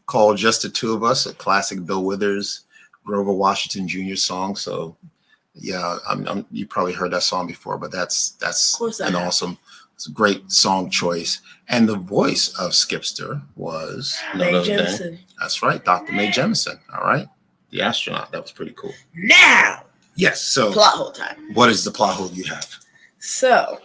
called 0.06 0.38
Just 0.38 0.62
the 0.62 0.70
Two 0.70 0.94
of 0.94 1.04
Us, 1.04 1.26
a 1.26 1.35
classic 1.35 1.85
Bill 1.85 2.02
Withers, 2.02 2.64
Grover 3.04 3.35
Washington 3.35 3.87
Jr. 3.87 4.16
song. 4.16 4.56
So, 4.56 4.97
yeah, 5.54 5.99
I'm, 6.09 6.26
I'm, 6.28 6.47
you 6.50 6.66
probably 6.66 6.92
heard 6.92 7.11
that 7.12 7.23
song 7.23 7.47
before, 7.47 7.78
but 7.78 7.90
that's 7.92 8.30
that's 8.33 8.75
Of 8.75 8.78
course 8.78 9.00
I 9.00 9.09
an 9.09 9.14
have. 9.14 9.26
awesome, 9.28 9.59
it's 9.95 10.09
a 10.09 10.12
great 10.12 10.50
song 10.50 10.90
choice. 10.90 11.40
And 11.69 11.88
the 11.88 11.97
voice 11.97 12.49
of 12.59 12.73
Skipster 12.73 13.42
was 13.57 14.19
none 14.35 14.38
Mae 14.52 14.54
other 14.54 14.76
than- 14.76 14.87
Jemison. 14.87 15.19
that's 15.40 15.62
right, 15.62 15.85
Dr. 15.85 16.12
Mae 16.12 16.28
Jemison. 16.30 16.78
All 16.95 17.04
right, 17.04 17.28
the 17.71 17.83
astronaut. 17.83 18.30
That 18.33 18.42
was 18.42 18.52
pretty 18.52 18.73
cool. 18.73 18.92
Now, 19.14 19.85
Yes. 20.16 20.42
So, 20.42 20.73
plot 20.73 20.95
hole 20.95 21.12
time. 21.12 21.54
what 21.54 21.71
is 21.71 21.85
the 21.85 21.90
plot 21.90 22.14
hole 22.16 22.28
you 22.33 22.45
have? 22.45 22.69
So, 23.21 23.78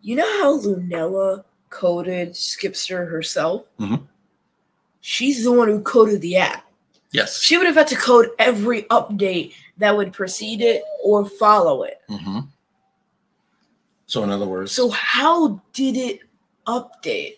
you 0.00 0.14
know 0.16 0.38
how 0.40 0.58
Lunella 0.58 1.44
coded 1.70 2.32
Skipster 2.32 3.10
herself? 3.10 3.64
Mhm. 3.80 4.06
She's 5.00 5.42
the 5.44 5.52
one 5.52 5.68
who 5.68 5.80
coded 5.82 6.20
the 6.20 6.36
app. 6.36 6.64
Yes. 7.12 7.40
She 7.42 7.56
would 7.58 7.66
have 7.66 7.76
had 7.76 7.86
to 7.88 7.96
code 7.96 8.30
every 8.38 8.82
update 8.84 9.54
that 9.78 9.96
would 9.96 10.12
precede 10.12 10.60
it 10.62 10.82
or 11.04 11.26
follow 11.26 11.82
it. 11.84 12.00
hmm 12.08 12.40
So, 14.06 14.22
in 14.22 14.30
other 14.30 14.46
words, 14.46 14.72
So, 14.72 14.90
how 14.90 15.60
did 15.72 15.96
it 15.96 16.20
update? 16.66 17.36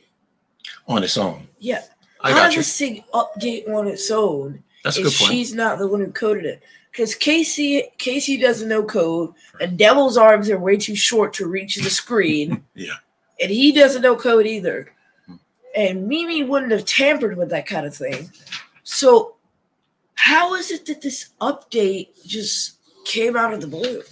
on 0.87 1.03
its 1.03 1.17
own. 1.17 1.47
Yeah. 1.59 1.83
I 2.21 2.33
how 2.33 2.45
does 2.47 2.57
this 2.57 2.79
thing 2.79 3.05
update 3.15 3.69
on 3.69 3.87
its 3.87 4.11
own 4.11 4.63
That's 4.83 4.97
a 4.99 5.03
good 5.03 5.13
point. 5.13 5.31
she's 5.31 5.55
not 5.55 5.79
the 5.79 5.87
one 5.89 6.01
who 6.01 6.11
coded 6.13 6.45
it? 6.45 6.63
Because 6.91 7.15
Casey 7.15 7.91
Casey 7.99 8.37
doesn't 8.39 8.69
know 8.69 8.83
code, 8.85 9.33
and 9.61 9.79
Devil's 9.79 10.17
arms 10.17 10.49
are 10.51 10.59
way 10.59 10.77
too 10.77 10.95
short 10.95 11.33
to 11.35 11.47
reach 11.49 11.77
the 11.77 11.91
screen. 11.91 12.63
Yeah. 12.75 12.95
And 13.41 13.51
he 13.51 13.73
doesn't 13.73 14.03
know 14.03 14.15
code 14.17 14.47
either. 14.47 14.93
Hmm. 15.27 15.35
And 15.77 16.07
Mimi 16.07 16.45
wouldn't 16.45 16.71
have 16.73 16.85
tampered 16.85 17.37
with 17.37 17.51
that 17.51 17.67
kind 17.67 17.85
of 17.87 17.95
thing. 17.97 18.31
So 18.85 19.34
how 20.25 20.55
is 20.55 20.71
it 20.71 20.87
that 20.87 21.03
this 21.03 21.33
update 21.43 22.09
just 22.27 22.79
came 23.05 23.37
out 23.37 23.53
of 23.53 23.61
the 23.61 23.67
blue? 23.67 24.03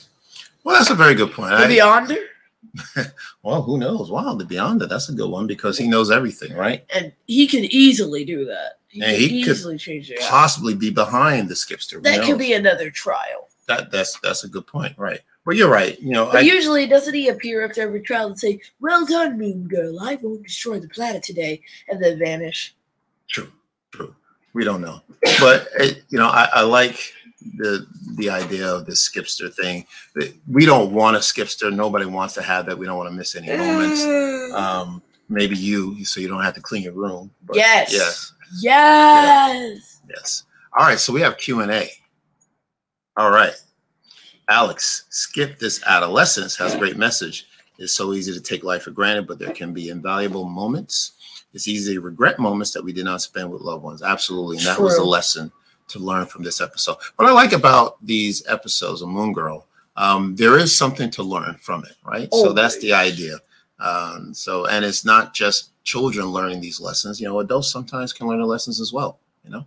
Well, 0.62 0.76
that's 0.76 0.90
a 0.90 0.94
very 0.94 1.14
good 1.14 1.32
point. 1.32 1.52
The 1.52 1.80
I- 1.80 2.02
Beyonder? 2.06 3.12
well, 3.42 3.62
who 3.62 3.78
knows? 3.78 4.10
Wow, 4.10 4.34
the 4.34 4.44
Beyonder. 4.44 4.86
That's 4.86 5.08
a 5.08 5.14
good 5.14 5.30
one 5.30 5.46
because 5.46 5.78
he 5.78 5.88
knows 5.88 6.10
everything, 6.10 6.54
right? 6.54 6.84
And 6.94 7.12
he 7.26 7.46
can 7.46 7.64
easily 7.64 8.26
do 8.26 8.44
that. 8.44 8.78
He 8.88 9.00
can 9.00 9.14
he 9.14 9.42
could 9.42 9.52
easily 9.52 9.78
change 9.78 10.10
it. 10.10 10.20
Possibly 10.20 10.74
be 10.74 10.90
behind 10.90 11.48
the 11.48 11.54
Skipster. 11.54 12.02
That 12.02 12.24
could 12.24 12.38
be 12.38 12.52
another 12.52 12.90
trial. 12.90 13.48
that. 13.68 13.90
That's 13.90 14.20
that's 14.20 14.44
a 14.44 14.48
good 14.48 14.66
point, 14.66 14.96
right? 14.98 15.20
But 15.46 15.56
you're 15.56 15.70
right. 15.70 15.98
You 15.98 16.12
know, 16.12 16.26
But 16.26 16.36
I, 16.36 16.40
usually, 16.40 16.86
doesn't 16.86 17.14
he 17.14 17.28
appear 17.28 17.64
after 17.64 17.80
every 17.80 18.02
trial 18.02 18.26
and 18.26 18.38
say, 18.38 18.60
"Well 18.80 19.06
done, 19.06 19.38
Moon 19.38 19.66
Girl. 19.66 19.98
I 19.98 20.16
won't 20.16 20.44
destroy 20.44 20.78
the 20.78 20.88
planet 20.88 21.22
today," 21.22 21.62
and 21.88 22.02
then 22.04 22.18
vanish? 22.18 22.74
True, 23.28 23.50
true. 23.92 24.14
We 24.54 24.64
don't 24.64 24.82
know, 24.82 25.00
but 25.40 25.68
it, 25.78 26.04
you 26.10 26.18
know, 26.18 26.28
I, 26.28 26.48
I 26.52 26.62
like 26.62 27.12
the 27.56 27.86
the 28.16 28.28
idea 28.28 28.68
of 28.68 28.84
this 28.86 29.08
skipster 29.08 29.52
thing. 29.52 29.86
We 30.46 30.66
don't 30.66 30.92
want 30.92 31.16
a 31.16 31.20
skipster. 31.20 31.74
Nobody 31.74 32.04
wants 32.04 32.34
to 32.34 32.42
have 32.42 32.66
that. 32.66 32.76
We 32.76 32.86
don't 32.86 32.98
want 32.98 33.08
to 33.08 33.16
miss 33.16 33.34
any 33.34 33.48
moments. 33.48 34.04
Um, 34.54 35.02
maybe 35.28 35.56
you, 35.56 36.04
so 36.04 36.20
you 36.20 36.28
don't 36.28 36.42
have 36.42 36.54
to 36.54 36.60
clean 36.60 36.82
your 36.82 36.92
room. 36.92 37.30
But 37.46 37.56
yes. 37.56 37.92
Yes. 37.92 38.32
Yes. 38.60 40.00
Yes. 40.08 40.44
All 40.78 40.86
right. 40.86 40.98
So 40.98 41.12
we 41.12 41.22
have 41.22 41.38
Q 41.38 41.60
and 41.60 41.70
A. 41.70 41.88
All 43.16 43.30
right. 43.30 43.54
Alex, 44.48 45.04
skip 45.08 45.58
this 45.58 45.82
adolescence 45.86 46.56
has 46.56 46.74
a 46.74 46.78
great 46.78 46.96
message. 46.96 47.46
It's 47.78 47.94
so 47.94 48.12
easy 48.12 48.32
to 48.34 48.40
take 48.40 48.64
life 48.64 48.82
for 48.82 48.90
granted, 48.90 49.26
but 49.26 49.38
there 49.38 49.52
can 49.52 49.72
be 49.72 49.88
invaluable 49.88 50.44
moments. 50.44 51.12
It's 51.54 51.68
easy 51.68 51.94
to 51.94 52.00
regret 52.00 52.38
moments 52.38 52.70
that 52.72 52.82
we 52.84 52.92
did 52.92 53.04
not 53.04 53.20
spend 53.22 53.50
with 53.50 53.62
loved 53.62 53.82
ones. 53.84 54.02
Absolutely. 54.02 54.56
And 54.58 54.66
that 54.66 54.80
was 54.80 54.96
a 54.96 55.04
lesson 55.04 55.52
to 55.88 55.98
learn 55.98 56.26
from 56.26 56.42
this 56.42 56.60
episode. 56.60 56.96
What 57.16 57.28
I 57.28 57.32
like 57.32 57.52
about 57.52 58.04
these 58.04 58.42
episodes 58.48 59.02
of 59.02 59.08
Moon 59.08 59.32
Girl, 59.32 59.66
um, 59.96 60.34
there 60.36 60.58
is 60.58 60.74
something 60.74 61.10
to 61.10 61.22
learn 61.22 61.54
from 61.56 61.84
it, 61.84 61.92
right? 62.04 62.32
So 62.32 62.52
that's 62.52 62.78
the 62.78 62.94
idea. 62.94 63.38
Um, 63.78 64.32
so, 64.32 64.66
and 64.66 64.84
it's 64.84 65.04
not 65.04 65.34
just 65.34 65.70
children 65.84 66.26
learning 66.26 66.60
these 66.60 66.80
lessons. 66.80 67.20
You 67.20 67.28
know, 67.28 67.40
adults 67.40 67.70
sometimes 67.70 68.12
can 68.12 68.26
learn 68.28 68.40
the 68.40 68.46
lessons 68.46 68.80
as 68.80 68.92
well. 68.92 69.18
You 69.44 69.50
know, 69.50 69.66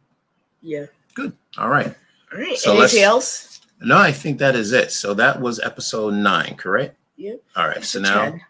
Yeah. 0.61 0.85
good. 1.13 1.33
All 1.57 1.69
right. 1.69 1.93
All 2.33 2.39
right. 2.39 2.57
So 2.57 2.75
Anything 2.77 3.03
else? 3.03 3.59
No, 3.81 3.97
I 3.97 4.11
think 4.11 4.39
that 4.39 4.55
is 4.55 4.71
it. 4.71 4.91
So 4.91 5.13
that 5.15 5.39
was 5.39 5.59
episode 5.59 6.13
nine, 6.15 6.55
correct? 6.55 6.97
Yep. 7.17 7.41
All 7.57 7.67
right. 7.67 7.83
So 7.83 7.99
now, 7.99 8.23
10. 8.23 8.41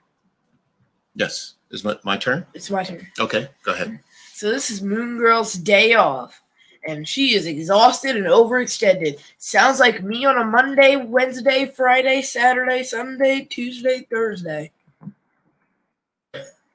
yes, 1.16 1.55
is 1.76 1.84
my, 1.84 1.98
my 2.04 2.18
turn? 2.18 2.46
It's 2.54 2.72
my 2.72 2.84
turn. 2.84 3.06
Okay, 3.20 3.48
go 3.64 3.74
ahead. 3.74 4.00
So 4.34 4.50
this 4.50 4.72
is 4.72 4.82
Moon 4.82 5.18
Girl's 5.18 5.54
day 5.54 5.94
off, 5.94 6.42
and 6.88 7.08
she 7.08 7.36
is 7.36 7.46
exhausted 7.46 8.16
and 8.16 8.26
overextended. 8.26 9.20
Sounds 9.38 9.80
like 9.80 10.04
me 10.04 10.26
on 10.26 10.38
a 10.38 10.46
Monday, 10.46 10.96
Wednesday, 10.96 11.72
Friday, 11.76 12.22
Saturday, 12.22 12.84
Sunday, 12.84 13.48
Tuesday, 13.50 14.08
Thursday. 14.10 14.72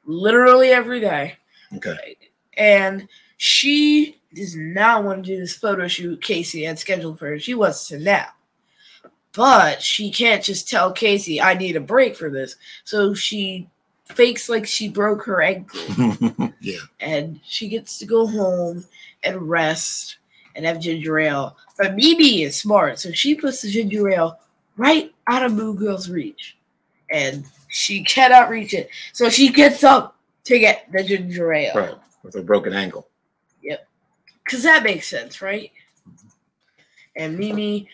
Literally 0.04 0.68
every 0.68 1.00
day. 1.00 1.36
Okay. 1.76 2.16
And 2.56 3.08
she 3.36 4.20
does 4.34 4.54
not 4.56 5.04
want 5.04 5.24
to 5.24 5.30
do 5.30 5.38
this 5.38 5.56
photo 5.56 5.88
shoot 5.88 6.22
Casey 6.22 6.64
had 6.64 6.78
scheduled 6.78 7.18
for 7.18 7.26
her. 7.28 7.38
She 7.38 7.54
wants 7.54 7.88
to 7.88 7.98
nap. 7.98 8.36
But 9.32 9.80
she 9.80 10.10
can't 10.10 10.42
just 10.42 10.68
tell 10.68 10.92
Casey, 10.92 11.40
I 11.40 11.54
need 11.54 11.76
a 11.76 11.80
break 11.80 12.16
for 12.16 12.30
this. 12.30 12.56
So 12.84 13.14
she 13.14 13.68
fakes 14.10 14.48
like 14.48 14.66
she 14.66 14.88
broke 14.88 15.24
her 15.24 15.42
ankle 15.42 15.80
yeah. 16.60 16.78
and 17.00 17.40
she 17.44 17.68
gets 17.68 17.98
to 17.98 18.06
go 18.06 18.26
home 18.26 18.84
and 19.22 19.48
rest 19.48 20.18
and 20.54 20.64
have 20.64 20.80
ginger 20.80 21.18
ale. 21.18 21.56
But 21.78 21.94
Mimi 21.94 22.42
is 22.42 22.56
smart, 22.56 22.98
so 22.98 23.12
she 23.12 23.34
puts 23.34 23.62
the 23.62 23.70
ginger 23.70 24.10
ale 24.10 24.38
right 24.76 25.12
out 25.26 25.44
of 25.44 25.52
Moon 25.52 25.76
Girl's 25.76 26.10
reach, 26.10 26.56
and 27.10 27.44
she 27.68 28.02
cannot 28.04 28.50
reach 28.50 28.74
it. 28.74 28.90
So 29.12 29.28
she 29.28 29.50
gets 29.50 29.84
up 29.84 30.16
to 30.44 30.58
get 30.58 30.90
the 30.92 31.02
ginger 31.02 31.52
ale, 31.52 31.74
Right. 31.74 31.94
With 32.22 32.34
a 32.34 32.42
broken 32.42 32.74
ankle. 32.74 33.08
Yep. 33.62 33.86
Because 34.44 34.62
that 34.64 34.82
makes 34.82 35.08
sense, 35.08 35.40
right? 35.40 35.70
And 37.16 37.38
Mimi 37.38 37.88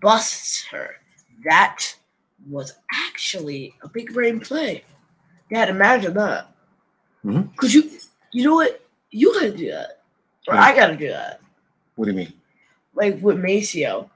busts 0.00 0.64
her. 0.66 0.96
That 1.44 1.94
was 2.48 2.72
actually 2.92 3.74
a 3.82 3.88
big 3.88 4.12
brain 4.12 4.40
play. 4.40 4.84
Dad, 5.50 5.68
imagine 5.70 6.14
that. 6.14 6.48
Mhm. 7.24 7.54
Cause 7.56 7.74
you, 7.74 7.90
you 8.32 8.44
know 8.44 8.54
what? 8.56 8.80
You 9.10 9.32
gotta 9.34 9.50
do 9.56 9.70
that, 9.70 10.02
or 10.46 10.54
Mhm. 10.54 10.58
I 10.58 10.74
gotta 10.74 10.96
do 10.96 11.08
that. 11.08 11.40
What 11.96 12.04
do 12.06 12.10
you 12.12 12.16
mean? 12.16 12.32
Like 12.94 13.18
with 13.22 13.38
Maceo. 13.38 14.10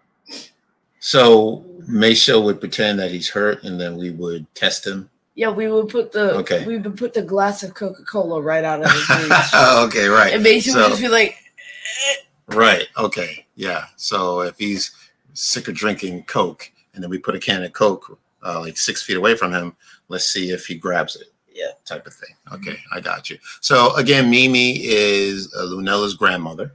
So 1.00 1.64
Maceo 1.88 2.40
would 2.42 2.60
pretend 2.60 2.98
that 3.00 3.10
he's 3.10 3.28
hurt 3.28 3.64
and 3.64 3.80
then 3.80 3.96
we 3.96 4.10
would 4.10 4.46
test 4.54 4.86
him. 4.86 5.10
Yeah, 5.34 5.48
we 5.48 5.66
would 5.68 5.88
put 5.88 6.12
the 6.12 6.34
Okay. 6.36 6.64
we 6.64 6.76
would 6.78 6.96
put 6.96 7.14
the 7.14 7.22
glass 7.22 7.62
of 7.62 7.74
Coca 7.74 8.02
Cola 8.04 8.40
right 8.40 8.64
out 8.64 8.84
of 8.84 8.90
his 8.92 9.08
reach, 9.30 9.54
okay, 9.54 10.06
right. 10.06 10.34
and 10.34 10.42
Maceo 10.42 10.74
would 10.74 10.82
So- 10.84 10.88
just 10.90 11.00
be 11.02 11.08
like, 11.08 11.36
Right. 12.48 12.88
Okay. 12.98 13.46
Yeah. 13.54 13.86
So 13.96 14.40
if 14.42 14.58
he's 14.58 14.90
sick 15.32 15.68
of 15.68 15.74
drinking 15.74 16.24
Coke 16.24 16.70
and 16.92 17.02
then 17.02 17.08
we 17.08 17.16
put 17.18 17.34
a 17.34 17.38
can 17.38 17.62
of 17.62 17.72
Coke 17.72 18.18
uh, 18.44 18.61
like 18.61 18.76
six 18.76 19.02
feet 19.02 19.16
away 19.16 19.37
from 19.37 19.52
him, 19.52 19.76
let's 20.09 20.33
see 20.33 20.50
if 20.50 20.66
he 20.66 20.74
grabs 20.74 21.16
it. 21.16 21.28
Yeah. 21.55 21.72
Type 21.85 22.07
of 22.07 22.14
thing. 22.14 22.35
Okay. 22.52 22.78
I 22.92 23.00
got 23.00 23.28
you. 23.28 23.38
So 23.61 23.94
again, 23.96 24.31
Mimi 24.31 24.85
is 24.85 25.52
uh, 25.55 25.62
Lunella's 25.62 26.14
grandmother, 26.14 26.72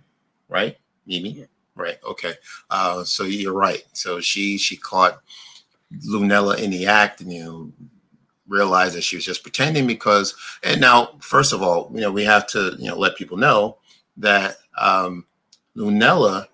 right? 0.50 0.78
Mimi. 1.06 1.30
Yeah. 1.30 1.46
Right. 1.76 1.98
Okay. 2.04 2.34
Uh, 2.70 3.04
so 3.04 3.24
you're 3.24 3.54
right. 3.54 3.84
So 3.94 4.20
she 4.20 4.58
she 4.58 4.78
caught 4.78 5.22
Lunella 6.08 6.58
in 6.58 6.72
the 6.72 6.88
act, 6.88 7.22
and 7.22 7.32
you 7.32 7.44
know, 7.44 7.72
realized 8.48 8.96
that 8.96 9.04
she 9.04 9.16
was 9.16 9.26
just 9.26 9.44
pretending 9.44 9.86
because 9.86 10.36
and 10.64 10.80
now 10.80 11.12
first 11.20 11.54
of 11.54 11.62
all 11.62 11.92
you 11.94 12.02
know 12.02 12.12
we 12.12 12.24
have 12.24 12.48
to 12.48 12.76
you 12.80 12.88
know 12.88 12.98
let 12.98 13.18
people 13.18 13.38
know 13.38 13.78
that 14.16 14.58
um 14.78 15.26
lunella 15.76 16.48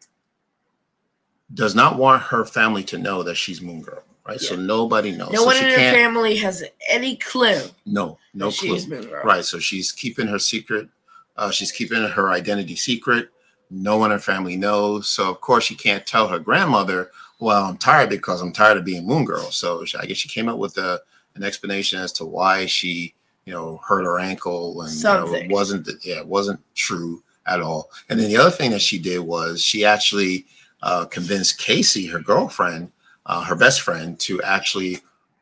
does 1.54 1.76
not 1.76 1.97
want 1.97 2.21
her 2.21 2.45
family 2.45 2.84
to 2.84 2.97
know 2.97 3.21
that 3.21 3.36
she's 3.36 3.62
moon 3.62 3.82
girl 3.82 4.04
right? 4.27 4.39
So 4.39 4.55
nobody 4.55 5.12
knows. 5.12 5.31
No 5.31 5.41
so 5.41 5.45
one 5.45 5.57
in 5.57 5.63
her 5.63 5.75
family 5.75 6.36
has 6.38 6.63
any 6.89 7.15
clue. 7.17 7.62
no 7.86 8.17
no 8.33 8.51
clue. 8.51 8.75
She's 8.75 8.88
Moon 8.88 9.03
Girl. 9.03 9.23
right 9.23 9.45
so 9.45 9.59
she's 9.59 9.91
keeping 9.91 10.27
her 10.27 10.39
secret. 10.39 10.89
Uh 11.38 11.51
she's 11.51 11.71
keeping 11.71 12.03
her 12.03 12.31
identity 12.31 12.75
secret. 12.75 13.29
No 13.69 13.97
one 13.97 14.12
in 14.12 14.17
her 14.17 14.21
family 14.21 14.55
knows. 14.55 15.09
So 15.09 15.29
of 15.29 15.41
course 15.41 15.63
she 15.63 15.75
can't 15.75 16.05
tell 16.05 16.27
her 16.27 16.39
grandmother 16.39 17.12
well 17.39 17.65
i'm 17.65 17.77
tired 17.77 18.09
because 18.09 18.41
i'm 18.41 18.53
tired 18.53 18.77
of 18.77 18.86
being 18.86 19.05
moon 19.05 19.25
girl. 19.25 19.51
So 19.51 19.86
she, 19.86 19.97
i 19.97 20.05
guess 20.05 20.17
she 20.17 20.29
came 20.29 20.47
up 20.47 20.57
with 20.57 20.77
a, 20.77 21.01
an 21.36 21.43
explanation 21.43 21.99
as 21.99 22.12
to 22.13 22.25
why 22.25 22.65
she 22.65 23.13
you 23.45 23.53
know 23.53 23.81
hurt 23.86 24.05
her 24.05 24.19
ankle 24.19 24.81
and 24.81 24.93
you 24.95 25.03
know, 25.03 25.33
it 25.33 25.51
wasn't 25.51 25.89
yeah 26.03 26.19
it 26.19 26.27
wasn't 26.27 26.59
true 26.75 27.23
at 27.45 27.62
all. 27.62 27.89
And 28.09 28.19
then 28.19 28.29
the 28.29 28.38
other 28.38 28.51
thing 28.51 28.71
that 28.71 28.81
she 28.81 28.97
did 28.97 29.19
was 29.19 29.62
she 29.62 29.83
actually 29.83 30.45
uh, 30.81 31.05
convinced 31.05 31.57
casey 31.57 32.07
her 32.07 32.19
girlfriend 32.19 32.91
uh, 33.25 33.43
her 33.43 33.55
best 33.55 33.81
friend 33.81 34.19
to 34.19 34.41
actually 34.43 34.99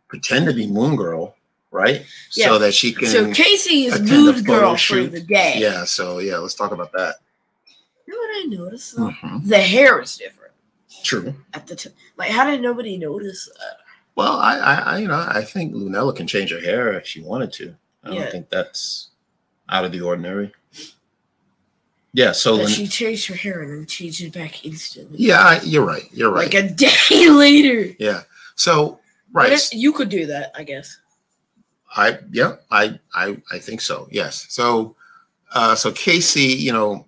pretend 0.08 0.46
to 0.48 0.54
be 0.54 0.68
moon 0.68 0.96
girl 0.96 1.36
right 1.72 2.06
Yeah. 2.34 2.48
so 2.48 2.60
that 2.60 2.74
she 2.74 2.92
can 2.92 3.08
So 3.08 3.32
Casey 3.34 3.86
is 3.86 4.00
Moon 4.02 4.44
Girl 4.44 4.76
for 4.76 5.04
the 5.04 5.22
day. 5.22 5.56
yeah 5.58 5.86
so 5.86 6.20
yeah 6.20 6.38
let's 6.38 6.54
talk 6.56 6.72
about 6.72 6.92
that 6.94 7.16
You 8.06 8.14
know 8.14 8.20
what 8.20 8.30
I 8.36 8.44
noticed? 8.64 8.98
Mhm. 8.98 9.48
The 9.48 9.58
hair 9.58 10.02
is 10.02 10.18
different 10.18 10.52
true 11.04 11.34
at 11.54 11.66
the 11.66 11.76
time. 11.76 11.94
Like, 12.18 12.30
how 12.32 12.44
did 12.50 12.62
nobody 12.62 12.98
notice 12.98 13.46
that? 13.58 13.78
well 14.16 14.34
I, 14.38 14.58
I 14.58 14.74
i 14.76 14.98
you 14.98 15.08
know 15.08 15.26
i 15.30 15.42
think 15.42 15.74
lunella 15.74 16.14
can 16.14 16.28
change 16.28 16.52
her 16.52 16.60
hair 16.60 16.92
if 17.00 17.08
she 17.08 17.22
wanted 17.24 17.52
to 17.54 17.74
i 18.04 18.14
don't 18.14 18.30
think 18.30 18.50
that's 18.50 19.08
out 19.70 19.86
of 19.86 19.94
the 19.94 20.02
ordinary 20.02 20.52
yeah 22.14 22.32
so 22.32 22.56
Lin- 22.56 22.68
she 22.68 22.88
changed 22.88 23.28
her 23.28 23.36
hair 23.36 23.62
and 23.62 23.72
then 23.72 23.86
changed 23.86 24.22
it 24.22 24.34
back 24.34 24.66
instantly. 24.66 25.18
yeah 25.20 25.62
you're 25.64 25.86
right 25.86 26.10
you're 26.12 26.32
right 26.32 26.52
Like 26.54 26.64
a 26.64 26.70
day 26.74 27.30
later. 27.30 27.96
yeah 28.00 28.24
so 28.56 29.00
right 29.32 29.52
it- 29.52 29.74
you 29.74 29.94
could 29.94 30.10
do 30.10 30.26
that, 30.28 30.52
I 30.56 30.64
guess. 30.64 30.98
I 31.96 32.20
yeah, 32.32 32.56
I 32.70 33.00
I 33.14 33.38
I 33.52 33.60
think 33.60 33.82
so. 33.82 34.08
Yes. 34.12 34.46
So 34.50 34.96
uh 35.54 35.76
so 35.76 35.92
Casey, 35.92 36.44
you 36.66 36.72
know, 36.72 37.06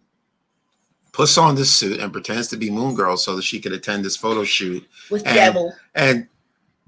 puts 1.14 1.38
on 1.38 1.56
this 1.56 1.72
suit 1.74 2.00
and 2.02 2.12
pretends 2.12 2.48
to 2.50 2.58
be 2.58 2.70
Moon 2.70 2.94
Girl 2.96 3.16
so 3.16 3.36
that 3.36 3.44
she 3.44 3.62
could 3.62 3.72
attend 3.72 4.04
this 4.04 4.18
photo 4.18 4.44
shoot. 4.44 4.86
With 5.10 5.26
And- 5.26 5.36
Devil. 5.36 5.74
And 5.96 6.28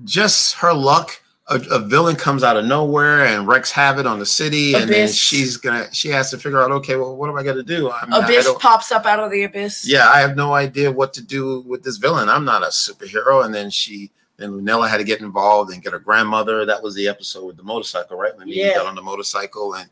just 0.03 0.55
her 0.55 0.73
luck, 0.73 1.21
a, 1.47 1.61
a 1.71 1.79
villain 1.79 2.15
comes 2.15 2.43
out 2.43 2.57
of 2.57 2.65
nowhere 2.65 3.25
and 3.25 3.47
wrecks 3.47 3.71
havoc 3.71 4.05
on 4.07 4.17
the 4.19 4.25
city, 4.25 4.73
and 4.73 4.89
then 4.89 5.07
she's 5.07 5.57
gonna 5.57 5.93
she 5.93 6.09
has 6.09 6.31
to 6.31 6.37
figure 6.37 6.61
out, 6.61 6.71
okay, 6.71 6.95
well, 6.95 7.15
what 7.15 7.29
am 7.29 7.37
I 7.37 7.43
gonna 7.43 7.61
do? 7.63 7.91
I, 7.91 8.05
mean, 8.07 8.23
Abyss 8.23 8.49
pops 8.59 8.91
up 8.91 9.05
out 9.05 9.19
of 9.19 9.29
the 9.31 9.43
abyss. 9.43 9.87
yeah, 9.87 10.07
I 10.09 10.19
have 10.21 10.35
no 10.35 10.53
idea 10.53 10.91
what 10.91 11.13
to 11.13 11.21
do 11.21 11.61
with 11.67 11.83
this 11.83 11.97
villain. 11.97 12.29
I'm 12.29 12.45
not 12.45 12.63
a 12.63 12.67
superhero. 12.67 13.45
And 13.45 13.53
then 13.53 13.69
she, 13.69 14.09
then 14.37 14.51
Lunella 14.51 14.89
had 14.89 14.97
to 14.97 15.03
get 15.03 15.21
involved 15.21 15.71
and 15.71 15.83
get 15.83 15.93
her 15.93 15.99
grandmother. 15.99 16.65
That 16.65 16.81
was 16.81 16.95
the 16.95 17.07
episode 17.07 17.45
with 17.45 17.57
the 17.57 17.63
motorcycle, 17.63 18.17
right? 18.17 18.35
When 18.35 18.47
he 18.47 18.59
Yeah. 18.61 18.73
got 18.75 18.87
on 18.87 18.95
the 18.95 19.03
motorcycle 19.03 19.75
and 19.75 19.87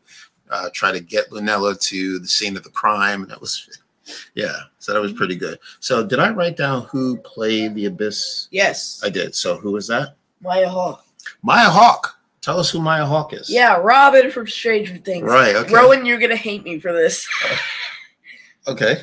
uh, 0.50 0.70
try 0.74 0.90
to 0.90 1.00
get 1.00 1.30
Lunella 1.30 1.80
to 1.80 2.18
the 2.18 2.26
scene 2.28 2.56
of 2.56 2.64
the 2.64 2.70
crime. 2.70 3.22
And 3.22 3.30
that 3.30 3.40
was, 3.40 3.68
yeah, 4.34 4.54
so 4.80 4.92
that 4.92 5.00
was 5.00 5.12
pretty 5.12 5.36
good. 5.36 5.60
So 5.78 6.04
did 6.04 6.18
I 6.18 6.30
write 6.30 6.56
down 6.56 6.82
who 6.90 7.16
played 7.18 7.76
the 7.76 7.86
Abyss? 7.86 8.48
Yes. 8.50 9.00
I 9.04 9.08
did. 9.08 9.34
So 9.36 9.56
who 9.56 9.70
was 9.70 9.86
that? 9.86 10.16
Maya 10.42 10.68
Hawke. 10.68 11.02
Maya 11.44 11.68
Hawke. 11.68 12.16
Tell 12.40 12.58
us 12.58 12.70
who 12.70 12.80
Maya 12.80 13.04
Hawke 13.06 13.34
is. 13.34 13.48
Yeah, 13.48 13.76
Robin 13.76 14.30
from 14.30 14.46
Stranger 14.48 14.96
Things. 14.96 15.24
Right. 15.24 15.54
Okay. 15.54 15.72
Rowan, 15.72 16.04
you're 16.04 16.18
gonna 16.18 16.34
hate 16.36 16.64
me 16.64 16.80
for 16.80 16.92
this. 16.92 17.28
Okay. 18.66 18.96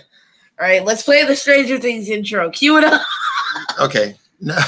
All 0.59 0.65
right, 0.67 0.83
let's 0.83 1.03
play 1.03 1.23
the 1.23 1.35
Stranger 1.35 1.77
Things 1.77 2.09
intro. 2.09 2.49
Cue 2.49 2.77
it 2.79 2.83
up. 2.83 3.01
Okay. 3.79 4.15
No. 4.41 4.57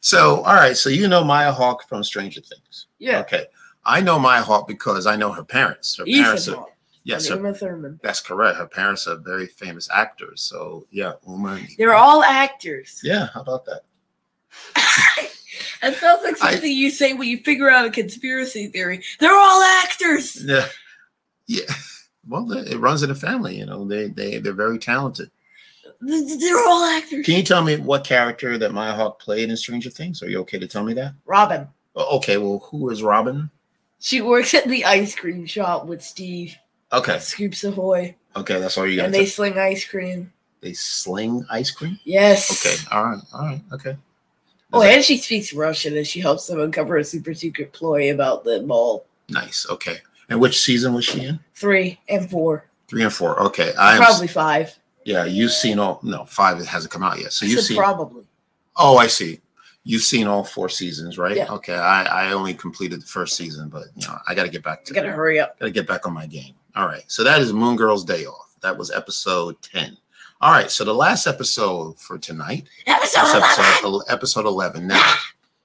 So, 0.00 0.42
all 0.42 0.54
right. 0.54 0.76
So 0.76 0.90
you 0.90 1.08
know 1.08 1.24
Maya 1.24 1.50
Hawke 1.50 1.86
from 1.88 2.04
Stranger 2.04 2.40
Things. 2.40 2.86
Yeah. 3.00 3.18
Okay. 3.18 3.46
I 3.84 4.00
know 4.00 4.16
Maya 4.16 4.42
Hawke 4.42 4.68
because 4.68 5.06
I 5.08 5.16
know 5.16 5.32
her 5.32 5.42
parents. 5.44 5.96
Her 5.96 6.04
parents 6.04 6.46
Ethan 6.46 6.54
are, 6.54 6.62
Hawke. 6.62 6.76
yes, 7.02 7.28
Uma 7.28 7.52
Thurman. 7.52 7.98
that's 8.00 8.20
correct. 8.20 8.58
Her 8.58 8.66
parents 8.68 9.08
are 9.08 9.16
very 9.16 9.46
famous 9.48 9.88
actors. 9.92 10.40
So 10.42 10.86
yeah, 10.92 11.14
Uma. 11.26 11.58
They're 11.78 11.94
all 11.94 12.22
actors. 12.22 13.00
Yeah, 13.02 13.26
how 13.34 13.40
about 13.40 13.64
that? 13.66 13.82
That 15.82 15.96
sounds 15.96 16.22
like 16.24 16.36
I- 16.42 16.52
something 16.52 16.72
you 16.72 16.90
say 16.90 17.12
when 17.14 17.28
you 17.28 17.38
figure 17.38 17.70
out 17.70 17.86
a 17.86 17.90
conspiracy 17.90 18.68
theory. 18.68 19.02
They're 19.20 19.34
all 19.34 19.62
actors. 19.82 20.42
Yeah, 20.44 20.66
yeah. 21.46 21.64
Well, 22.26 22.50
it 22.52 22.76
runs 22.78 23.02
in 23.02 23.08
the 23.08 23.14
family. 23.14 23.56
You 23.58 23.66
know, 23.66 23.84
they 23.86 24.08
they 24.08 24.38
they're 24.38 24.52
very 24.52 24.78
talented. 24.78 25.30
They're 26.00 26.58
all 26.68 26.84
actors. 26.84 27.24
Can 27.26 27.34
you 27.34 27.42
tell 27.42 27.62
me 27.64 27.76
what 27.76 28.04
character 28.04 28.56
that 28.58 28.72
Maya 28.72 28.92
Hawke 28.94 29.18
played 29.20 29.50
in 29.50 29.56
Stranger 29.56 29.90
Things? 29.90 30.22
Are 30.22 30.28
you 30.28 30.38
okay 30.40 30.58
to 30.58 30.66
tell 30.68 30.84
me 30.84 30.92
that? 30.94 31.14
Robin. 31.26 31.66
Oh, 31.96 32.18
Okay. 32.18 32.36
Well, 32.36 32.58
who 32.70 32.90
is 32.90 33.02
Robin? 33.02 33.50
She 33.98 34.20
works 34.20 34.54
at 34.54 34.68
the 34.68 34.84
ice 34.84 35.14
cream 35.16 35.44
shop 35.46 35.86
with 35.86 36.02
Steve. 36.04 36.54
Okay. 36.92 37.18
Scoops 37.18 37.64
Ahoy. 37.64 38.14
Okay, 38.36 38.60
that's 38.60 38.78
all 38.78 38.86
you 38.86 38.94
got. 38.96 39.06
And 39.06 39.14
they 39.14 39.26
sling 39.26 39.58
ice 39.58 39.84
cream. 39.84 40.32
they 40.60 40.72
sling 40.72 41.44
ice 41.50 41.72
cream. 41.72 41.98
Yes. 42.04 42.64
Okay. 42.64 42.76
All 42.92 43.04
right. 43.04 43.18
All 43.32 43.40
right. 43.46 43.62
Okay. 43.72 43.96
Oh, 44.72 44.80
that- 44.80 44.94
and 44.96 45.04
she 45.04 45.16
speaks 45.16 45.52
Russian 45.52 45.96
and 45.96 46.06
she 46.06 46.20
helps 46.20 46.46
them 46.46 46.60
uncover 46.60 46.96
a 46.98 47.04
super 47.04 47.34
secret 47.34 47.72
ploy 47.72 48.12
about 48.12 48.44
the 48.44 48.62
mall. 48.62 49.06
nice. 49.28 49.66
Okay. 49.70 49.98
And 50.30 50.40
which 50.40 50.60
season 50.60 50.92
was 50.92 51.04
she 51.06 51.24
in? 51.24 51.40
Three 51.54 51.98
and 52.08 52.30
four. 52.30 52.66
Three 52.86 53.02
and 53.02 53.12
four. 53.12 53.40
Okay. 53.44 53.72
I 53.78 53.96
Probably 53.96 54.28
five. 54.28 54.78
Yeah, 55.04 55.24
you've 55.24 55.52
seen 55.52 55.78
all. 55.78 56.00
No, 56.02 56.26
five 56.26 56.58
It 56.60 56.66
hasn't 56.66 56.92
come 56.92 57.02
out 57.02 57.18
yet. 57.18 57.32
So 57.32 57.46
I 57.46 57.48
you've 57.48 57.60
seen. 57.64 57.78
probably. 57.78 58.24
oh, 58.76 58.98
I 58.98 59.06
see. 59.06 59.40
You've 59.84 60.02
seen 60.02 60.26
all 60.26 60.44
four 60.44 60.68
seasons, 60.68 61.16
right? 61.16 61.34
Yeah. 61.34 61.50
Okay. 61.50 61.74
I 61.74 62.28
I 62.28 62.32
only 62.32 62.52
completed 62.52 63.00
the 63.00 63.06
first 63.06 63.36
season, 63.36 63.70
but 63.70 63.84
you 63.96 64.06
know 64.06 64.18
I 64.28 64.34
got 64.34 64.42
to 64.42 64.50
get 64.50 64.62
back 64.62 64.84
to. 64.84 64.92
I 64.92 64.96
gotta 64.96 65.12
hurry 65.12 65.40
up. 65.40 65.58
Got 65.58 65.64
to 65.66 65.72
get 65.72 65.86
back 65.86 66.06
on 66.06 66.12
my 66.12 66.26
game. 66.26 66.52
All 66.76 66.86
right. 66.86 67.04
So 67.06 67.24
that 67.24 67.40
is 67.40 67.54
Moon 67.54 67.74
Girl's 67.76 68.04
Day 68.04 68.26
Off. 68.26 68.54
That 68.60 68.76
was 68.76 68.90
episode 68.90 69.56
ten. 69.62 69.96
All 70.40 70.52
right. 70.52 70.70
So 70.70 70.84
the 70.84 70.94
last 70.94 71.26
episode 71.26 71.98
for 71.98 72.18
tonight 72.18 72.68
Episode 72.86 73.22
That's 73.40 73.58
11. 73.58 73.74
episode, 73.74 74.02
episode 74.08 74.46
11 74.46 74.86
now 74.86 75.14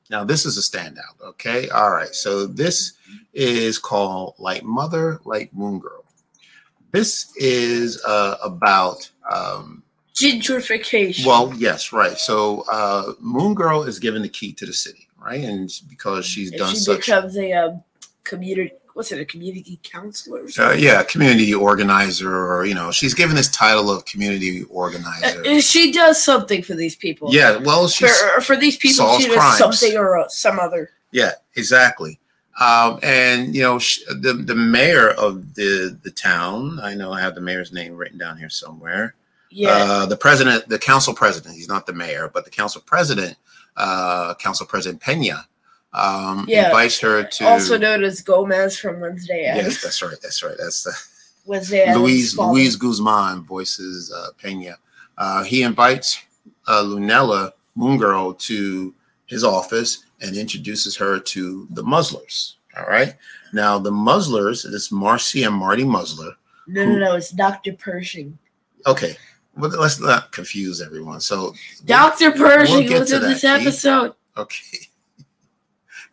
now 0.10 0.24
this 0.24 0.46
is 0.46 0.58
a 0.58 0.62
standout 0.62 1.20
okay 1.24 1.70
all 1.70 1.90
right 1.92 2.14
so 2.14 2.46
this 2.46 2.94
is 3.34 3.80
called 3.80 4.36
like 4.38 4.62
mother 4.64 5.20
like 5.24 5.54
moon 5.54 5.80
girl 5.80 6.04
this 6.92 7.32
is 7.38 8.04
uh, 8.06 8.36
about 8.44 9.10
um, 9.34 9.82
Gentrification. 10.14 11.26
well 11.26 11.54
yes 11.56 11.94
right 11.94 12.18
so 12.18 12.66
uh, 12.72 13.14
moon 13.20 13.54
girl 13.56 13.84
is 13.84 13.98
given 13.98 14.22
the 14.22 14.30
key 14.30 14.52
to 14.54 14.66
the 14.66 14.74
city 14.74 15.08
right 15.18 15.44
and 15.44 15.72
because 15.90 16.26
she's 16.26 16.52
And 16.52 16.60
done 16.60 16.74
she 16.74 16.80
such 16.82 17.06
becomes 17.06 17.38
a 17.38 17.54
um, 17.54 17.84
community. 18.24 18.74
What's 18.94 19.12
it? 19.12 19.20
A 19.20 19.26
community 19.26 19.80
counselor? 19.84 20.42
Or 20.60 20.62
uh, 20.64 20.74
yeah 20.74 21.02
community 21.04 21.54
organizer 21.54 22.32
or 22.36 22.66
you 22.66 22.76
know 22.76 22.92
she's 22.92 23.14
given 23.14 23.36
this 23.36 23.50
title 23.50 23.90
of 23.92 24.06
community 24.06 24.64
organizer 24.70 25.44
Uh, 25.46 25.60
she 25.60 25.92
does 25.92 26.24
something 26.24 26.62
for 26.62 26.76
these 26.76 26.96
people. 26.96 27.34
yeah 27.34 27.58
well 27.58 27.88
For, 27.88 28.08
she's 28.08 28.20
for 28.46 28.56
these 28.56 28.78
people, 28.78 29.18
she 29.20 29.28
does 29.28 29.36
crimes. 29.38 29.58
something 29.58 29.98
or 29.98 30.18
uh, 30.20 30.28
some 30.30 30.60
other. 30.60 30.92
Yeah, 31.12 31.32
exactly. 31.56 32.20
Um, 32.60 33.00
and 33.02 33.56
you 33.56 33.64
know, 33.64 33.80
sh- 33.80 34.02
the 34.08 34.34
the 34.34 34.54
mayor 34.56 35.10
of 35.12 35.56
the 35.56 35.98
the 36.04 36.12
town. 36.12 36.80
I 36.84 36.94
know 36.94 37.12
I 37.12 37.20
have 37.22 37.34
the 37.36 37.42
mayor's 37.42 37.72
name 37.74 37.96
written 37.96 38.20
down 38.20 38.38
here 38.38 38.50
somewhere. 38.50 39.16
Yeah. 39.50 39.70
Uh, 39.70 40.06
the 40.06 40.18
president, 40.18 40.68
the 40.70 40.78
council 40.80 41.14
president. 41.16 41.56
He's 41.56 41.68
not 41.68 41.86
the 41.88 41.94
mayor, 41.94 42.30
but 42.34 42.46
the 42.46 42.52
council 42.52 42.82
president, 42.86 43.38
uh, 43.78 44.34
council 44.36 44.66
president 44.68 45.02
Pena, 45.02 45.48
um, 45.94 46.46
Yeah. 46.48 46.68
invites 46.68 47.00
her 47.00 47.24
to. 47.24 47.48
also 47.48 47.78
known 47.78 48.04
as 48.04 48.22
Gomez 48.22 48.78
from 48.78 49.00
Wednesday 49.00 49.44
yes, 49.44 49.82
that's 49.82 50.02
right. 50.02 50.16
That's 50.22 50.44
right. 50.44 50.56
That's 50.58 50.84
the 50.84 50.94
Wednesday 51.46 51.84
Addams. 51.84 51.98
Luis 52.02 52.34
father. 52.34 52.54
Luis 52.54 52.76
Guzman 52.76 53.44
voices 53.44 54.12
uh, 54.12 54.30
Pena. 54.42 54.78
Uh, 55.18 55.44
he 55.44 55.64
invites 55.64 56.20
uh, 56.68 56.82
Lunella 56.84 57.52
Moon 57.76 57.98
Girl 57.98 58.34
to 58.34 58.94
his 59.28 59.44
office 59.44 60.06
and 60.22 60.36
introduces 60.36 60.96
her 60.96 61.20
to 61.20 61.68
the 61.72 61.84
Muzzlers. 61.84 62.58
All 62.78 62.86
right. 62.86 63.16
Now 63.52 63.78
the 63.78 63.92
Muzzlers, 63.92 64.64
this 64.64 64.92
Marcy 64.92 65.44
and 65.44 65.54
Marty 65.56 65.84
Muzzler. 65.84 66.34
No, 66.68 66.86
no, 66.86 66.98
no. 66.98 67.16
It's 67.16 67.30
Dr. 67.30 67.74
Pershing. 67.74 68.38
Okay, 68.88 69.16
well, 69.56 69.70
let's 69.70 70.00
not 70.00 70.32
confuse 70.32 70.82
everyone. 70.82 71.22
So 71.22 71.54
Dr. 71.86 72.32
Pershing 72.32 72.88
get 72.88 73.02
was 73.02 73.10
to 73.10 73.18
in 73.18 73.22
this 73.22 73.44
episode. 73.44 74.16
Okay. 74.36 74.88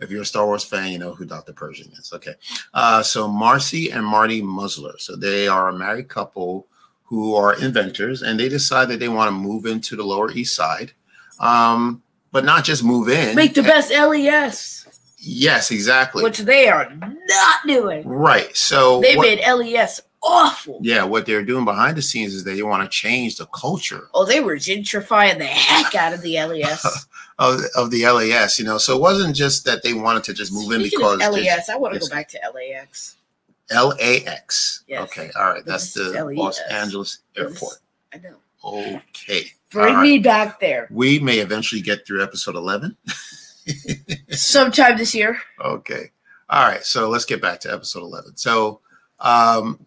If 0.01 0.11
you're 0.11 0.23
a 0.23 0.27
Star 0.27 0.47
Wars 0.47 0.65
fan, 0.65 0.93
you 0.93 0.99
know 0.99 1.15
who 1.15 1.25
Dr. 1.25 1.53
Pershing 1.53 1.93
is. 1.93 2.13
Okay. 2.13 2.35
Uh, 2.75 3.03
so 3.03 3.29
Marcy 3.29 3.91
and 3.91 4.05
Marty 4.05 4.41
Muzzler. 4.43 4.95
So 4.99 5.17
they 5.17 5.47
are 5.49 5.69
a 5.69 5.73
married 5.73 6.09
couple 6.09 6.67
who 7.05 7.35
are 7.35 7.55
inventors 7.61 8.23
and 8.23 8.39
they 8.39 8.49
decide 8.49 8.89
that 8.89 9.01
they 9.01 9.09
want 9.09 9.29
to 9.29 9.33
move 9.33 9.67
into 9.67 9.97
the 9.97 10.05
Lower 10.05 10.31
East 10.31 10.55
Side. 10.57 10.93
Um, 11.39 12.03
but 12.33 12.45
not 12.45 12.65
just 12.65 12.85
move 12.85 13.09
in. 13.09 13.35
Make 13.35 13.55
the 13.55 13.63
best 13.63 13.91
E 13.91 13.99
LES. 14.01 14.87
Yes, 15.19 15.71
exactly. 15.71 16.23
which 16.23 16.39
they 16.39 16.69
are 16.69 16.91
not 16.95 17.67
doing. 17.67 18.07
right. 18.09 18.57
So 18.57 19.01
They 19.01 19.17
what- 19.17 19.27
made 19.27 19.41
LES 19.47 20.01
awful. 20.23 20.79
yeah, 20.83 21.03
what 21.03 21.27
they're 21.27 21.45
doing 21.45 21.65
behind 21.65 21.97
the 21.97 22.03
scenes 22.03 22.35
is 22.35 22.45
they 22.45 22.63
want 22.63 22.83
to 22.83 22.89
change 22.89 23.37
the 23.37 23.47
culture 23.47 24.09
Oh, 24.15 24.25
they 24.25 24.41
were 24.41 24.57
gentrifying 24.57 25.39
the 25.39 25.45
heck 25.47 25.95
out 25.95 26.13
of 26.15 26.23
the 26.23 26.37
LES. 26.37 27.07
of, 27.41 27.61
of 27.75 27.91
the 27.91 28.07
LAS, 28.07 28.59
you 28.59 28.65
know. 28.65 28.79
So 28.79 28.95
it 28.95 29.01
wasn't 29.01 29.35
just 29.35 29.65
that 29.65 29.83
they 29.83 29.95
wanted 29.95 30.23
to 30.25 30.35
just 30.35 30.53
move 30.53 30.71
in 30.71 30.83
Speaking 30.83 30.99
because 30.99 31.19
there's- 31.19 31.33
LES, 31.35 31.69
I 31.71 31.77
want 31.77 31.95
to 31.95 32.01
go 32.01 32.09
back 32.09 32.29
to 32.29 32.41
LAX. 32.55 33.17
LAX. 33.73 34.85
Yes. 34.87 35.03
Okay, 35.03 35.31
all 35.37 35.47
right. 35.47 35.65
That's 35.65 35.95
the 35.95 36.25
Los 36.37 36.61
Angeles 36.71 37.21
airport. 37.37 37.79
I 38.13 38.19
know. 38.19 38.37
Okay. 38.63 39.47
Bring 39.71 39.95
right. 39.95 40.03
me 40.03 40.19
back 40.19 40.59
there 40.59 40.89
We 40.91 41.21
may 41.21 41.39
eventually 41.39 41.81
get 41.81 42.05
through 42.07 42.23
episode 42.23 42.57
11. 42.57 42.97
sometime 44.31 44.99
this 44.99 45.15
year. 45.15 45.41
Okay. 45.65 46.11
All 46.49 46.67
right. 46.67 46.85
So 46.85 47.09
let's 47.09 47.25
get 47.25 47.41
back 47.41 47.61
to 47.61 47.73
episode 47.73 48.03
11. 48.03 48.37
So, 48.37 48.81
um, 49.21 49.79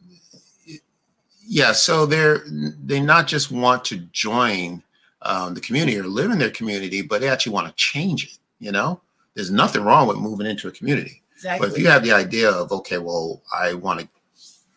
yeah, 1.46 1.74
so 1.74 2.06
they're 2.06 2.44
they 2.48 3.02
not 3.02 3.28
just 3.28 3.52
want 3.52 3.84
to 3.86 3.98
join 3.98 4.82
um, 5.24 5.54
the 5.54 5.62
community 5.62 5.98
or 5.98 6.04
live 6.04 6.32
in 6.32 6.40
their 6.40 6.52
community, 6.52 7.02
but 7.02 7.22
they 7.22 7.30
actually 7.30 7.54
want 7.54 7.68
to 7.68 7.74
change 7.76 8.26
it. 8.26 8.38
You 8.60 8.72
know, 8.72 9.02
there's 9.36 9.52
nothing 9.52 9.84
wrong 9.84 10.08
with 10.08 10.18
moving 10.18 10.48
into 10.48 10.68
a 10.68 10.72
community. 10.72 11.22
Exactly. 11.36 11.68
But 11.68 11.74
if 11.74 11.82
you 11.82 11.90
have 11.90 12.04
the 12.04 12.14
idea 12.14 12.50
of, 12.50 12.72
okay, 12.72 12.98
well, 12.98 13.42
I 13.54 13.74
want 13.74 14.00
to 14.00 14.08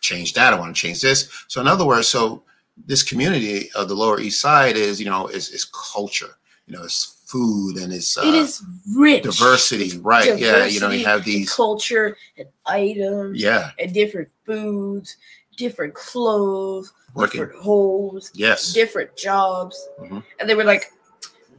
change 0.00 0.35
that, 0.35 0.52
I 0.52 0.59
want 0.59 0.74
to 0.74 0.80
change 0.80 1.00
this. 1.00 1.44
So 1.48 1.61
in 1.61 1.68
other 1.68 1.87
words, 1.87 2.09
so 2.09 2.42
this 2.87 3.02
community 3.02 3.70
of 3.74 3.88
the 3.88 3.94
Lower 3.94 4.20
East 4.20 4.40
Side 4.40 4.76
is, 4.76 5.00
you 5.00 5.06
know, 5.06 5.28
is, 5.28 5.50
is 5.50 5.64
culture, 5.64 6.37
you 6.66 6.76
know, 6.76 6.82
it's 6.82 7.16
food 7.26 7.76
and 7.76 7.92
it's 7.92 8.16
uh, 8.16 8.22
it 8.24 8.35
is 8.35 8.62
rich. 8.96 9.22
diversity, 9.24 9.98
right? 9.98 10.38
yeah, 10.38 10.64
you 10.66 10.80
know, 10.80 10.88
Diversity 10.88 10.98
you 10.98 11.06
have 11.06 11.16
and 11.18 11.24
these, 11.24 11.52
culture 11.52 12.16
and 12.38 12.48
items 12.66 13.42
yeah, 13.42 13.70
and 13.78 13.92
different 13.92 14.28
foods, 14.44 15.16
different 15.56 15.94
clothes, 15.94 16.92
working, 17.16 17.40
different 17.40 17.62
homes, 17.62 18.31
yes, 18.35 18.72
different 18.72 19.16
jobs. 19.16 19.88
Mhm. 20.00 20.22
And 20.38 20.48
they 20.48 20.55
were 20.55 20.64
like, 20.64 20.92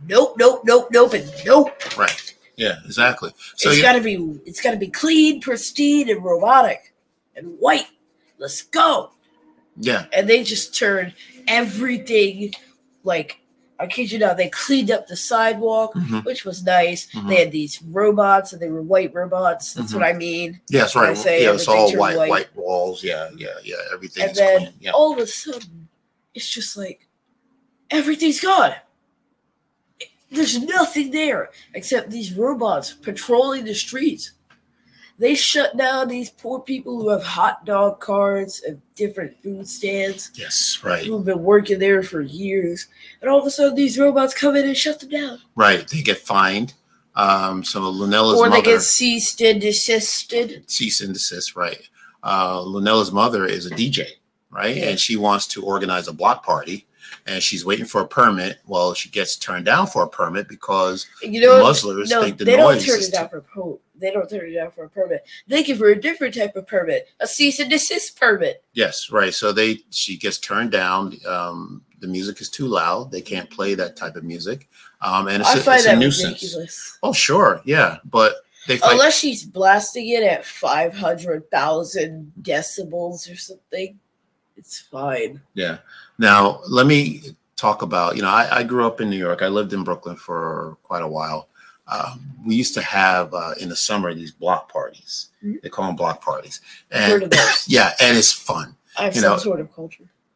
nope, 0.07 0.35
nope, 0.37 0.61
nope, 0.65 0.87
nope, 0.91 1.13
and 1.13 1.31
nope. 1.45 1.97
right, 1.97 2.35
yeah, 2.55 2.75
exactly. 2.85 3.31
So 3.55 3.69
it's 3.69 3.77
you, 3.77 3.83
gotta 3.83 4.01
be 4.01 4.39
it's 4.45 4.61
gotta 4.61 4.77
be 4.77 4.87
clean, 4.87 5.41
pristine, 5.41 6.09
and 6.09 6.23
robotic 6.23 6.93
and 7.35 7.57
white. 7.59 7.87
Let's 8.39 8.61
go. 8.61 9.11
yeah, 9.77 10.05
And 10.13 10.29
they 10.29 10.43
just 10.43 10.77
turned 10.77 11.13
everything 11.47 12.53
like 13.03 13.39
I 13.79 13.85
kid 13.87 14.11
you 14.11 14.17
not, 14.19 14.37
they 14.37 14.49
cleaned 14.49 14.89
up 14.89 15.07
the 15.07 15.15
sidewalk, 15.15 15.93
mhm, 15.93 16.25
which 16.25 16.43
was 16.45 16.63
nice. 16.63 17.07
Mhm. 17.11 17.29
They 17.29 17.35
had 17.35 17.51
these 17.51 17.79
robots 17.83 18.51
and 18.51 18.61
they 18.61 18.69
were 18.69 18.81
white 18.81 19.13
robots. 19.13 19.73
That's 19.73 19.91
Mhm. 19.91 19.95
what 19.95 20.03
I 20.03 20.13
mean. 20.13 20.61
yes, 20.69 20.95
I 20.95 21.09
right, 21.09 21.17
say 21.17 21.43
yeah, 21.43 21.53
it's 21.53 21.67
all 21.67 21.95
white, 21.95 22.17
white. 22.17 22.29
white 22.29 22.55
walls, 22.55 23.03
yeah, 23.03 23.29
yeah, 23.37 23.49
yeah, 23.63 23.75
everything 23.93 24.23
And 24.23 24.35
then 24.35 24.57
clean, 24.59 24.73
yeah, 24.79 24.91
all 24.91 25.13
of 25.13 25.19
a 25.19 25.27
sudden, 25.27 25.87
it's 26.33 26.49
just 26.49 26.75
like 26.75 27.07
everything's 27.91 28.39
gone. 28.39 28.73
There's 30.31 30.59
nothing 30.61 31.11
there 31.11 31.51
except 31.73 32.09
these 32.09 32.33
robots 32.33 32.93
patrolling 32.93 33.63
the 33.63 33.73
streets. 33.75 34.31
They 35.19 35.33
shut 35.33 35.75
down 35.75 36.07
these 36.07 36.29
poor 36.29 36.59
people 36.59 37.01
who 37.01 37.09
have 37.09 37.23
hot 37.23 37.65
dog 37.65 37.99
carts 37.99 38.61
and 38.63 38.79
different 38.95 39.35
food 39.41 39.67
stands 39.67 40.31
yes, 40.35 40.79
right, 40.83 41.05
who've 41.05 41.25
been 41.25 41.41
working 41.43 41.79
there 41.79 42.03
for 42.03 42.21
years. 42.21 42.87
And 43.21 43.29
all 43.29 43.39
of 43.39 43.45
a 43.45 43.49
sudden, 43.49 43.75
these 43.75 43.97
robots 43.97 44.33
come 44.35 44.55
in 44.55 44.65
and 44.67 44.77
shut 44.77 44.99
them 44.99 45.09
down. 45.09 45.39
right. 45.55 45.87
They 45.87 46.01
get 46.01 46.19
fined. 46.19 46.73
Um, 47.15 47.63
so 47.63 47.81
Lunella's 47.81 48.39
or 48.39 48.45
they 48.45 48.57
mother, 48.57 48.61
get 48.63 48.81
ceased 48.81 49.41
and 49.41 49.59
desisted. 49.59 50.69
cease 50.69 51.01
and 51.01 51.13
desist, 51.13 51.55
right? 51.55 51.81
Uh, 52.23 52.59
Lunella's 52.59 53.11
mother 53.11 53.45
is 53.45 53.65
a 53.65 53.71
DJ, 53.71 54.05
right? 54.51 54.75
Yeah. 54.75 54.89
And 54.89 54.99
she 54.99 55.15
wants 55.15 55.47
to 55.47 55.63
organize 55.63 56.07
a 56.07 56.13
block 56.13 56.45
party, 56.45 56.86
and 57.27 57.43
she's 57.43 57.65
waiting 57.65 57.85
for 57.85 58.01
a 58.01 58.07
permit. 58.07 58.59
Well, 58.65 58.93
she 58.93 59.09
gets 59.09 59.35
turned 59.35 59.65
down 59.65 59.87
for 59.87 60.03
a 60.03 60.09
permit 60.09 60.47
because 60.47 61.05
You 61.21 61.41
know, 61.41 61.61
Muzzlers 61.61 62.09
no, 62.09 62.23
think 62.23 62.37
the 62.37 62.45
they 62.45 62.55
don't 62.55 62.73
noise 62.73 62.85
turn 62.85 62.99
is 62.99 63.09
it 63.09 63.13
down 63.13 63.29
for 63.29 63.43
They 63.95 64.11
don't 64.11 64.29
turn 64.29 64.49
it 64.49 64.53
down 64.53 64.71
for 64.71 64.85
a 64.85 64.89
permit. 64.89 65.25
They 65.47 65.63
give 65.63 65.79
her 65.79 65.89
a 65.89 65.99
different 65.99 66.33
type 66.33 66.55
of 66.55 66.65
permit, 66.67 67.09
a 67.19 67.27
cease 67.27 67.59
and 67.59 67.69
desist 67.69 68.17
permit. 68.19 68.63
yes, 68.73 69.11
right. 69.11 69.33
So 69.33 69.51
they 69.51 69.79
she 69.89 70.17
gets 70.17 70.37
turned 70.39 70.71
down. 70.71 71.17
Um, 71.27 71.83
the 71.99 72.07
music 72.07 72.41
is 72.41 72.49
too 72.49 72.67
loud. 72.67 73.11
They 73.11 73.21
can't 73.21 73.49
play 73.49 73.73
that 73.75 73.95
type 73.95 74.15
of 74.15 74.23
music, 74.23 74.69
um, 75.01 75.27
and 75.27 75.41
it's, 75.41 75.49
I 75.49 75.57
a, 75.57 75.61
find 75.61 75.79
it's 75.79 75.87
a 75.87 75.95
nuisance. 75.95 76.41
ridiculous. 76.43 76.99
Oh, 77.03 77.13
sure, 77.13 77.61
yeah, 77.65 77.97
but 78.05 78.35
they. 78.67 78.79
Unless 78.83 79.17
she's 79.17 79.43
blasting 79.43 80.07
it 80.09 80.23
at 80.23 80.45
five 80.45 80.93
hundred 80.95 81.49
thousand 81.49 82.31
decibels 82.41 83.31
or 83.31 83.35
something, 83.35 83.99
it's 84.57 84.79
fine. 84.79 85.41
Yeah. 85.53 85.77
Now, 86.17 86.61
let 86.67 86.87
me 86.87 87.21
talk 87.55 87.81
about, 87.81 88.15
you 88.15 88.21
know, 88.21 88.29
I, 88.29 88.57
I 88.59 88.63
grew 88.63 88.85
up 88.85 89.01
in 89.01 89.09
New 89.09 89.17
York. 89.17 89.41
I 89.41 89.47
lived 89.47 89.73
in 89.73 89.83
Brooklyn 89.83 90.15
for 90.15 90.77
quite 90.83 91.03
a 91.03 91.07
while. 91.07 91.47
Um, 91.87 92.31
we 92.45 92.55
used 92.55 92.73
to 92.73 92.81
have 92.81 93.33
uh, 93.33 93.53
in 93.61 93.69
the 93.69 93.75
summer 93.75 94.13
these 94.13 94.31
block 94.31 94.71
parties. 94.71 95.29
Mhm. 95.43 95.61
They 95.61 95.69
call 95.69 95.87
them 95.87 95.95
block 95.95 96.21
parties. 96.21 96.59
I've 96.91 97.03
heard 97.11 97.23
And 97.23 97.33
of 97.33 97.39
those. 97.39 97.65
yeah, 97.67 97.93
and 98.01 98.17
it's 98.17 98.31
fun. 98.33 98.75
I 98.97 99.03
have 99.05 99.15
you 99.15 99.21
some 99.21 99.31
know- 99.31 99.37
sort 99.37 99.59
of 99.61 99.73
culture. 99.73 100.03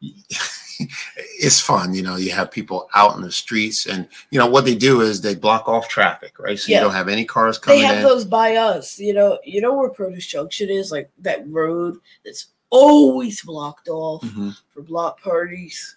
it's 1.38 1.60
fun. 1.60 1.94
You 1.94 2.02
know, 2.02 2.16
you 2.16 2.32
have 2.32 2.50
people 2.50 2.88
out 2.94 3.14
in 3.16 3.22
the 3.22 3.30
streets, 3.30 3.86
and, 3.86 4.08
you 4.30 4.38
know, 4.38 4.46
what 4.46 4.64
they 4.64 4.74
do 4.74 5.00
is 5.00 5.20
they 5.20 5.34
block 5.34 5.68
off 5.68 5.88
traffic, 5.88 6.38
right? 6.38 6.58
So 6.58 6.70
Yeah. 6.70 6.78
you 6.78 6.84
don't 6.84 6.94
have 6.94 7.08
any 7.08 7.24
cars 7.24 7.58
coming. 7.58 7.80
They 7.80 7.86
have 7.86 7.98
in. 7.98 8.02
those 8.02 8.24
by 8.24 8.56
us. 8.56 8.98
You 8.98 9.14
know, 9.14 9.38
you 9.44 9.60
know 9.60 9.74
where 9.74 9.90
Produce 9.90 10.26
Junction 10.26 10.70
is, 10.70 10.90
like 10.90 11.10
that 11.18 11.46
road 11.48 11.98
that's 12.24 12.46
always 12.72 13.42
blocked 13.42 13.88
off 13.88 14.22
Mhm. 14.22 14.56
for 14.72 14.82
block 14.82 15.20
parties. 15.22 15.96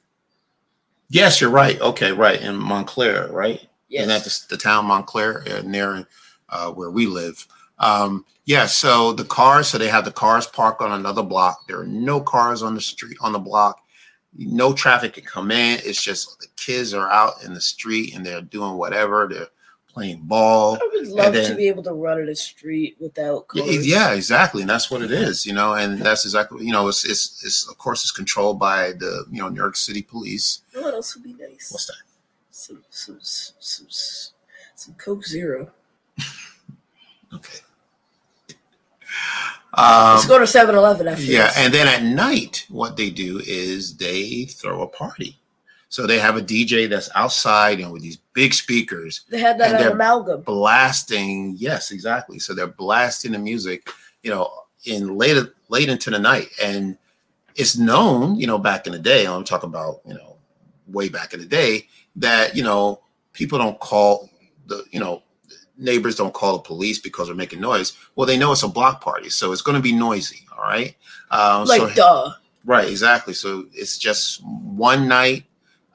Yes, 1.10 1.40
you're 1.40 1.50
right. 1.50 1.80
Okay, 1.82 2.12
right. 2.12 2.42
In 2.42 2.56
Montclair, 2.58 3.30
right? 3.32 3.68
Yes. 3.88 4.02
and 4.02 4.10
that's 4.12 4.46
the, 4.46 4.56
the 4.56 4.62
town 4.62 4.86
Montclair 4.86 5.46
uh, 5.50 5.62
near 5.62 6.06
uh, 6.50 6.72
where 6.72 6.90
we 6.92 7.06
live. 7.06 7.48
Um, 7.80 8.26
yeah, 8.46 8.66
so 8.66 9.14
the 9.14 9.24
cars, 9.26 9.68
so 9.68 9.78
they 9.78 9.88
have 9.88 10.06
the 10.06 10.12
cars 10.12 10.48
parked 10.48 10.82
on 10.82 10.92
another 10.92 11.24
block. 11.24 11.68
There 11.68 11.80
are 11.80 11.86
no 11.88 12.20
cars 12.20 12.62
on 12.62 12.76
the 12.76 12.82
street 12.82 13.18
on 13.22 13.32
the 13.32 13.40
block. 13.40 13.80
No 14.38 14.74
traffic 14.74 15.14
can 15.14 15.24
come 15.24 15.52
in. 15.52 15.80
It's 15.86 16.02
just 16.02 16.40
the 16.40 16.48
kids 16.58 16.94
are 16.94 17.10
out 17.10 17.44
in 17.44 17.54
the 17.54 17.62
street 17.62 18.16
and 18.16 18.26
they're 18.26 18.42
doing 18.42 18.74
whatever. 18.74 19.28
They're 19.32 19.48
playing 19.96 20.20
ball. 20.24 20.76
I 20.76 20.90
would 20.94 21.08
love 21.08 21.34
then- 21.34 21.50
to 21.50 21.56
be 21.56 21.70
able 21.70 21.82
to 21.84 21.94
run 21.94 22.20
in 22.20 22.28
a 22.28 22.36
street 22.36 22.98
without 23.00 23.46
Yeah, 23.54 24.12
exactly. 24.12 24.62
And 24.62 24.70
that's 24.70 24.92
what 24.92 25.02
it 25.02 25.10
is, 25.12 25.46
you 25.46 25.54
know, 25.54 25.74
and 25.76 26.00
that's 26.02 26.26
exactly, 26.26 26.66
you 26.66 26.74
know, 26.74 26.90
it's, 26.90 27.06
it's, 27.06 27.42
it's, 27.46 27.68
of 27.70 27.78
course, 27.78 28.04
it's 28.04 28.12
controlled 28.12 28.60
by 28.60 28.92
the, 28.92 29.26
you 29.32 29.40
know, 29.42 29.48
New 29.48 29.56
York 29.56 29.78
City 29.78 30.02
police. 30.02 30.62
You 30.74 30.82
know 30.82 30.88
what 30.88 30.96
else 30.96 31.16
would 31.16 31.24
be 31.24 31.34
nice? 31.34 31.70
What's 31.72 31.86
that? 31.88 31.96
Some, 32.52 32.84
some, 32.90 33.20
some, 33.22 33.56
some, 33.60 33.88
some 34.76 34.94
Coke 34.96 35.26
Zero. 35.26 35.72
Okay. 37.34 37.60
Um, 39.78 40.16
Let's 40.16 40.26
go 40.26 40.40
to 40.40 40.48
7 40.48 40.74
Eleven 40.74 41.08
after 41.08 41.22
Yeah, 41.24 41.48
this. 41.48 41.58
and 41.58 41.74
then 41.74 41.88
at 41.88 42.02
night, 42.04 42.66
what 42.70 42.96
they 42.96 43.10
do 43.10 43.42
is 43.46 43.98
they 43.98 44.46
throw 44.46 44.82
a 44.84 44.88
party. 44.88 45.38
So 45.90 46.08
they 46.08 46.18
have 46.20 46.38
a 46.38 46.42
DJ 46.42 46.90
that's 46.90 47.10
outside 47.14 47.80
and 47.82 47.92
with 47.92 48.02
these 48.02 48.18
big 48.36 48.54
speakers 48.54 49.24
they 49.30 49.40
had 49.40 49.58
that 49.58 49.92
Amalgam. 49.92 50.42
blasting. 50.42 51.56
Yes, 51.58 51.90
exactly. 51.90 52.38
So 52.38 52.54
they're 52.54 52.68
blasting 52.68 53.32
the 53.32 53.40
music, 53.40 53.90
you 54.22 54.30
know, 54.30 54.52
in 54.86 55.18
late 55.18 55.38
late 55.70 55.90
into 55.90 56.12
the 56.12 56.20
night, 56.20 56.50
and 56.62 56.98
it's 57.56 57.78
known, 57.78 58.36
you 58.36 58.46
know, 58.46 58.60
back 58.60 58.86
in 58.86 58.94
the 58.94 59.00
day. 59.00 59.26
I'm 59.26 59.44
talking 59.44 59.70
about, 59.70 60.02
you 60.06 60.14
know, 60.14 60.36
way 60.88 61.10
back 61.10 61.34
in 61.34 61.40
the 61.40 61.46
day 61.48 61.88
that 62.18 62.56
you 62.56 62.64
know 62.64 63.02
people 63.34 63.58
don't 63.58 63.80
call 63.80 64.30
the, 64.68 64.84
you 64.92 65.00
know, 65.00 65.24
neighbors 65.78 66.16
don't 66.16 66.34
call 66.34 66.54
the 66.54 66.64
police 66.64 67.00
because 67.00 67.28
they're 67.28 67.36
making 67.36 67.62
noise. 67.62 67.94
Well, 68.16 68.28
they 68.28 68.38
know 68.38 68.52
it's 68.52 68.64
a 68.64 68.68
block 68.68 69.02
party, 69.02 69.30
so 69.30 69.52
it's 69.52 69.62
going 69.62 69.76
to 69.76 69.82
be 69.82 69.94
noisy. 69.94 70.46
All 70.56 70.64
right. 70.64 70.96
Um, 71.32 71.66
Like, 71.66 71.82
so 71.82 71.90
duh. 71.94 72.34
Right, 72.66 72.90
exactly. 72.90 73.34
So 73.34 73.66
it's 73.74 73.98
just 73.98 74.44
one 74.44 75.08
night, 75.08 75.44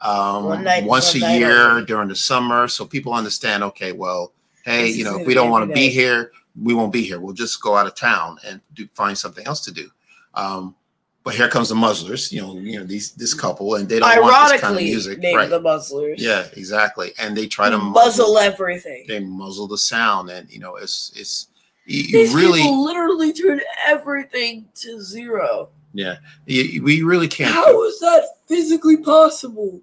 um, 0.03 0.63
night, 0.65 0.85
once 0.85 1.15
a 1.15 1.19
night 1.19 1.39
year 1.39 1.83
during 1.83 2.09
the 2.09 2.17
summer, 2.17 2.69
so 2.69 2.85
people 2.85 3.13
understand. 3.13 3.63
Okay, 3.65 3.93
well, 3.93 4.33
hey, 4.65 4.87
This 4.89 4.97
you 4.97 5.05
know, 5.05 5.19
if 5.19 5.27
we 5.27 5.35
don't 5.35 5.51
want 5.51 5.69
to 5.69 5.75
be 5.75 5.89
here, 5.89 6.33
we 6.61 6.75
won't 6.75 6.93
be 6.93 7.03
here. 7.03 7.21
We'll 7.21 7.35
just 7.35 7.63
go 7.63 7.77
out 7.77 7.87
of 7.87 7.95
town 7.95 8.39
and 8.47 8.61
do 8.75 8.89
find 8.95 9.17
something 9.17 9.47
else 9.47 9.61
to 9.65 9.73
do. 9.73 9.91
Um, 10.35 10.75
but 11.23 11.35
here 11.35 11.49
comes 11.49 11.69
the 11.69 11.75
muzzlers, 11.75 12.33
you 12.33 12.41
know, 12.41 12.57
you 12.57 12.79
know 12.79 12.85
these 12.85 13.13
this 13.13 13.35
couple, 13.35 13.75
and 13.75 13.89
they 13.89 13.99
don't 13.99 14.09
want 14.09 14.25
this 14.25 14.35
Ironically, 14.35 14.59
kind 14.59 14.77
of 14.77 14.83
music, 14.83 15.19
named 15.19 15.37
right? 15.37 15.51
the 15.51 15.61
Muzzlers. 15.61 16.21
Yeah, 16.23 16.47
exactly. 16.57 17.13
And 17.19 17.37
they 17.37 17.47
try 17.47 17.69
to 17.69 17.77
muzzle 17.77 18.39
everything. 18.39 19.05
They 19.07 19.21
muzzle 19.21 19.69
the 19.69 19.77
sound, 19.77 20.31
and 20.31 20.51
you 20.51 20.61
know, 20.61 20.77
it's 20.77 21.13
it's 21.15 21.49
you, 21.85 22.03
you 22.05 22.13
These 22.25 22.35
really, 22.35 22.61
people 22.63 22.85
literally 22.85 23.33
turn 23.35 23.61
everything 23.87 24.67
to 24.77 25.03
zero. 25.03 25.69
yeah, 25.93 26.17
you, 26.47 26.83
we 26.83 27.03
really 27.03 27.29
can't. 27.29 27.53
How 27.53 27.85
is 27.85 28.01
that 28.01 28.25
physically 28.49 28.97
possible? 28.97 29.83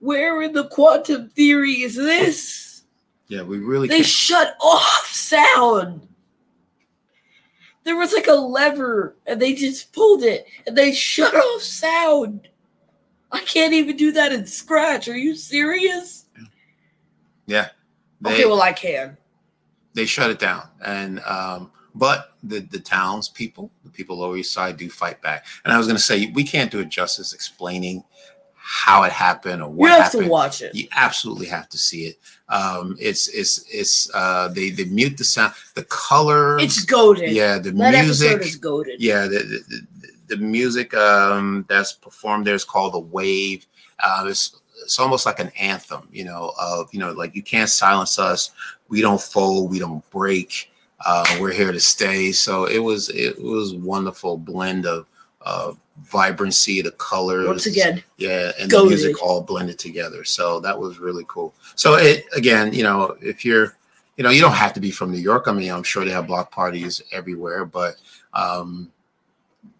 Where 0.00 0.42
in 0.42 0.52
the 0.52 0.68
quantum 0.68 1.30
theory 1.30 1.82
is 1.82 1.96
this? 1.96 2.82
Yeah, 3.28 3.42
we 3.42 3.58
really 3.58 3.88
They 3.88 3.96
can't. 3.96 4.06
shut 4.06 4.56
off 4.60 5.08
sound. 5.12 6.06
There 7.84 7.96
was 7.96 8.12
like 8.12 8.26
a 8.26 8.32
lever 8.34 9.16
and 9.26 9.40
they 9.40 9.54
just 9.54 9.92
pulled 9.92 10.22
it 10.22 10.46
and 10.66 10.76
they 10.76 10.92
shut 10.92 11.34
off 11.34 11.62
sound. 11.62 12.48
I 13.32 13.40
can't 13.40 13.72
even 13.72 13.96
do 13.96 14.12
that 14.12 14.32
in 14.32 14.46
Scratch. 14.46 15.08
Are 15.08 15.16
you 15.16 15.34
serious? 15.34 16.26
yeah. 17.46 17.68
They, 18.22 18.32
okay, 18.32 18.44
well 18.46 18.62
I 18.62 18.72
can. 18.72 19.16
they 19.94 20.06
shut 20.06 20.30
it 20.30 20.38
down. 20.38 20.68
And 20.84 21.20
um, 21.20 21.70
but 21.94 22.32
the 22.42 22.60
the 22.60 22.78
townspeople, 22.80 23.70
the 23.84 23.90
people 23.90 24.18
Lower 24.18 24.36
East 24.36 24.52
Side 24.52 24.76
do 24.78 24.88
fight 24.88 25.20
back. 25.22 25.44
And 25.64 25.72
I 25.72 25.78
was 25.78 25.86
gonna 25.86 25.98
say 25.98 26.30
we 26.34 26.42
can't 26.44 26.70
do 26.70 26.80
it 26.80 26.88
justice 26.88 27.32
explaining 27.34 28.02
how 28.68 29.04
it 29.04 29.12
happened 29.12 29.62
or 29.62 29.70
what 29.70 29.86
You 29.86 29.92
have 29.92 30.02
happened. 30.04 30.24
to 30.24 30.28
watch 30.28 30.60
it. 30.60 30.74
You 30.74 30.88
absolutely 30.90 31.46
have 31.46 31.68
to 31.68 31.78
see 31.78 32.06
it. 32.06 32.18
Um, 32.48 32.96
it's 32.98 33.28
it's 33.28 33.64
it's 33.72 34.10
uh, 34.12 34.48
they 34.48 34.70
they 34.70 34.84
mute 34.86 35.16
the 35.16 35.22
sound, 35.24 35.54
the 35.74 35.84
color. 35.84 36.58
It's 36.58 36.84
goaded. 36.84 37.30
yeah, 37.30 37.58
the 37.58 37.70
that 37.70 38.04
music. 38.04 38.40
is 38.42 38.56
goaded. 38.56 39.00
yeah, 39.00 39.22
the, 39.26 39.38
the, 39.38 39.62
the, 39.68 40.34
the 40.34 40.36
music 40.38 40.92
um, 40.94 41.64
that's 41.68 41.92
performed 41.92 42.44
there 42.46 42.56
is 42.56 42.64
called 42.64 42.94
the 42.94 42.98
wave. 42.98 43.66
Uh, 44.00 44.24
it's 44.28 44.56
it's 44.82 44.98
almost 44.98 45.26
like 45.26 45.38
an 45.38 45.52
anthem, 45.58 46.08
you 46.12 46.24
know, 46.24 46.52
of 46.60 46.92
you 46.92 46.98
know, 46.98 47.12
like 47.12 47.36
you 47.36 47.42
can't 47.44 47.70
silence 47.70 48.18
us. 48.18 48.50
We 48.88 49.00
don't 49.00 49.20
fold. 49.20 49.70
We 49.70 49.78
don't 49.78 50.08
break. 50.10 50.70
Uh, 51.04 51.24
we're 51.40 51.52
here 51.52 51.70
to 51.72 51.80
stay. 51.80 52.32
So 52.32 52.64
it 52.64 52.78
was 52.78 53.10
it 53.10 53.40
was 53.40 53.74
wonderful 53.74 54.38
blend 54.38 54.86
of 54.86 55.06
uh, 55.44 55.72
vibrancy, 56.02 56.82
the 56.82 56.92
colors. 56.92 57.46
Once 57.46 57.66
again, 57.66 58.02
Yeah, 58.16 58.52
and 58.58 58.70
the 58.70 58.84
music 58.84 59.22
all 59.22 59.42
blended 59.42 59.78
together. 59.78 60.24
So 60.24 60.60
that 60.60 60.78
was 60.78 60.98
really 60.98 61.24
cool. 61.28 61.54
So 61.74 61.94
it 61.94 62.24
again, 62.34 62.72
you 62.72 62.82
know, 62.82 63.16
if 63.20 63.44
you're, 63.44 63.76
you 64.16 64.24
know, 64.24 64.30
you 64.30 64.40
don't 64.40 64.52
have 64.52 64.72
to 64.74 64.80
be 64.80 64.90
from 64.90 65.10
New 65.10 65.18
York. 65.18 65.44
I 65.46 65.52
mean, 65.52 65.70
I'm 65.70 65.82
sure 65.82 66.04
they 66.04 66.10
have 66.10 66.26
block 66.26 66.50
parties 66.50 67.02
everywhere, 67.12 67.64
but 67.64 67.96
um 68.34 68.90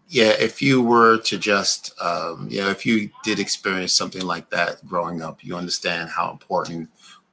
yeah, 0.09 0.33
if 0.39 0.61
you 0.61 0.81
were 0.81 1.17
to 1.17 1.37
just 1.37 1.99
um, 2.01 2.47
you 2.49 2.61
know, 2.61 2.69
if 2.69 2.85
you 2.85 3.09
did 3.23 3.39
experience 3.39 3.93
something 3.93 4.21
like 4.21 4.49
that 4.51 4.85
growing 4.87 5.21
up, 5.21 5.43
you 5.43 5.55
understand 5.55 6.09
how 6.09 6.31
important 6.31 6.89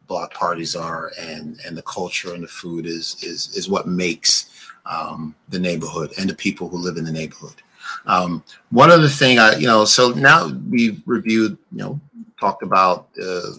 block 0.07 0.35
parties 0.35 0.77
are 0.77 1.13
and 1.19 1.59
and 1.65 1.77
the 1.77 1.83
culture 1.83 2.35
and 2.35 2.43
the 2.43 2.49
food 2.49 2.85
is 2.85 3.17
is 3.23 3.57
is 3.57 3.69
what 3.69 3.87
makes 3.87 4.51
um, 4.87 5.35
the 5.49 5.59
neighborhood 5.59 6.13
and 6.19 6.29
the 6.29 6.35
people 6.35 6.69
who 6.69 6.77
live 6.77 6.97
in 6.97 7.05
the 7.05 7.13
neighborhood. 7.13 7.63
Um, 8.07 8.43
one 8.71 8.91
other 8.91 9.09
thing, 9.09 9.39
I 9.39 9.57
you 9.57 9.67
know, 9.67 9.85
so 9.85 10.11
now 10.11 10.51
we've 10.69 11.03
reviewed, 11.07 11.57
you 11.73 11.79
know, 11.79 12.01
talked 12.39 12.63
about 12.63 13.09
uh, 13.23 13.53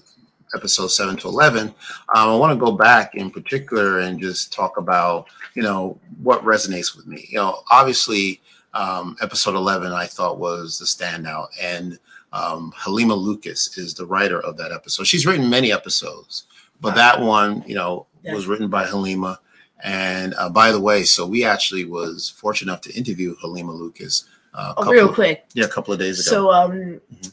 episode 0.55 0.87
seven 0.87 1.17
to 1.17 1.27
eleven. 1.27 1.67
Um, 2.15 2.29
I 2.29 2.35
want 2.35 2.57
to 2.57 2.65
go 2.65 2.71
back 2.71 3.15
in 3.15 3.31
particular 3.31 3.99
and 3.99 4.19
just 4.19 4.53
talk 4.53 4.77
about, 4.77 5.27
you 5.55 5.63
know, 5.63 5.99
what 6.21 6.43
resonates 6.43 6.95
with 6.95 7.07
me. 7.07 7.25
You 7.29 7.37
know, 7.37 7.63
obviously, 7.69 8.41
um, 8.73 9.15
episode 9.21 9.55
eleven 9.55 9.91
I 9.91 10.05
thought 10.05 10.39
was 10.39 10.77
the 10.77 10.85
standout, 10.85 11.47
and 11.61 11.97
um, 12.33 12.73
Halima 12.75 13.15
Lucas 13.15 13.77
is 13.77 13.93
the 13.93 14.05
writer 14.05 14.41
of 14.41 14.57
that 14.57 14.71
episode. 14.71 15.07
She's 15.07 15.25
written 15.25 15.49
many 15.49 15.71
episodes, 15.71 16.45
but 16.81 16.95
that 16.95 17.19
one, 17.19 17.63
you 17.65 17.75
know, 17.75 18.07
was 18.23 18.47
written 18.47 18.69
by 18.69 18.85
Halima. 18.85 19.39
And 19.83 20.33
uh, 20.35 20.49
by 20.49 20.71
the 20.71 20.79
way, 20.79 21.03
so 21.03 21.25
we 21.27 21.43
actually 21.43 21.85
was 21.85 22.29
fortunate 22.29 22.71
enough 22.71 22.81
to 22.81 22.93
interview 22.93 23.35
Halima 23.41 23.71
Lucas. 23.73 24.25
Uh, 24.53 24.69
oh, 24.71 24.81
couple 24.81 24.93
real 24.93 25.09
of- 25.09 25.15
quick. 25.15 25.45
yeah, 25.53 25.65
a 25.65 25.67
couple 25.69 25.93
of 25.93 25.99
days 25.99 26.25
ago. 26.25 26.31
So, 26.35 26.51
um, 26.51 26.71
Mhm. 27.13 27.31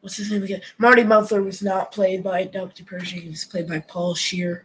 what's 0.00 0.16
his 0.16 0.30
name 0.30 0.42
again? 0.44 0.62
Marty 0.78 1.02
Meltzer 1.02 1.42
was 1.42 1.60
not 1.62 1.90
played 1.92 2.22
by 2.22 2.44
Dr. 2.44 2.84
Pershing. 2.84 3.22
He 3.22 3.28
was 3.28 3.44
played 3.44 3.68
by 3.68 3.80
Paul 3.80 4.14
Scheer. 4.14 4.64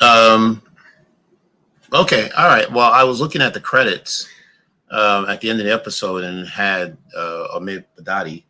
Um. 0.00 0.60
Okay. 1.92 2.28
All 2.36 2.48
right. 2.48 2.70
Well, 2.70 2.90
I 2.92 3.04
was 3.04 3.20
looking 3.20 3.40
at 3.40 3.54
the 3.54 3.60
credits 3.60 4.28
um, 4.90 5.26
at 5.28 5.40
the 5.40 5.48
end 5.48 5.60
of 5.60 5.66
the 5.66 5.72
episode 5.72 6.24
and 6.24 6.46
had 6.48 6.96
uh, 7.16 7.46
Omid 7.56 7.84
Badadi 7.98 8.42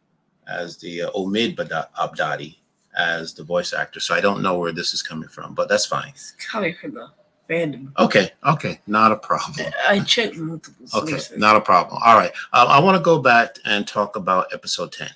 as 0.48 0.78
the 0.78 1.02
uh, 1.02 1.10
Omid 1.10 1.54
Bada- 1.56 1.88
Abdadi 1.98 2.56
as 2.96 3.34
the 3.34 3.42
voice 3.42 3.72
actor. 3.72 4.00
So 4.00 4.14
I 4.14 4.20
don't 4.20 4.42
know 4.42 4.58
where 4.58 4.72
this 4.72 4.94
is 4.94 5.02
coming 5.02 5.28
from, 5.28 5.54
but 5.54 5.68
that's 5.68 5.86
fine. 5.86 6.08
It's 6.10 6.32
coming 6.32 6.74
from 6.80 6.94
the 6.94 7.08
fandom. 7.48 7.92
Okay. 7.98 8.30
Okay. 8.46 8.80
Not 8.86 9.12
a 9.12 9.16
problem. 9.16 9.66
I 9.88 10.00
checked 10.00 10.36
multiple 10.36 10.86
Okay. 10.94 11.10
sources. 11.12 11.38
Not 11.38 11.56
a 11.56 11.60
problem. 11.60 12.00
All 12.04 12.16
right. 12.16 12.32
Um, 12.52 12.68
I 12.68 12.78
want 12.78 12.96
to 12.96 13.02
go 13.02 13.18
back 13.18 13.56
and 13.64 13.86
talk 13.86 14.16
about 14.16 14.52
episode 14.52 14.92
10. 14.92 15.08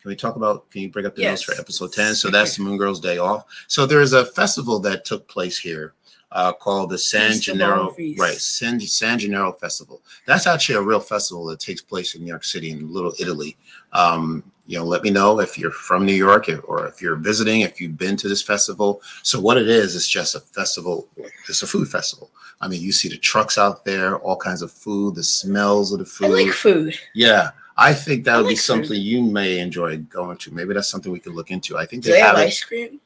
Can 0.00 0.08
we 0.10 0.16
talk 0.16 0.36
about, 0.36 0.70
can 0.70 0.82
you 0.82 0.88
bring 0.90 1.06
up 1.06 1.16
the 1.16 1.24
notes 1.24 1.42
for 1.42 1.52
episode 1.60 1.92
10? 1.92 2.14
So 2.14 2.30
that's 2.30 2.56
the 2.56 2.62
Moon 2.62 2.76
Girls 2.78 3.00
Day 3.00 3.18
Off. 3.18 3.44
So 3.66 3.84
there's 3.84 4.12
a 4.12 4.24
festival 4.24 4.78
that 4.80 5.04
took 5.04 5.26
place 5.28 5.58
here 5.58 5.94
uh, 6.32 6.52
called 6.52 6.90
the 6.90 6.98
San 6.98 7.32
Feast 7.32 7.44
Gennaro, 7.44 7.94
right, 8.18 8.36
San, 8.36 8.80
San 8.80 9.18
Gennaro 9.18 9.52
Festival. 9.52 10.02
That's 10.26 10.46
actually 10.46 10.76
a 10.76 10.82
real 10.82 11.00
festival 11.00 11.46
that 11.46 11.60
takes 11.60 11.80
place 11.80 12.14
in 12.14 12.22
New 12.22 12.28
York 12.28 12.44
City 12.44 12.70
in 12.70 12.92
Little 12.92 13.14
Italy. 13.18 13.56
Um, 13.92 14.44
you 14.66 14.78
know, 14.78 14.84
let 14.84 15.02
me 15.02 15.08
know 15.08 15.40
if 15.40 15.58
you're 15.58 15.70
from 15.70 16.04
New 16.04 16.12
York 16.12 16.48
or 16.64 16.86
if 16.86 17.00
you're 17.00 17.16
visiting, 17.16 17.62
if 17.62 17.80
you've 17.80 17.96
been 17.96 18.16
to 18.18 18.28
this 18.28 18.42
festival. 18.42 19.00
So 19.22 19.40
what 19.40 19.56
it 19.56 19.68
is, 19.68 19.96
it's 19.96 20.06
just 20.06 20.34
a 20.34 20.40
festival. 20.40 21.08
It's 21.48 21.62
a 21.62 21.66
food 21.66 21.88
festival. 21.88 22.30
I 22.60 22.68
mean, 22.68 22.82
you 22.82 22.92
see 22.92 23.08
the 23.08 23.16
trucks 23.16 23.56
out 23.56 23.86
there, 23.86 24.18
all 24.18 24.36
kinds 24.36 24.60
of 24.60 24.70
food, 24.70 25.14
the 25.14 25.22
smells 25.22 25.92
of 25.92 26.00
the 26.00 26.04
food. 26.04 26.26
I 26.26 26.28
food. 26.28 26.46
like 26.46 26.54
food. 26.54 26.98
Yeah, 27.14 27.50
I 27.78 27.94
think 27.94 28.24
that 28.24 28.36
would 28.36 28.42
be 28.42 28.48
like 28.48 28.56
food. 28.56 28.62
something 28.62 29.00
you 29.00 29.22
may 29.22 29.58
enjoy 29.58 29.96
going 29.98 30.36
to. 30.38 30.52
Maybe 30.52 30.74
that's 30.74 30.88
something 30.88 31.12
we 31.12 31.20
could 31.20 31.34
look 31.34 31.50
into. 31.50 31.78
I 31.78 31.86
think 31.86 32.02
Do 32.02 32.10
they, 32.10 32.16
they 32.16 32.20
have 32.20 32.36
have 32.36 32.46
ice 32.46 32.62
cream? 32.62 33.00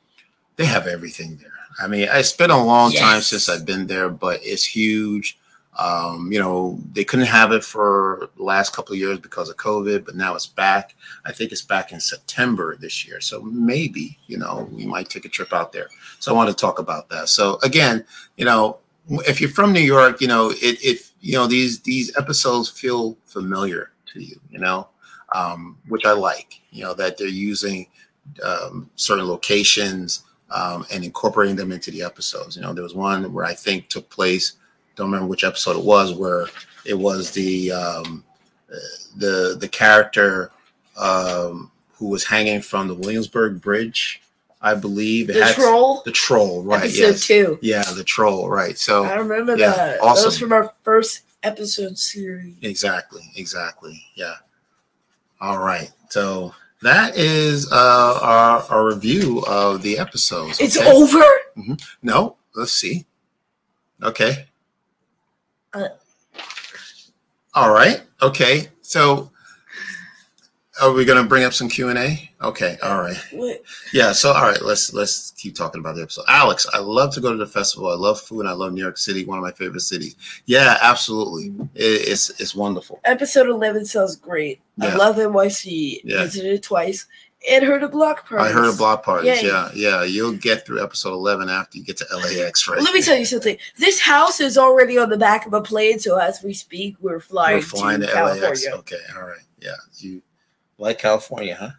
They 0.56 0.64
have 0.64 0.86
everything 0.86 1.36
there. 1.36 1.52
I 1.80 1.86
mean, 1.86 2.08
it's 2.10 2.32
been 2.32 2.50
a 2.50 2.64
long 2.64 2.92
time 2.92 3.20
since 3.20 3.48
I've 3.48 3.66
been 3.66 3.86
there, 3.86 4.08
but 4.08 4.40
it's 4.42 4.64
huge. 4.64 5.38
Um, 5.78 6.30
you 6.30 6.38
know, 6.38 6.78
they 6.92 7.02
couldn't 7.02 7.26
have 7.26 7.52
it 7.52 7.64
for 7.64 8.28
the 8.36 8.42
last 8.42 8.74
couple 8.74 8.92
of 8.92 8.98
years 8.98 9.18
because 9.18 9.48
of 9.48 9.56
COVID, 9.56 10.04
but 10.04 10.16
now 10.16 10.34
it's 10.34 10.46
back. 10.46 10.94
I 11.24 11.32
think 11.32 11.50
it's 11.50 11.62
back 11.62 11.92
in 11.92 12.00
September 12.00 12.76
this 12.76 13.06
year. 13.06 13.20
So 13.20 13.40
maybe, 13.40 14.18
you 14.26 14.36
know, 14.36 14.68
we 14.70 14.84
might 14.84 15.08
take 15.08 15.24
a 15.24 15.30
trip 15.30 15.52
out 15.54 15.72
there. 15.72 15.88
So 16.18 16.30
I 16.30 16.36
want 16.36 16.50
to 16.50 16.54
talk 16.54 16.78
about 16.78 17.08
that. 17.08 17.30
So 17.30 17.58
again, 17.62 18.04
you 18.36 18.44
know, 18.44 18.78
if 19.26 19.40
you're 19.40 19.50
from 19.50 19.72
New 19.72 19.80
York, 19.80 20.20
you 20.20 20.28
know, 20.28 20.50
it, 20.50 20.78
it 20.84 21.10
you 21.20 21.34
know, 21.34 21.46
these 21.46 21.80
these 21.80 22.14
episodes 22.18 22.68
feel 22.68 23.16
familiar 23.24 23.92
to 24.12 24.22
you, 24.22 24.38
you 24.50 24.58
know, 24.58 24.88
um, 25.34 25.78
which 25.88 26.04
I 26.04 26.12
like, 26.12 26.60
you 26.70 26.84
know, 26.84 26.92
that 26.94 27.16
they're 27.16 27.28
using 27.28 27.86
um, 28.44 28.90
certain 28.96 29.26
locations 29.26 30.24
um, 30.54 30.84
and 30.92 31.04
incorporating 31.04 31.56
them 31.56 31.72
into 31.72 31.90
the 31.90 32.02
episodes. 32.02 32.56
You 32.56 32.62
know, 32.62 32.72
there 32.72 32.84
was 32.84 32.94
one 32.94 33.32
where 33.32 33.44
I 33.44 33.54
think 33.54 33.88
took 33.88 34.08
place. 34.10 34.54
Don't 34.96 35.06
remember 35.10 35.26
which 35.28 35.44
episode 35.44 35.76
it 35.78 35.84
was, 35.84 36.14
where 36.14 36.46
it 36.84 36.94
was 36.94 37.30
the 37.30 37.72
um, 37.72 38.24
the 39.16 39.56
the 39.58 39.68
character 39.68 40.50
um, 40.96 41.70
who 41.94 42.08
was 42.08 42.24
hanging 42.24 42.60
from 42.60 42.88
the 42.88 42.94
Williamsburg 42.94 43.60
Bridge, 43.60 44.20
I 44.60 44.74
believe. 44.74 45.30
It 45.30 45.34
The 45.34 45.44
had- 45.46 45.54
troll. 45.54 46.02
The 46.04 46.12
troll, 46.12 46.62
right? 46.62 46.80
episode 46.80 47.00
yes. 47.02 47.26
two. 47.26 47.58
Yeah, 47.62 47.84
the 47.94 48.04
troll, 48.04 48.48
right? 48.50 48.76
So 48.78 49.04
I 49.04 49.14
remember 49.14 49.56
yeah, 49.56 49.70
that. 49.70 50.00
awesome. 50.00 50.22
That 50.22 50.26
was 50.26 50.38
from 50.38 50.52
our 50.52 50.72
first 50.82 51.22
episode 51.42 51.98
series. 51.98 52.54
Exactly, 52.62 53.22
exactly. 53.36 54.02
Yeah. 54.14 54.34
All 55.40 55.58
right. 55.58 55.90
So 56.10 56.54
that 56.82 57.16
is 57.16 57.70
uh, 57.72 58.18
our, 58.22 58.62
our 58.68 58.86
review 58.86 59.44
of 59.46 59.82
the 59.82 59.98
episodes. 59.98 60.60
It's 60.60 60.78
okay? 60.78 60.90
over. 60.90 61.22
No, 62.02 62.36
let's 62.54 62.72
see. 62.72 63.06
Okay. 64.02 64.46
Uh. 65.72 65.88
All 67.54 67.72
right. 67.72 68.02
Okay. 68.20 68.68
So 68.82 69.30
are 70.80 70.92
we 70.92 71.04
going 71.04 71.22
to 71.22 71.28
bring 71.28 71.44
up 71.44 71.52
some 71.52 71.68
Q&A? 71.68 72.31
Okay. 72.42 72.76
All 72.82 73.00
right. 73.00 73.16
What? 73.32 73.62
Yeah. 73.92 74.12
So, 74.12 74.32
all 74.32 74.42
right, 74.42 74.60
let's, 74.62 74.92
let's 74.92 75.30
keep 75.32 75.54
talking 75.54 75.78
about 75.78 75.96
the 75.96 76.02
episode. 76.02 76.24
Alex, 76.28 76.66
I 76.72 76.78
love 76.78 77.14
to 77.14 77.20
go 77.20 77.30
to 77.32 77.38
the 77.38 77.46
festival. 77.46 77.88
I 77.88 77.94
love 77.94 78.20
food. 78.20 78.46
I 78.46 78.52
love 78.52 78.72
New 78.72 78.82
York 78.82 78.98
City. 78.98 79.24
One 79.24 79.38
of 79.38 79.44
my 79.44 79.52
favorite 79.52 79.80
cities. 79.80 80.16
Yeah, 80.46 80.76
absolutely. 80.82 81.54
It, 81.74 82.08
it's, 82.08 82.30
it's 82.40 82.54
wonderful. 82.54 83.00
Episode 83.04 83.48
eleven 83.48 83.84
sounds 83.84 84.16
great. 84.16 84.60
I 84.80 84.94
love 84.96 85.16
NYC. 85.16 86.00
Yeah. 86.04 86.24
Visited 86.24 86.54
it 86.54 86.62
twice 86.62 87.06
and 87.50 87.64
heard 87.64 87.82
a 87.82 87.88
block 87.88 88.28
party. 88.28 88.44
I 88.44 88.52
heard 88.52 88.66
of 88.66 88.78
block 88.78 89.04
parties. 89.04 89.42
Yay. 89.42 89.48
Yeah, 89.48 89.70
yeah. 89.74 90.02
You'll 90.02 90.36
get 90.36 90.66
through 90.66 90.82
episode 90.82 91.12
eleven 91.12 91.48
after 91.48 91.78
you 91.78 91.84
get 91.84 91.96
to 91.98 92.06
LAX, 92.12 92.68
right? 92.68 92.80
Let 92.80 92.94
me 92.94 93.02
tell 93.02 93.16
you 93.16 93.24
something. 93.24 93.56
This 93.76 94.00
house 94.00 94.40
is 94.40 94.56
already 94.56 94.98
on 94.98 95.10
the 95.10 95.16
back 95.16 95.46
of 95.46 95.52
a 95.52 95.60
plane, 95.60 95.98
so 95.98 96.18
as 96.18 96.42
we 96.42 96.54
speak, 96.54 96.96
we're 97.00 97.20
flying, 97.20 97.56
We're 97.56 97.62
flying 97.62 98.00
to, 98.00 98.06
to, 98.06 98.12
California. 98.12 98.48
LAX. 98.48 98.66
Okay, 98.66 99.00
all 99.16 99.26
right. 99.26 99.40
Yeah, 99.60 99.76
you 99.98 100.22
like 100.78 100.98
California, 100.98 101.56
huh? 101.58 101.70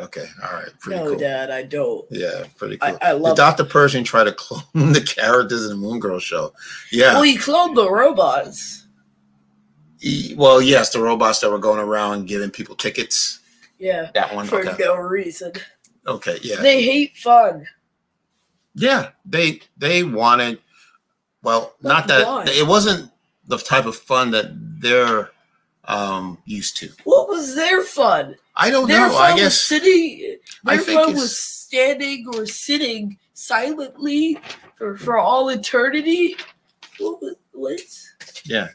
Okay, 0.00 0.26
all 0.42 0.52
right. 0.54 0.68
Pretty 0.80 1.00
no, 1.00 1.10
cool. 1.10 1.18
Dad, 1.18 1.50
I 1.50 1.62
don't. 1.62 2.04
Yeah, 2.10 2.44
pretty 2.56 2.78
I- 2.82 2.90
cool. 2.90 2.98
I 3.02 3.12
Did 3.12 3.20
love- 3.22 3.36
Dr. 3.36 3.64
Pershing 3.64 4.02
try 4.04 4.24
to 4.24 4.32
clone 4.36 4.92
the 4.92 5.00
characters 5.00 5.64
in 5.64 5.68
the 5.70 5.76
Moon 5.76 6.00
Girl 6.00 6.18
show? 6.18 6.52
Yeah. 6.90 7.14
Well, 7.14 7.22
he 7.22 7.38
cloned 7.38 7.76
the 7.76 7.88
robots. 7.90 8.86
He- 10.00 10.34
well, 10.36 10.60
yes, 10.60 10.90
the 10.90 11.00
robots 11.00 11.40
that 11.40 11.50
were 11.50 11.58
going 11.58 11.78
around 11.80 12.26
giving 12.26 12.50
people 12.50 12.74
tickets. 12.74 13.40
Yeah, 13.78 14.10
That 14.14 14.34
one. 14.34 14.46
for 14.46 14.60
okay. 14.68 14.76
no 14.84 14.96
reason. 14.96 15.52
Okay, 16.06 16.38
yeah, 16.42 16.56
They 16.60 16.82
hate 16.82 17.16
fun. 17.16 17.66
yeah. 18.74 19.10
They 19.24 19.60
they 19.78 20.02
wanted. 20.02 20.58
Well, 21.42 21.74
But 21.82 21.88
not 21.88 22.08
that 22.08 22.26
why? 22.26 22.44
it 22.48 22.66
wasn't 22.66 23.10
the 23.46 23.58
type 23.58 23.86
of 23.86 23.96
fun 23.96 24.30
that 24.32 24.46
they're 24.80 25.30
um 25.84 26.38
used 26.46 26.76
to. 26.78 26.88
What 27.04 27.28
was 27.28 27.54
their 27.54 27.82
fun? 27.82 28.36
I 28.56 28.70
don't 28.70 28.88
Their 28.88 29.08
know. 29.08 29.16
I 29.16 29.36
guess. 29.36 29.70
I 29.72 29.78
Their 29.78 31.00
it's- 31.00 31.14
was 31.14 31.38
standing 31.38 32.26
or 32.34 32.46
sitting 32.46 33.18
silently 33.32 34.38
for, 34.76 34.96
for 34.96 35.18
all 35.18 35.48
eternity. 35.48 36.36
What 36.98 37.20
was 37.20 37.34
what? 37.52 37.80
Yeah. 38.44 38.68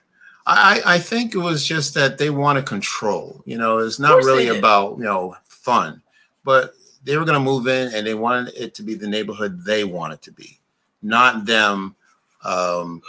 I, 0.45 0.81
I 0.85 0.95
I 0.95 0.99
think 0.99 1.33
it 1.33 1.37
was 1.37 1.65
just 1.65 1.93
that 1.93 2.17
they 2.17 2.29
want 2.29 2.57
to 2.57 2.63
control. 2.63 3.41
You 3.45 3.57
know, 3.57 3.77
it's 3.77 3.99
not 3.99 4.23
really 4.23 4.47
about, 4.49 4.97
you 4.97 5.03
know, 5.03 5.35
fun, 5.47 6.01
but 6.43 6.73
they 7.03 7.17
were 7.17 7.25
going 7.25 7.37
to 7.37 7.43
move 7.43 7.67
in 7.67 7.93
and 7.93 8.05
they 8.05 8.15
wanted 8.15 8.53
it 8.55 8.73
to 8.75 8.83
be 8.83 8.95
the 8.95 9.07
neighborhood 9.07 9.63
they 9.63 9.83
wanted 9.85 10.21
to 10.23 10.31
be, 10.31 10.59
not 11.01 11.45
them 11.45 11.95
um, 12.43 13.01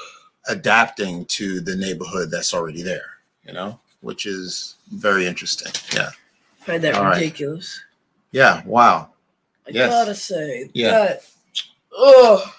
adapting 0.48 1.24
to 1.26 1.60
the 1.60 1.74
neighborhood 1.74 2.30
that's 2.30 2.54
already 2.54 2.82
there, 2.82 3.18
you 3.44 3.52
know, 3.52 3.80
which 4.00 4.26
is 4.26 4.76
very 4.92 5.26
interesting. 5.26 5.72
Yeah. 5.92 6.10
Find 6.60 6.82
that 6.84 6.94
All 6.94 7.04
right. 7.04 7.16
ridiculous. 7.16 7.80
Yeah. 8.32 8.62
Wow. 8.64 9.10
I 9.66 9.70
Yes. 9.70 9.90
gotta 9.90 10.14
say 10.14 10.70
Yeah. 10.74 10.90
that. 10.90 11.22
Oh, 11.92 12.54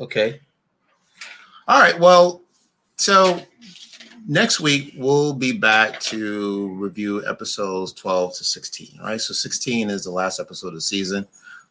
Okay. 0.00 0.40
All 1.68 1.78
right. 1.80 1.98
Well, 1.98 2.42
so 2.96 3.40
next 4.26 4.58
week 4.60 4.94
we'll 4.96 5.32
be 5.34 5.52
back 5.52 6.00
to 6.00 6.68
review 6.74 7.24
episodes 7.26 7.92
12 7.92 8.36
to 8.38 8.44
16. 8.44 8.98
All 9.00 9.06
right. 9.06 9.20
So 9.20 9.32
16 9.32 9.88
is 9.90 10.04
the 10.04 10.10
last 10.10 10.40
episode 10.40 10.68
of 10.68 10.74
the 10.74 10.80
season, 10.80 11.26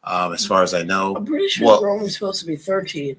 um, 0.05 0.33
as 0.33 0.45
far 0.45 0.63
as 0.63 0.73
I 0.73 0.83
know. 0.83 1.15
I'm 1.15 1.25
pretty 1.25 1.49
sure 1.49 1.67
Well- 1.67 1.81
we're 1.81 1.89
only 1.89 2.09
supposed 2.09 2.39
to 2.41 2.45
be 2.45 2.55
13. 2.55 3.17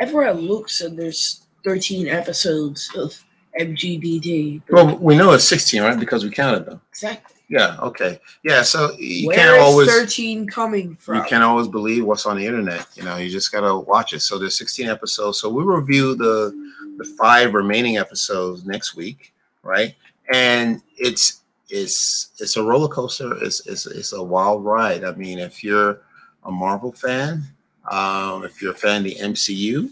Everywhere 0.00 0.28
I 0.28 0.32
look 0.32 0.70
said 0.70 0.96
there's 0.96 1.42
13 1.64 2.08
episodes 2.08 2.88
of 2.96 3.22
mgbd 3.60 4.62
Well, 4.70 4.96
we 4.98 5.16
know 5.16 5.32
it's 5.32 5.44
16, 5.44 5.82
right? 5.82 5.98
Because 5.98 6.24
we 6.24 6.30
counted 6.30 6.64
them. 6.64 6.80
exactly. 6.90 7.34
Yeah. 7.48 7.76
Okay. 7.80 8.20
Yeah. 8.42 8.62
So 8.62 8.92
you 8.98 9.28
Where 9.28 9.36
can't 9.36 9.56
is 9.56 9.62
always 9.62 9.88
13 9.88 10.46
coming 10.46 10.94
from? 10.96 11.16
you 11.16 11.22
can't 11.22 11.42
always 11.42 11.66
believe 11.66 12.04
what's 12.04 12.26
on 12.26 12.36
the 12.36 12.46
internet. 12.46 12.86
You 12.94 13.04
know, 13.04 13.16
you 13.16 13.30
just 13.30 13.50
gotta 13.50 13.74
watch 13.74 14.12
it. 14.12 14.20
So 14.20 14.38
there's 14.38 14.58
16 14.58 14.88
episodes. 14.88 15.40
So 15.40 15.48
we 15.48 15.62
review 15.64 16.14
the 16.14 16.52
the 16.98 17.04
five 17.04 17.54
remaining 17.54 17.96
episodes 17.96 18.66
next 18.66 18.96
week, 18.96 19.32
right? 19.62 19.94
And 20.32 20.82
it's 20.96 21.42
it's 21.70 22.30
it's 22.38 22.56
a 22.56 22.62
roller 22.62 22.88
coaster. 22.88 23.32
It's 23.42 23.66
it's 23.66 23.86
it's 23.86 24.12
a 24.12 24.22
wild 24.22 24.64
ride. 24.64 25.04
I 25.04 25.12
mean, 25.12 25.38
if 25.38 25.64
you're 25.64 26.00
a 26.44 26.50
Marvel 26.50 26.92
fan, 26.92 27.44
um, 27.90 28.44
if 28.44 28.60
you're 28.60 28.72
a 28.72 28.76
fan 28.76 28.98
of 28.98 29.04
the 29.04 29.14
MCU, 29.16 29.90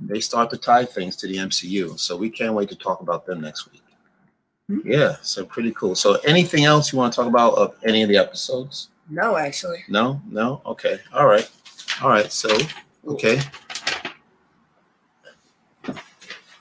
they 0.00 0.20
start 0.20 0.50
to 0.50 0.56
tie 0.56 0.84
things 0.84 1.16
to 1.16 1.26
the 1.26 1.36
MCU. 1.36 1.98
So 1.98 2.16
we 2.16 2.30
can't 2.30 2.54
wait 2.54 2.68
to 2.70 2.76
talk 2.76 3.00
about 3.00 3.26
them 3.26 3.40
next 3.40 3.70
week. 3.70 3.82
Hmm. 4.68 4.80
Yeah, 4.84 5.16
so 5.22 5.44
pretty 5.44 5.72
cool. 5.72 5.94
So 5.94 6.14
anything 6.24 6.64
else 6.64 6.92
you 6.92 6.98
want 6.98 7.12
to 7.12 7.16
talk 7.16 7.28
about 7.28 7.54
of 7.54 7.76
any 7.84 8.02
of 8.02 8.08
the 8.08 8.16
episodes? 8.16 8.88
No, 9.08 9.36
actually. 9.36 9.84
No, 9.88 10.20
no. 10.28 10.62
Okay. 10.66 10.98
All 11.12 11.26
right. 11.26 11.48
All 12.02 12.10
right. 12.10 12.30
So, 12.32 12.56
okay. 13.06 13.40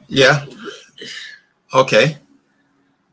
Yeah. 0.08 0.46
Okay. 1.74 2.18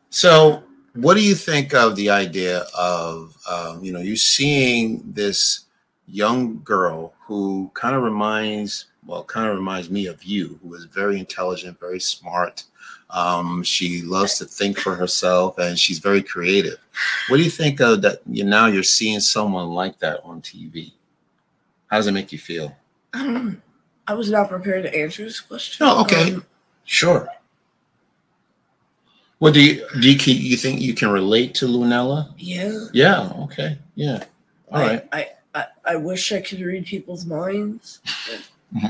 So, 0.09 0.63
what 0.93 1.15
do 1.15 1.23
you 1.23 1.33
think 1.33 1.73
of 1.73 1.95
the 1.95 2.11
idea 2.11 2.65
of, 2.77 3.35
um, 3.49 3.83
you 3.83 3.91
know, 3.91 3.99
you 3.99 4.15
seeing 4.15 5.01
this 5.11 5.65
young 6.07 6.61
girl 6.63 7.13
who 7.25 7.71
kind 7.73 7.95
of 7.95 8.03
reminds, 8.03 8.85
well, 9.05 9.23
kind 9.23 9.49
of 9.49 9.55
reminds 9.55 9.89
me 9.89 10.05
of 10.05 10.23
you, 10.23 10.59
who 10.61 10.75
is 10.75 10.85
very 10.85 11.17
intelligent, 11.17 11.79
very 11.79 11.99
smart. 11.99 12.63
Um, 13.13 13.61
she 13.63 14.01
loves 14.01 14.37
to 14.39 14.45
think 14.45 14.79
for 14.79 14.95
herself, 14.95 15.57
and 15.59 15.77
she's 15.77 15.99
very 15.99 16.23
creative. 16.23 16.77
What 17.29 17.37
do 17.37 17.43
you 17.43 17.49
think 17.51 17.79
of 17.79 18.01
that? 18.01 18.21
You 18.25 18.43
now 18.43 18.65
you're 18.65 18.81
seeing 18.83 19.19
someone 19.19 19.69
like 19.69 19.99
that 19.99 20.21
on 20.23 20.41
TV. 20.41 20.93
How 21.87 21.97
does 21.97 22.07
it 22.07 22.11
make 22.11 22.31
you 22.31 22.39
feel? 22.39 22.75
Um, 23.13 23.61
I 24.07 24.15
was 24.15 24.31
not 24.31 24.49
prepared 24.49 24.83
to 24.83 24.95
answer 24.95 25.23
this 25.23 25.39
question. 25.39 25.85
Oh, 25.87 26.01
okay. 26.01 26.33
Um, 26.33 26.45
Sure. 26.85 27.27
What 29.37 29.53
do 29.53 29.61
you 29.63 29.85
do? 30.01 30.09
You, 30.11 30.15
you 30.33 30.57
think 30.57 30.81
you 30.81 30.93
can 30.93 31.09
relate 31.09 31.53
to 31.55 31.65
Lunella? 31.67 32.33
yeah. 32.37 32.87
Yeah. 32.93 33.31
Okay. 33.43 33.77
Yeah. 33.95 34.23
All 34.71 34.79
I, 34.81 34.87
right. 34.87 35.07
I, 35.11 35.29
I, 35.53 35.65
I 35.85 35.95
wish 35.97 36.31
I 36.31 36.41
could 36.41 36.59
read 36.61 36.85
people's 36.85 37.25
minds. 37.25 37.99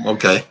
Okay. 0.06 0.42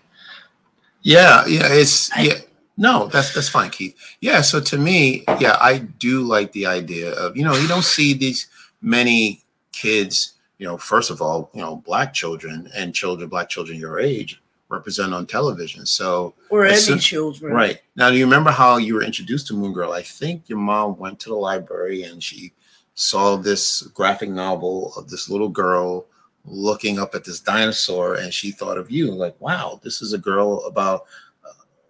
Yeah. 1.01 1.43
Yeah. 1.47 1.67
It's 1.73 2.11
I- 2.11 2.21
yeah. 2.21 2.33
No, 2.75 3.07
that's 3.07 3.33
that's 3.33 3.49
fine, 3.49 3.69
Keith. 3.69 3.95
Yeah. 4.19 4.41
So 4.41 4.59
to 4.59 4.77
me, 4.77 5.23
yeah, 5.39 5.57
I 5.61 5.77
do 5.77 6.21
like 6.21 6.51
the 6.53 6.65
idea 6.65 7.11
of 7.11 7.37
you 7.37 7.43
know 7.43 7.53
you 7.55 7.67
don't 7.67 7.83
see 7.83 8.13
these 8.13 8.47
many 8.81 9.43
kids. 9.71 10.33
You 10.57 10.67
know, 10.67 10.77
first 10.77 11.11
of 11.11 11.21
all, 11.21 11.49
you 11.53 11.61
know, 11.61 11.77
black 11.77 12.13
children 12.13 12.69
and 12.75 12.95
children, 12.95 13.29
black 13.29 13.49
children 13.49 13.77
your 13.77 13.99
age, 13.99 14.41
represent 14.69 15.13
on 15.13 15.25
television. 15.25 15.85
So 15.85 16.33
Or 16.49 16.65
any 16.65 16.97
children. 16.97 17.53
Right. 17.53 17.81
Now, 17.95 18.09
do 18.09 18.17
you 18.17 18.25
remember 18.25 18.51
how 18.51 18.77
you 18.77 18.95
were 18.95 19.03
introduced 19.03 19.47
to 19.47 19.53
Moon 19.53 19.73
Girl? 19.73 19.91
I 19.91 20.01
think 20.01 20.47
your 20.47 20.59
mom 20.59 20.97
went 20.97 21.19
to 21.21 21.29
the 21.29 21.35
library 21.35 22.03
and 22.03 22.23
she 22.23 22.53
saw 22.95 23.35
this 23.35 23.81
graphic 23.93 24.29
novel 24.29 24.93
of 24.95 25.09
this 25.09 25.29
little 25.29 25.49
girl 25.49 26.05
looking 26.45 26.99
up 26.99 27.15
at 27.15 27.23
this 27.23 27.39
dinosaur 27.39 28.15
and 28.15 28.33
she 28.33 28.51
thought 28.51 28.77
of 28.77 28.91
you 28.91 29.11
like, 29.11 29.39
wow, 29.39 29.79
this 29.83 30.01
is 30.01 30.13
a 30.13 30.17
girl 30.17 30.63
about, 30.65 31.05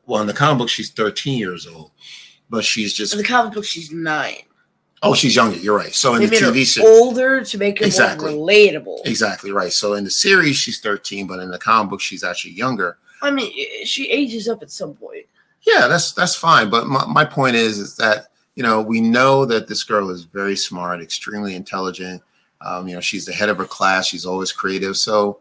well, 0.05 0.21
in 0.21 0.27
the 0.27 0.33
comic 0.33 0.59
book, 0.59 0.69
she's 0.69 0.91
13 0.91 1.37
years 1.37 1.65
old, 1.67 1.91
but 2.49 2.63
she's 2.65 2.93
just, 2.93 3.13
In 3.13 3.17
the 3.19 3.23
comic 3.25 3.53
book, 3.53 3.65
she's 3.65 3.91
nine. 3.91 4.37
oh, 5.01 5.13
she's 5.13 5.35
younger. 5.35 5.57
You're 5.57 5.77
right. 5.77 5.93
So 5.93 6.13
in 6.15 6.21
They 6.21 6.27
the 6.27 6.35
TV 6.37 6.65
series, 6.65 6.77
older 6.79 7.43
to 7.43 7.57
make 7.57 7.79
her 7.79 7.85
Exactly. 7.85 8.35
more 8.35 8.47
relatable. 8.47 8.99
exactly 9.05 9.51
right. 9.51 9.71
So 9.71 9.93
in 9.93 10.03
the 10.03 10.11
series, 10.11 10.55
she's 10.55 10.79
13, 10.79 11.27
but 11.27 11.39
in 11.39 11.49
the 11.51 11.59
comic 11.59 11.89
book, 11.89 12.01
she's 12.01 12.23
actually 12.23 12.53
younger. 12.53 12.97
I 13.21 13.31
mean, 13.31 13.51
she 13.85 14.09
ages 14.09 14.47
up 14.49 14.61
at 14.61 14.71
some 14.71 14.93
point. 14.95 15.25
Yeah, 15.61 15.87
that's 15.87 16.11
that's 16.11 16.35
fine. 16.35 16.69
But 16.69 16.87
my, 16.87 17.05
my 17.05 17.23
point 17.23 17.55
is 17.55 17.79
is 17.79 17.95
that 17.95 18.27
you 18.55 18.63
know 18.63 18.81
we 18.81 18.99
know 18.99 19.45
that 19.45 19.65
this 19.69 19.83
girl 19.85 20.09
is 20.09 20.25
very 20.25 20.57
smart, 20.57 21.01
extremely 21.01 21.55
intelligent. 21.55 22.21
Um, 22.59 22.85
you 22.87 22.95
know, 22.95 22.99
she's 23.01 23.25
the 23.25 23.31
head 23.31 23.47
of 23.47 23.57
her 23.59 23.65
class. 23.65 24.07
She's 24.07 24.25
always 24.25 24.51
creative. 24.51 24.97
So, 24.97 25.39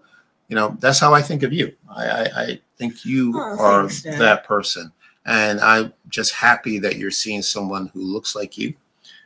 you 0.52 0.56
know, 0.56 0.76
that's 0.80 0.98
how 1.00 1.14
I 1.14 1.22
think 1.22 1.42
of 1.44 1.50
you. 1.54 1.72
I 1.88 2.04
I, 2.04 2.22
I 2.42 2.60
think 2.76 3.06
you 3.06 3.32
Oh, 3.34 3.56
are 3.58 3.88
thanks, 3.88 4.18
that 4.18 4.44
person, 4.44 4.92
and 5.24 5.58
I'm 5.60 5.94
just 6.10 6.34
happy 6.34 6.78
that 6.80 6.96
you're 6.96 7.10
seeing 7.10 7.40
someone 7.40 7.86
who 7.94 8.02
looks 8.02 8.34
like 8.36 8.58
you, 8.58 8.74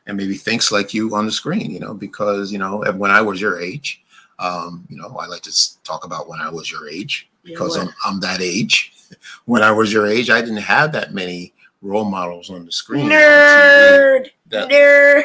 and 0.07 0.17
maybe 0.17 0.37
thinks 0.37 0.71
like 0.71 0.95
you 0.95 1.13
on 1.17 1.27
the 1.27 1.33
screen. 1.33 1.73
You 1.73 1.81
know, 1.81 1.95
because 1.95 2.53
you 2.53 2.59
know 2.59 2.85
when 2.97 3.11
I 3.11 3.23
was 3.23 3.41
your 3.41 3.61
age, 3.61 4.05
um, 4.39 4.87
you 4.89 4.97
know, 4.97 5.09
I 5.19 5.27
like 5.27 5.43
to 5.43 5.83
talk 5.83 6.05
about 6.05 6.29
when 6.29 6.41
I 6.41 6.49
was 6.49 6.71
your 6.71 6.89
age 6.89 7.29
because? 7.43 7.77
I'm, 7.77 7.89
I'm 8.05 8.21
that 8.21 8.41
age. 8.41 8.93
When 9.47 9.63
I 9.63 9.71
was 9.73 9.93
your 9.93 10.07
age, 10.07 10.31
I 10.31 10.41
didn't 10.41 10.57
have 10.77 10.91
that 10.93 11.13
many 11.15 11.53
role 11.83 12.05
models 12.05 12.51
on 12.51 12.65
the 12.67 12.73
screen. 12.73 13.09
Nerd, 13.09 14.31
that- 14.51 14.69
nerd, 14.69 15.23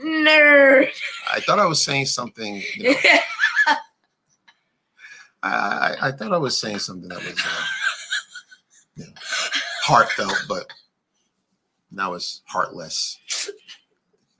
nerd. 0.02 0.88
I 1.32 1.40
thought 1.40 1.58
I 1.58 1.66
was 1.66 1.82
saying 1.82 2.06
something. 2.06 2.62
You 2.76 2.90
know, 2.92 2.96
I, 5.44 5.96
I, 6.00 6.08
I 6.08 6.12
thought 6.12 6.32
I 6.32 6.38
was 6.38 6.58
saying 6.58 6.78
something 6.78 7.08
that 7.08 7.22
was 7.22 7.38
uh, 7.38 7.64
you 8.96 9.04
know, 9.04 9.12
heartfelt, 9.82 10.44
but 10.48 10.66
now 11.90 12.14
it's 12.14 12.42
heartless. 12.46 13.18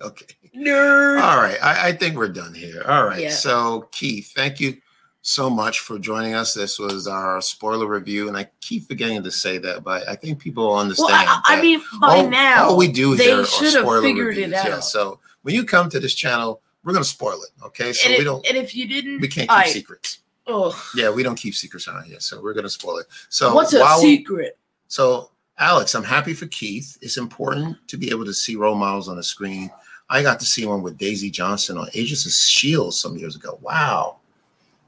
Okay. 0.00 0.26
nerd. 0.56 1.22
All 1.22 1.40
right. 1.40 1.58
I, 1.62 1.88
I 1.88 1.92
think 1.92 2.16
we're 2.16 2.28
done 2.28 2.54
here. 2.54 2.82
All 2.86 3.04
right. 3.04 3.22
Yeah. 3.22 3.30
So, 3.30 3.88
Keith, 3.92 4.32
thank 4.34 4.60
you 4.60 4.76
so 5.22 5.48
much 5.48 5.80
for 5.80 5.98
joining 5.98 6.34
us. 6.34 6.52
This 6.52 6.78
was 6.78 7.06
our 7.06 7.40
spoiler 7.40 7.86
review, 7.86 8.28
and 8.28 8.36
I 8.36 8.50
keep 8.60 8.86
forgetting 8.86 9.22
to 9.22 9.30
say 9.30 9.58
that, 9.58 9.82
but 9.82 10.06
I 10.08 10.16
think 10.16 10.38
people 10.38 10.76
understand. 10.76 11.08
well, 11.08 11.42
I, 11.44 11.58
I 11.58 11.62
mean, 11.62 11.80
by 12.00 12.18
all, 12.18 12.28
now 12.28 12.68
all 12.68 12.76
we 12.76 12.88
do 12.88 13.16
they 13.16 13.44
should 13.44 13.72
have 13.74 13.84
spoiler 13.84 14.02
figured 14.02 14.26
reviews. 14.28 14.48
it 14.48 14.54
out. 14.54 14.66
Yeah. 14.66 14.80
So 14.80 15.20
when 15.42 15.54
you 15.54 15.64
come 15.64 15.88
to 15.90 16.00
this 16.00 16.14
channel, 16.14 16.60
we're 16.82 16.92
gonna 16.92 17.04
spoil 17.04 17.40
it. 17.42 17.50
Okay. 17.64 17.92
So 17.92 18.08
and, 18.08 18.14
we 18.14 18.18
if, 18.18 18.24
don't. 18.24 18.46
and 18.46 18.56
if 18.58 18.74
you 18.74 18.86
didn't, 18.86 19.20
We 19.20 19.28
can't 19.28 19.48
keep 19.48 19.66
secrets. 19.68 20.18
Oh, 20.46 20.78
Yeah, 20.94 21.10
we 21.10 21.22
don't 21.22 21.36
keep 21.36 21.54
secrets 21.54 21.88
around 21.88 22.04
here, 22.04 22.20
so 22.20 22.42
we're 22.42 22.54
gonna 22.54 22.68
spoil 22.68 22.98
it. 22.98 23.06
So 23.28 23.54
what's 23.54 23.72
a 23.72 23.84
secret? 23.98 24.58
so 24.88 25.30
Alex, 25.58 25.94
I'm 25.94 26.04
happy 26.04 26.34
for 26.34 26.46
Keith. 26.46 26.98
It's 27.00 27.16
important 27.16 27.76
to 27.88 27.96
be 27.96 28.10
able 28.10 28.24
to 28.24 28.34
see 28.34 28.56
role 28.56 28.74
models 28.74 29.08
on 29.08 29.16
the 29.16 29.22
screen. 29.22 29.70
I 30.10 30.22
got 30.22 30.40
to 30.40 30.46
see 30.46 30.66
one 30.66 30.82
with 30.82 30.98
Daisy 30.98 31.30
Johnson 31.30 31.78
on 31.78 31.88
Agents 31.94 32.26
of 32.26 32.32
Shield 32.32 32.94
some 32.94 33.16
years 33.16 33.36
ago. 33.36 33.58
Wow, 33.62 34.16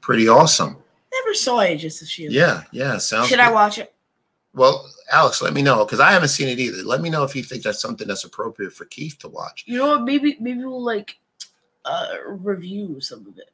pretty 0.01 0.27
awesome. 0.27 0.77
Never 1.11 1.33
saw 1.33 1.61
Agents 1.61 2.01
of 2.01 2.07
Shield. 2.07 2.33
Yeah, 2.33 2.63
yeah. 2.71 2.97
Sounds. 2.97 3.29
Should 3.29 3.37
good. 3.37 3.45
I 3.45 3.51
watch 3.51 3.77
it? 3.77 3.93
Well, 4.53 4.89
Alex, 5.11 5.41
let 5.41 5.53
me 5.53 5.61
know 5.61 5.85
because 5.85 5.99
I 5.99 6.11
haven't 6.11 6.29
seen 6.29 6.47
it 6.47 6.59
either. 6.59 6.83
Let 6.83 7.01
me 7.01 7.09
know 7.09 7.23
if 7.23 7.35
you 7.35 7.43
think 7.43 7.63
that's 7.63 7.81
something 7.81 8.07
that's 8.07 8.23
appropriate 8.25 8.73
for 8.73 8.85
Keith 8.85 9.17
to 9.19 9.29
watch. 9.29 9.63
You 9.67 9.77
know 9.77 9.87
what? 9.87 10.03
Maybe 10.03 10.37
maybe 10.39 10.65
we'll 10.65 10.83
like 10.83 11.17
uh, 11.85 12.15
review 12.27 12.99
some 12.99 13.25
of 13.27 13.37
it. 13.37 13.49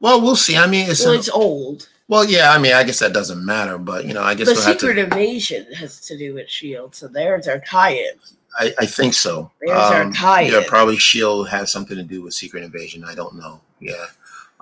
Well, 0.00 0.20
we'll 0.20 0.36
see. 0.36 0.56
I 0.56 0.66
mean, 0.66 0.90
it's 0.90 1.04
Well, 1.04 1.14
an- 1.14 1.18
it's 1.18 1.28
old. 1.28 1.88
well, 2.08 2.24
yeah. 2.24 2.52
I 2.52 2.58
mean, 2.58 2.74
I 2.74 2.84
guess 2.84 2.98
that 2.98 3.12
doesn't 3.12 3.44
matter, 3.44 3.78
but 3.78 4.04
you 4.06 4.14
know, 4.14 4.22
I 4.22 4.34
guess 4.34 4.48
the 4.48 4.54
we'll 4.54 4.62
Secret. 4.62 4.98
Invasion 4.98 5.72
has 5.74 6.00
to 6.02 6.16
do 6.18 6.34
with 6.34 6.48
Shield, 6.48 6.94
so 6.94 7.08
there's 7.08 7.48
our 7.48 7.60
tie-in. 7.60 8.12
I, 8.58 8.72
I 8.78 8.86
think 8.86 9.14
so. 9.14 9.50
There's 9.60 9.78
our 9.78 10.10
tie-in. 10.12 10.52
Yeah, 10.52 10.62
probably 10.66 10.96
Shield 10.96 11.48
has 11.48 11.70
something 11.72 11.96
to 11.96 12.02
do 12.02 12.22
with 12.22 12.34
Secret 12.34 12.62
Invasion. 12.64 13.04
I 13.04 13.14
don't 13.14 13.36
know. 13.36 13.60
Yeah, 13.80 14.06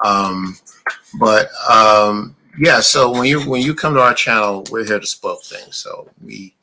um, 0.05 0.57
but 1.21 1.51
um, 1.71 2.35
yeah. 2.59 2.81
So 2.81 3.11
when 3.13 3.25
you 3.27 3.41
when 3.49 3.63
you 3.63 3.75
come 3.75 3.95
to 3.95 4.01
our 4.01 4.15
channel, 4.15 4.65
we're 4.71 4.85
here 4.85 4.99
to 5.01 5.07
spoil 5.07 5.37
things. 5.37 5.77
So 5.77 6.09
we 6.23 6.55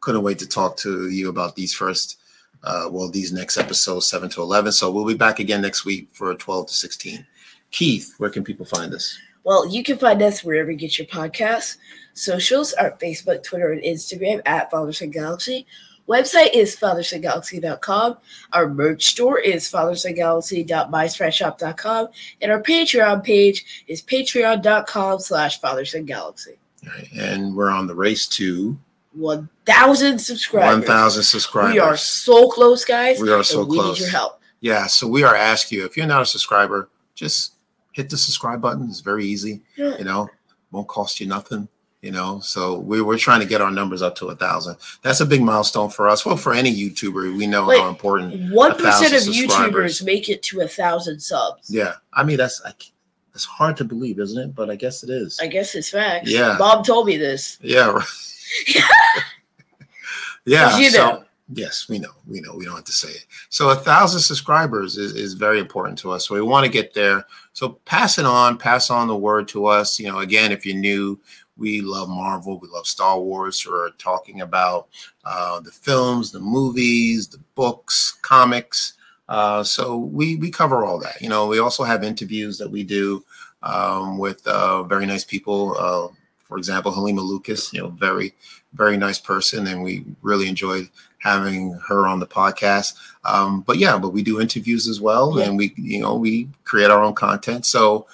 couldn't 0.00 0.22
wait 0.22 0.38
to 0.38 0.46
talk 0.46 0.76
to 0.78 1.08
you 1.10 1.28
about 1.28 1.56
these 1.56 1.74
first. 1.74 2.18
Uh, 2.64 2.88
well, 2.90 3.08
these 3.08 3.32
next 3.32 3.56
episodes, 3.56 4.06
seven 4.06 4.28
to 4.30 4.42
eleven. 4.42 4.72
So 4.72 4.90
we'll 4.90 5.04
be 5.06 5.14
back 5.14 5.38
again 5.38 5.60
next 5.62 5.84
week 5.84 6.08
for 6.12 6.34
twelve 6.34 6.66
to 6.68 6.74
sixteen. 6.74 7.26
Keith, 7.70 8.14
where 8.18 8.30
can 8.30 8.44
people 8.44 8.66
find 8.66 8.92
us? 8.94 9.18
Well, 9.44 9.66
you 9.68 9.82
can 9.82 9.98
find 9.98 10.22
us 10.22 10.44
wherever 10.44 10.70
you 10.70 10.76
get 10.76 10.98
your 10.98 11.06
podcasts. 11.06 11.76
Socials 12.14 12.72
are 12.74 12.96
Facebook, 13.00 13.42
Twitter, 13.42 13.72
and 13.72 13.82
Instagram 13.82 14.40
at 14.46 14.70
Fathers 14.70 15.00
and 15.00 15.12
Galaxy. 15.12 15.66
Website 16.08 16.54
is 16.54 16.74
fathersandgalaxy.com. 16.76 18.16
Our 18.54 18.68
merch 18.70 19.04
store 19.04 19.38
is 19.38 19.70
fathersandgalaxy.myspreadshop.com. 19.70 22.08
And 22.40 22.52
our 22.52 22.62
Patreon 22.62 23.22
page 23.22 23.84
is 23.86 24.00
patreon.com 24.02 25.20
slash 25.20 25.60
fathersandgalaxy. 25.60 26.56
Right, 26.86 27.08
and 27.14 27.54
we're 27.54 27.70
on 27.70 27.86
the 27.86 27.94
race 27.94 28.26
to 28.28 28.78
1,000 29.12 30.18
subscribers. 30.18 30.78
one 30.78 30.86
thousand 30.86 31.24
subscribers. 31.24 31.74
We 31.74 31.80
are 31.80 31.96
so 31.96 32.48
close, 32.50 32.84
guys. 32.84 33.20
We 33.20 33.30
are 33.30 33.42
so 33.42 33.60
and 33.60 33.68
we 33.70 33.76
close. 33.76 33.98
need 33.98 34.04
your 34.04 34.12
help. 34.12 34.40
Yeah, 34.60 34.86
so 34.86 35.06
we 35.06 35.22
are 35.24 35.36
asking 35.36 35.78
you 35.78 35.84
if 35.84 35.96
you're 35.96 36.06
not 36.06 36.22
a 36.22 36.26
subscriber, 36.26 36.88
just 37.14 37.52
hit 37.98 38.08
the 38.08 38.16
subscribe 38.16 38.62
button. 38.62 38.88
It's 38.88 39.00
very 39.00 39.26
easy. 39.26 39.60
You 39.76 40.04
know, 40.04 40.30
won't 40.70 40.86
cost 40.86 41.18
you 41.20 41.26
nothing. 41.26 41.68
You 42.00 42.12
know, 42.12 42.38
so 42.38 42.78
we, 42.78 43.02
we're 43.02 43.18
trying 43.18 43.40
to 43.40 43.46
get 43.46 43.60
our 43.60 43.72
numbers 43.72 44.02
up 44.02 44.14
to 44.16 44.28
a 44.28 44.36
thousand. 44.36 44.76
That's 45.02 45.18
a 45.18 45.26
big 45.26 45.42
milestone 45.42 45.90
for 45.90 46.08
us. 46.08 46.24
Well, 46.24 46.36
for 46.36 46.54
any 46.54 46.72
YouTuber, 46.72 47.36
we 47.36 47.48
know 47.48 47.66
Wait. 47.66 47.80
how 47.80 47.88
important. 47.88 48.52
One 48.52 48.76
percent 48.76 49.14
of 49.14 49.22
YouTubers 49.34 50.04
make 50.04 50.28
it 50.28 50.40
to 50.44 50.60
a 50.60 50.68
thousand 50.68 51.18
subs. 51.18 51.68
Yeah, 51.68 51.94
I 52.12 52.22
mean 52.22 52.36
that's 52.36 52.62
I, 52.64 52.70
c- 52.78 52.92
it's 53.34 53.44
hard 53.44 53.76
to 53.78 53.84
believe, 53.84 54.20
isn't 54.20 54.40
it? 54.40 54.54
But 54.54 54.70
I 54.70 54.76
guess 54.76 55.02
it 55.02 55.10
is. 55.10 55.40
I 55.40 55.48
guess 55.48 55.74
it's 55.74 55.90
facts. 55.90 56.30
Yeah. 56.30 56.54
Bob 56.56 56.86
told 56.86 57.08
me 57.08 57.16
this. 57.16 57.58
yeah. 57.60 57.90
Right. 57.90 58.06
yeah. 60.44 60.70
So-. 60.90 61.24
Yes, 61.50 61.88
we 61.88 61.98
know. 61.98 62.12
We 62.26 62.40
know. 62.40 62.54
We 62.54 62.66
don't 62.66 62.76
have 62.76 62.84
to 62.84 62.92
say 62.92 63.08
it. 63.08 63.26
So 63.48 63.70
a 63.70 63.74
thousand 63.74 64.20
subscribers 64.20 64.98
is, 64.98 65.14
is 65.14 65.32
very 65.32 65.58
important 65.58 65.98
to 66.00 66.10
us. 66.12 66.28
So 66.28 66.34
we 66.34 66.42
want 66.42 66.66
to 66.66 66.70
get 66.70 66.92
there. 66.92 67.24
So 67.54 67.70
pass 67.86 68.18
it 68.18 68.26
on, 68.26 68.58
pass 68.58 68.90
on 68.90 69.08
the 69.08 69.16
word 69.16 69.48
to 69.48 69.66
us. 69.66 69.98
You 69.98 70.08
know, 70.08 70.18
again, 70.18 70.52
if 70.52 70.66
you're 70.66 70.76
new, 70.76 71.18
we 71.56 71.80
love 71.80 72.08
Marvel, 72.08 72.58
we 72.58 72.68
love 72.68 72.86
Star 72.86 73.18
Wars. 73.18 73.66
We're 73.66 73.90
talking 73.92 74.42
about 74.42 74.88
uh, 75.24 75.60
the 75.60 75.70
films, 75.70 76.30
the 76.30 76.40
movies, 76.40 77.28
the 77.28 77.40
books, 77.54 78.18
comics. 78.22 78.94
Uh, 79.28 79.62
so 79.62 79.96
we 79.96 80.36
we 80.36 80.50
cover 80.50 80.84
all 80.84 80.98
that. 81.00 81.20
You 81.20 81.28
know, 81.28 81.46
we 81.46 81.58
also 81.58 81.82
have 81.82 82.04
interviews 82.04 82.58
that 82.58 82.70
we 82.70 82.82
do 82.82 83.24
um, 83.62 84.18
with 84.18 84.46
uh, 84.46 84.82
very 84.84 85.04
nice 85.06 85.24
people. 85.24 85.76
Uh, 85.78 86.08
for 86.44 86.56
example, 86.56 86.92
Halima 86.92 87.20
Lucas, 87.20 87.72
you 87.72 87.80
know, 87.80 87.88
very 87.88 88.34
very 88.74 88.96
nice 88.96 89.18
person, 89.18 89.66
and 89.66 89.82
we 89.82 90.04
really 90.22 90.48
enjoyed 90.48 90.88
having 91.18 91.72
her 91.88 92.06
on 92.06 92.20
the 92.20 92.26
podcast. 92.26 92.94
Um, 93.24 93.62
but 93.62 93.78
yeah, 93.78 93.98
but 93.98 94.10
we 94.10 94.22
do 94.22 94.40
interviews 94.40 94.88
as 94.88 95.00
well, 95.00 95.38
Yeah. 95.38 95.44
and 95.46 95.58
we, 95.58 95.74
you 95.76 96.00
know, 96.00 96.14
we 96.14 96.48
create 96.64 96.90
our 96.90 97.02
own 97.02 97.14
content. 97.14 97.66
So 97.66 98.06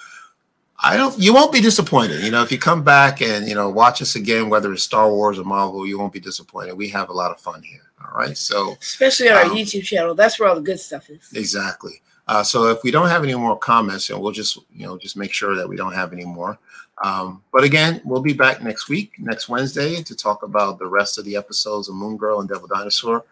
I 0.83 0.97
don't, 0.97 1.17
you 1.17 1.33
won't 1.33 1.53
be 1.53 1.61
disappointed. 1.61 2.23
You 2.23 2.31
know, 2.31 2.43
if 2.43 2.51
you 2.51 2.57
come 2.57 2.83
back 2.83 3.21
and 3.21 3.47
you 3.47 3.55
know 3.55 3.69
watch 3.69 4.01
us 4.01 4.15
again, 4.15 4.49
whether 4.49 4.73
it's 4.73 4.83
Star 4.83 5.09
Wars 5.09 5.39
or 5.39 5.43
Marvel, 5.45 5.87
you 5.87 5.97
won't 5.97 6.13
be 6.13 6.19
disappointed. 6.19 6.75
We 6.75 6.89
have 6.89 7.09
a 7.09 7.13
lot 7.13 7.31
of 7.31 7.39
fun 7.39 7.63
here. 7.63 7.81
All 8.03 8.19
right, 8.19 8.37
so 8.37 8.75
Especially 8.81 9.29
on 9.29 9.37
our 9.37 9.43
Um, 9.45 9.51
YouTube 9.55 9.83
channel. 9.83 10.13
That's 10.13 10.39
where 10.39 10.47
all 10.49 10.55
the 10.55 10.61
good 10.61 10.79
stuff 10.79 11.09
is. 11.09 11.21
exactly. 11.33 12.01
Uh, 12.27 12.43
so 12.43 12.67
if 12.69 12.83
we 12.83 12.91
don't 12.91 13.07
have 13.07 13.23
any 13.23 13.33
more 13.35 13.57
comments, 13.57 14.09
and 14.09 14.19
we'll 14.19 14.31
just 14.31 14.57
you 14.75 14.85
know 14.85 14.97
just 14.97 15.15
make 15.15 15.31
sure 15.33 15.55
that 15.55 15.67
we 15.67 15.75
don't 15.75 15.93
have 15.93 16.11
any 16.11 16.25
more. 16.25 16.57
Um, 17.03 17.43
but 17.51 17.63
again, 17.63 18.01
we'll 18.05 18.21
be 18.21 18.33
back 18.33 18.63
next 18.63 18.87
week, 18.87 19.13
next 19.19 19.49
Wednesday, 19.49 20.01
to 20.01 20.15
talk 20.15 20.43
about 20.43 20.79
the 20.79 20.87
rest 20.87 21.17
of 21.17 21.25
the 21.25 21.35
episodes 21.35 21.89
of 21.89 21.95
Moon 21.95 22.17
Girl 22.17 22.39
and 22.39 22.47
Devil 22.47 22.67
Dinosaur. 22.67 23.25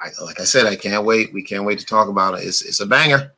I, 0.00 0.10
like 0.22 0.40
I 0.40 0.44
said, 0.44 0.66
I 0.66 0.76
can't 0.76 1.04
wait. 1.04 1.32
We 1.32 1.42
can't 1.42 1.64
wait 1.64 1.80
to 1.80 1.86
talk 1.86 2.08
about 2.08 2.34
it. 2.34 2.46
It's, 2.46 2.62
it's 2.62 2.80
a 2.80 2.86
banger. 2.86 3.32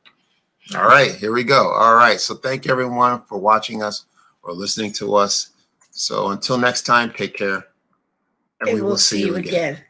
All 0.76 0.86
right, 0.86 1.14
here 1.14 1.32
we 1.32 1.42
go. 1.42 1.72
All 1.72 1.96
right. 1.96 2.20
So 2.20 2.34
thank 2.34 2.68
everyone 2.68 3.22
for 3.22 3.38
watching 3.38 3.82
us 3.82 4.04
or 4.42 4.52
listening 4.52 4.92
to 4.94 5.16
us. 5.16 5.50
So 5.90 6.28
until 6.28 6.58
next 6.58 6.82
time, 6.82 7.12
take 7.12 7.36
care. 7.36 7.66
And 8.60 8.82
we'll 8.84 8.98
see 8.98 9.24
you 9.24 9.36
again. 9.36 9.80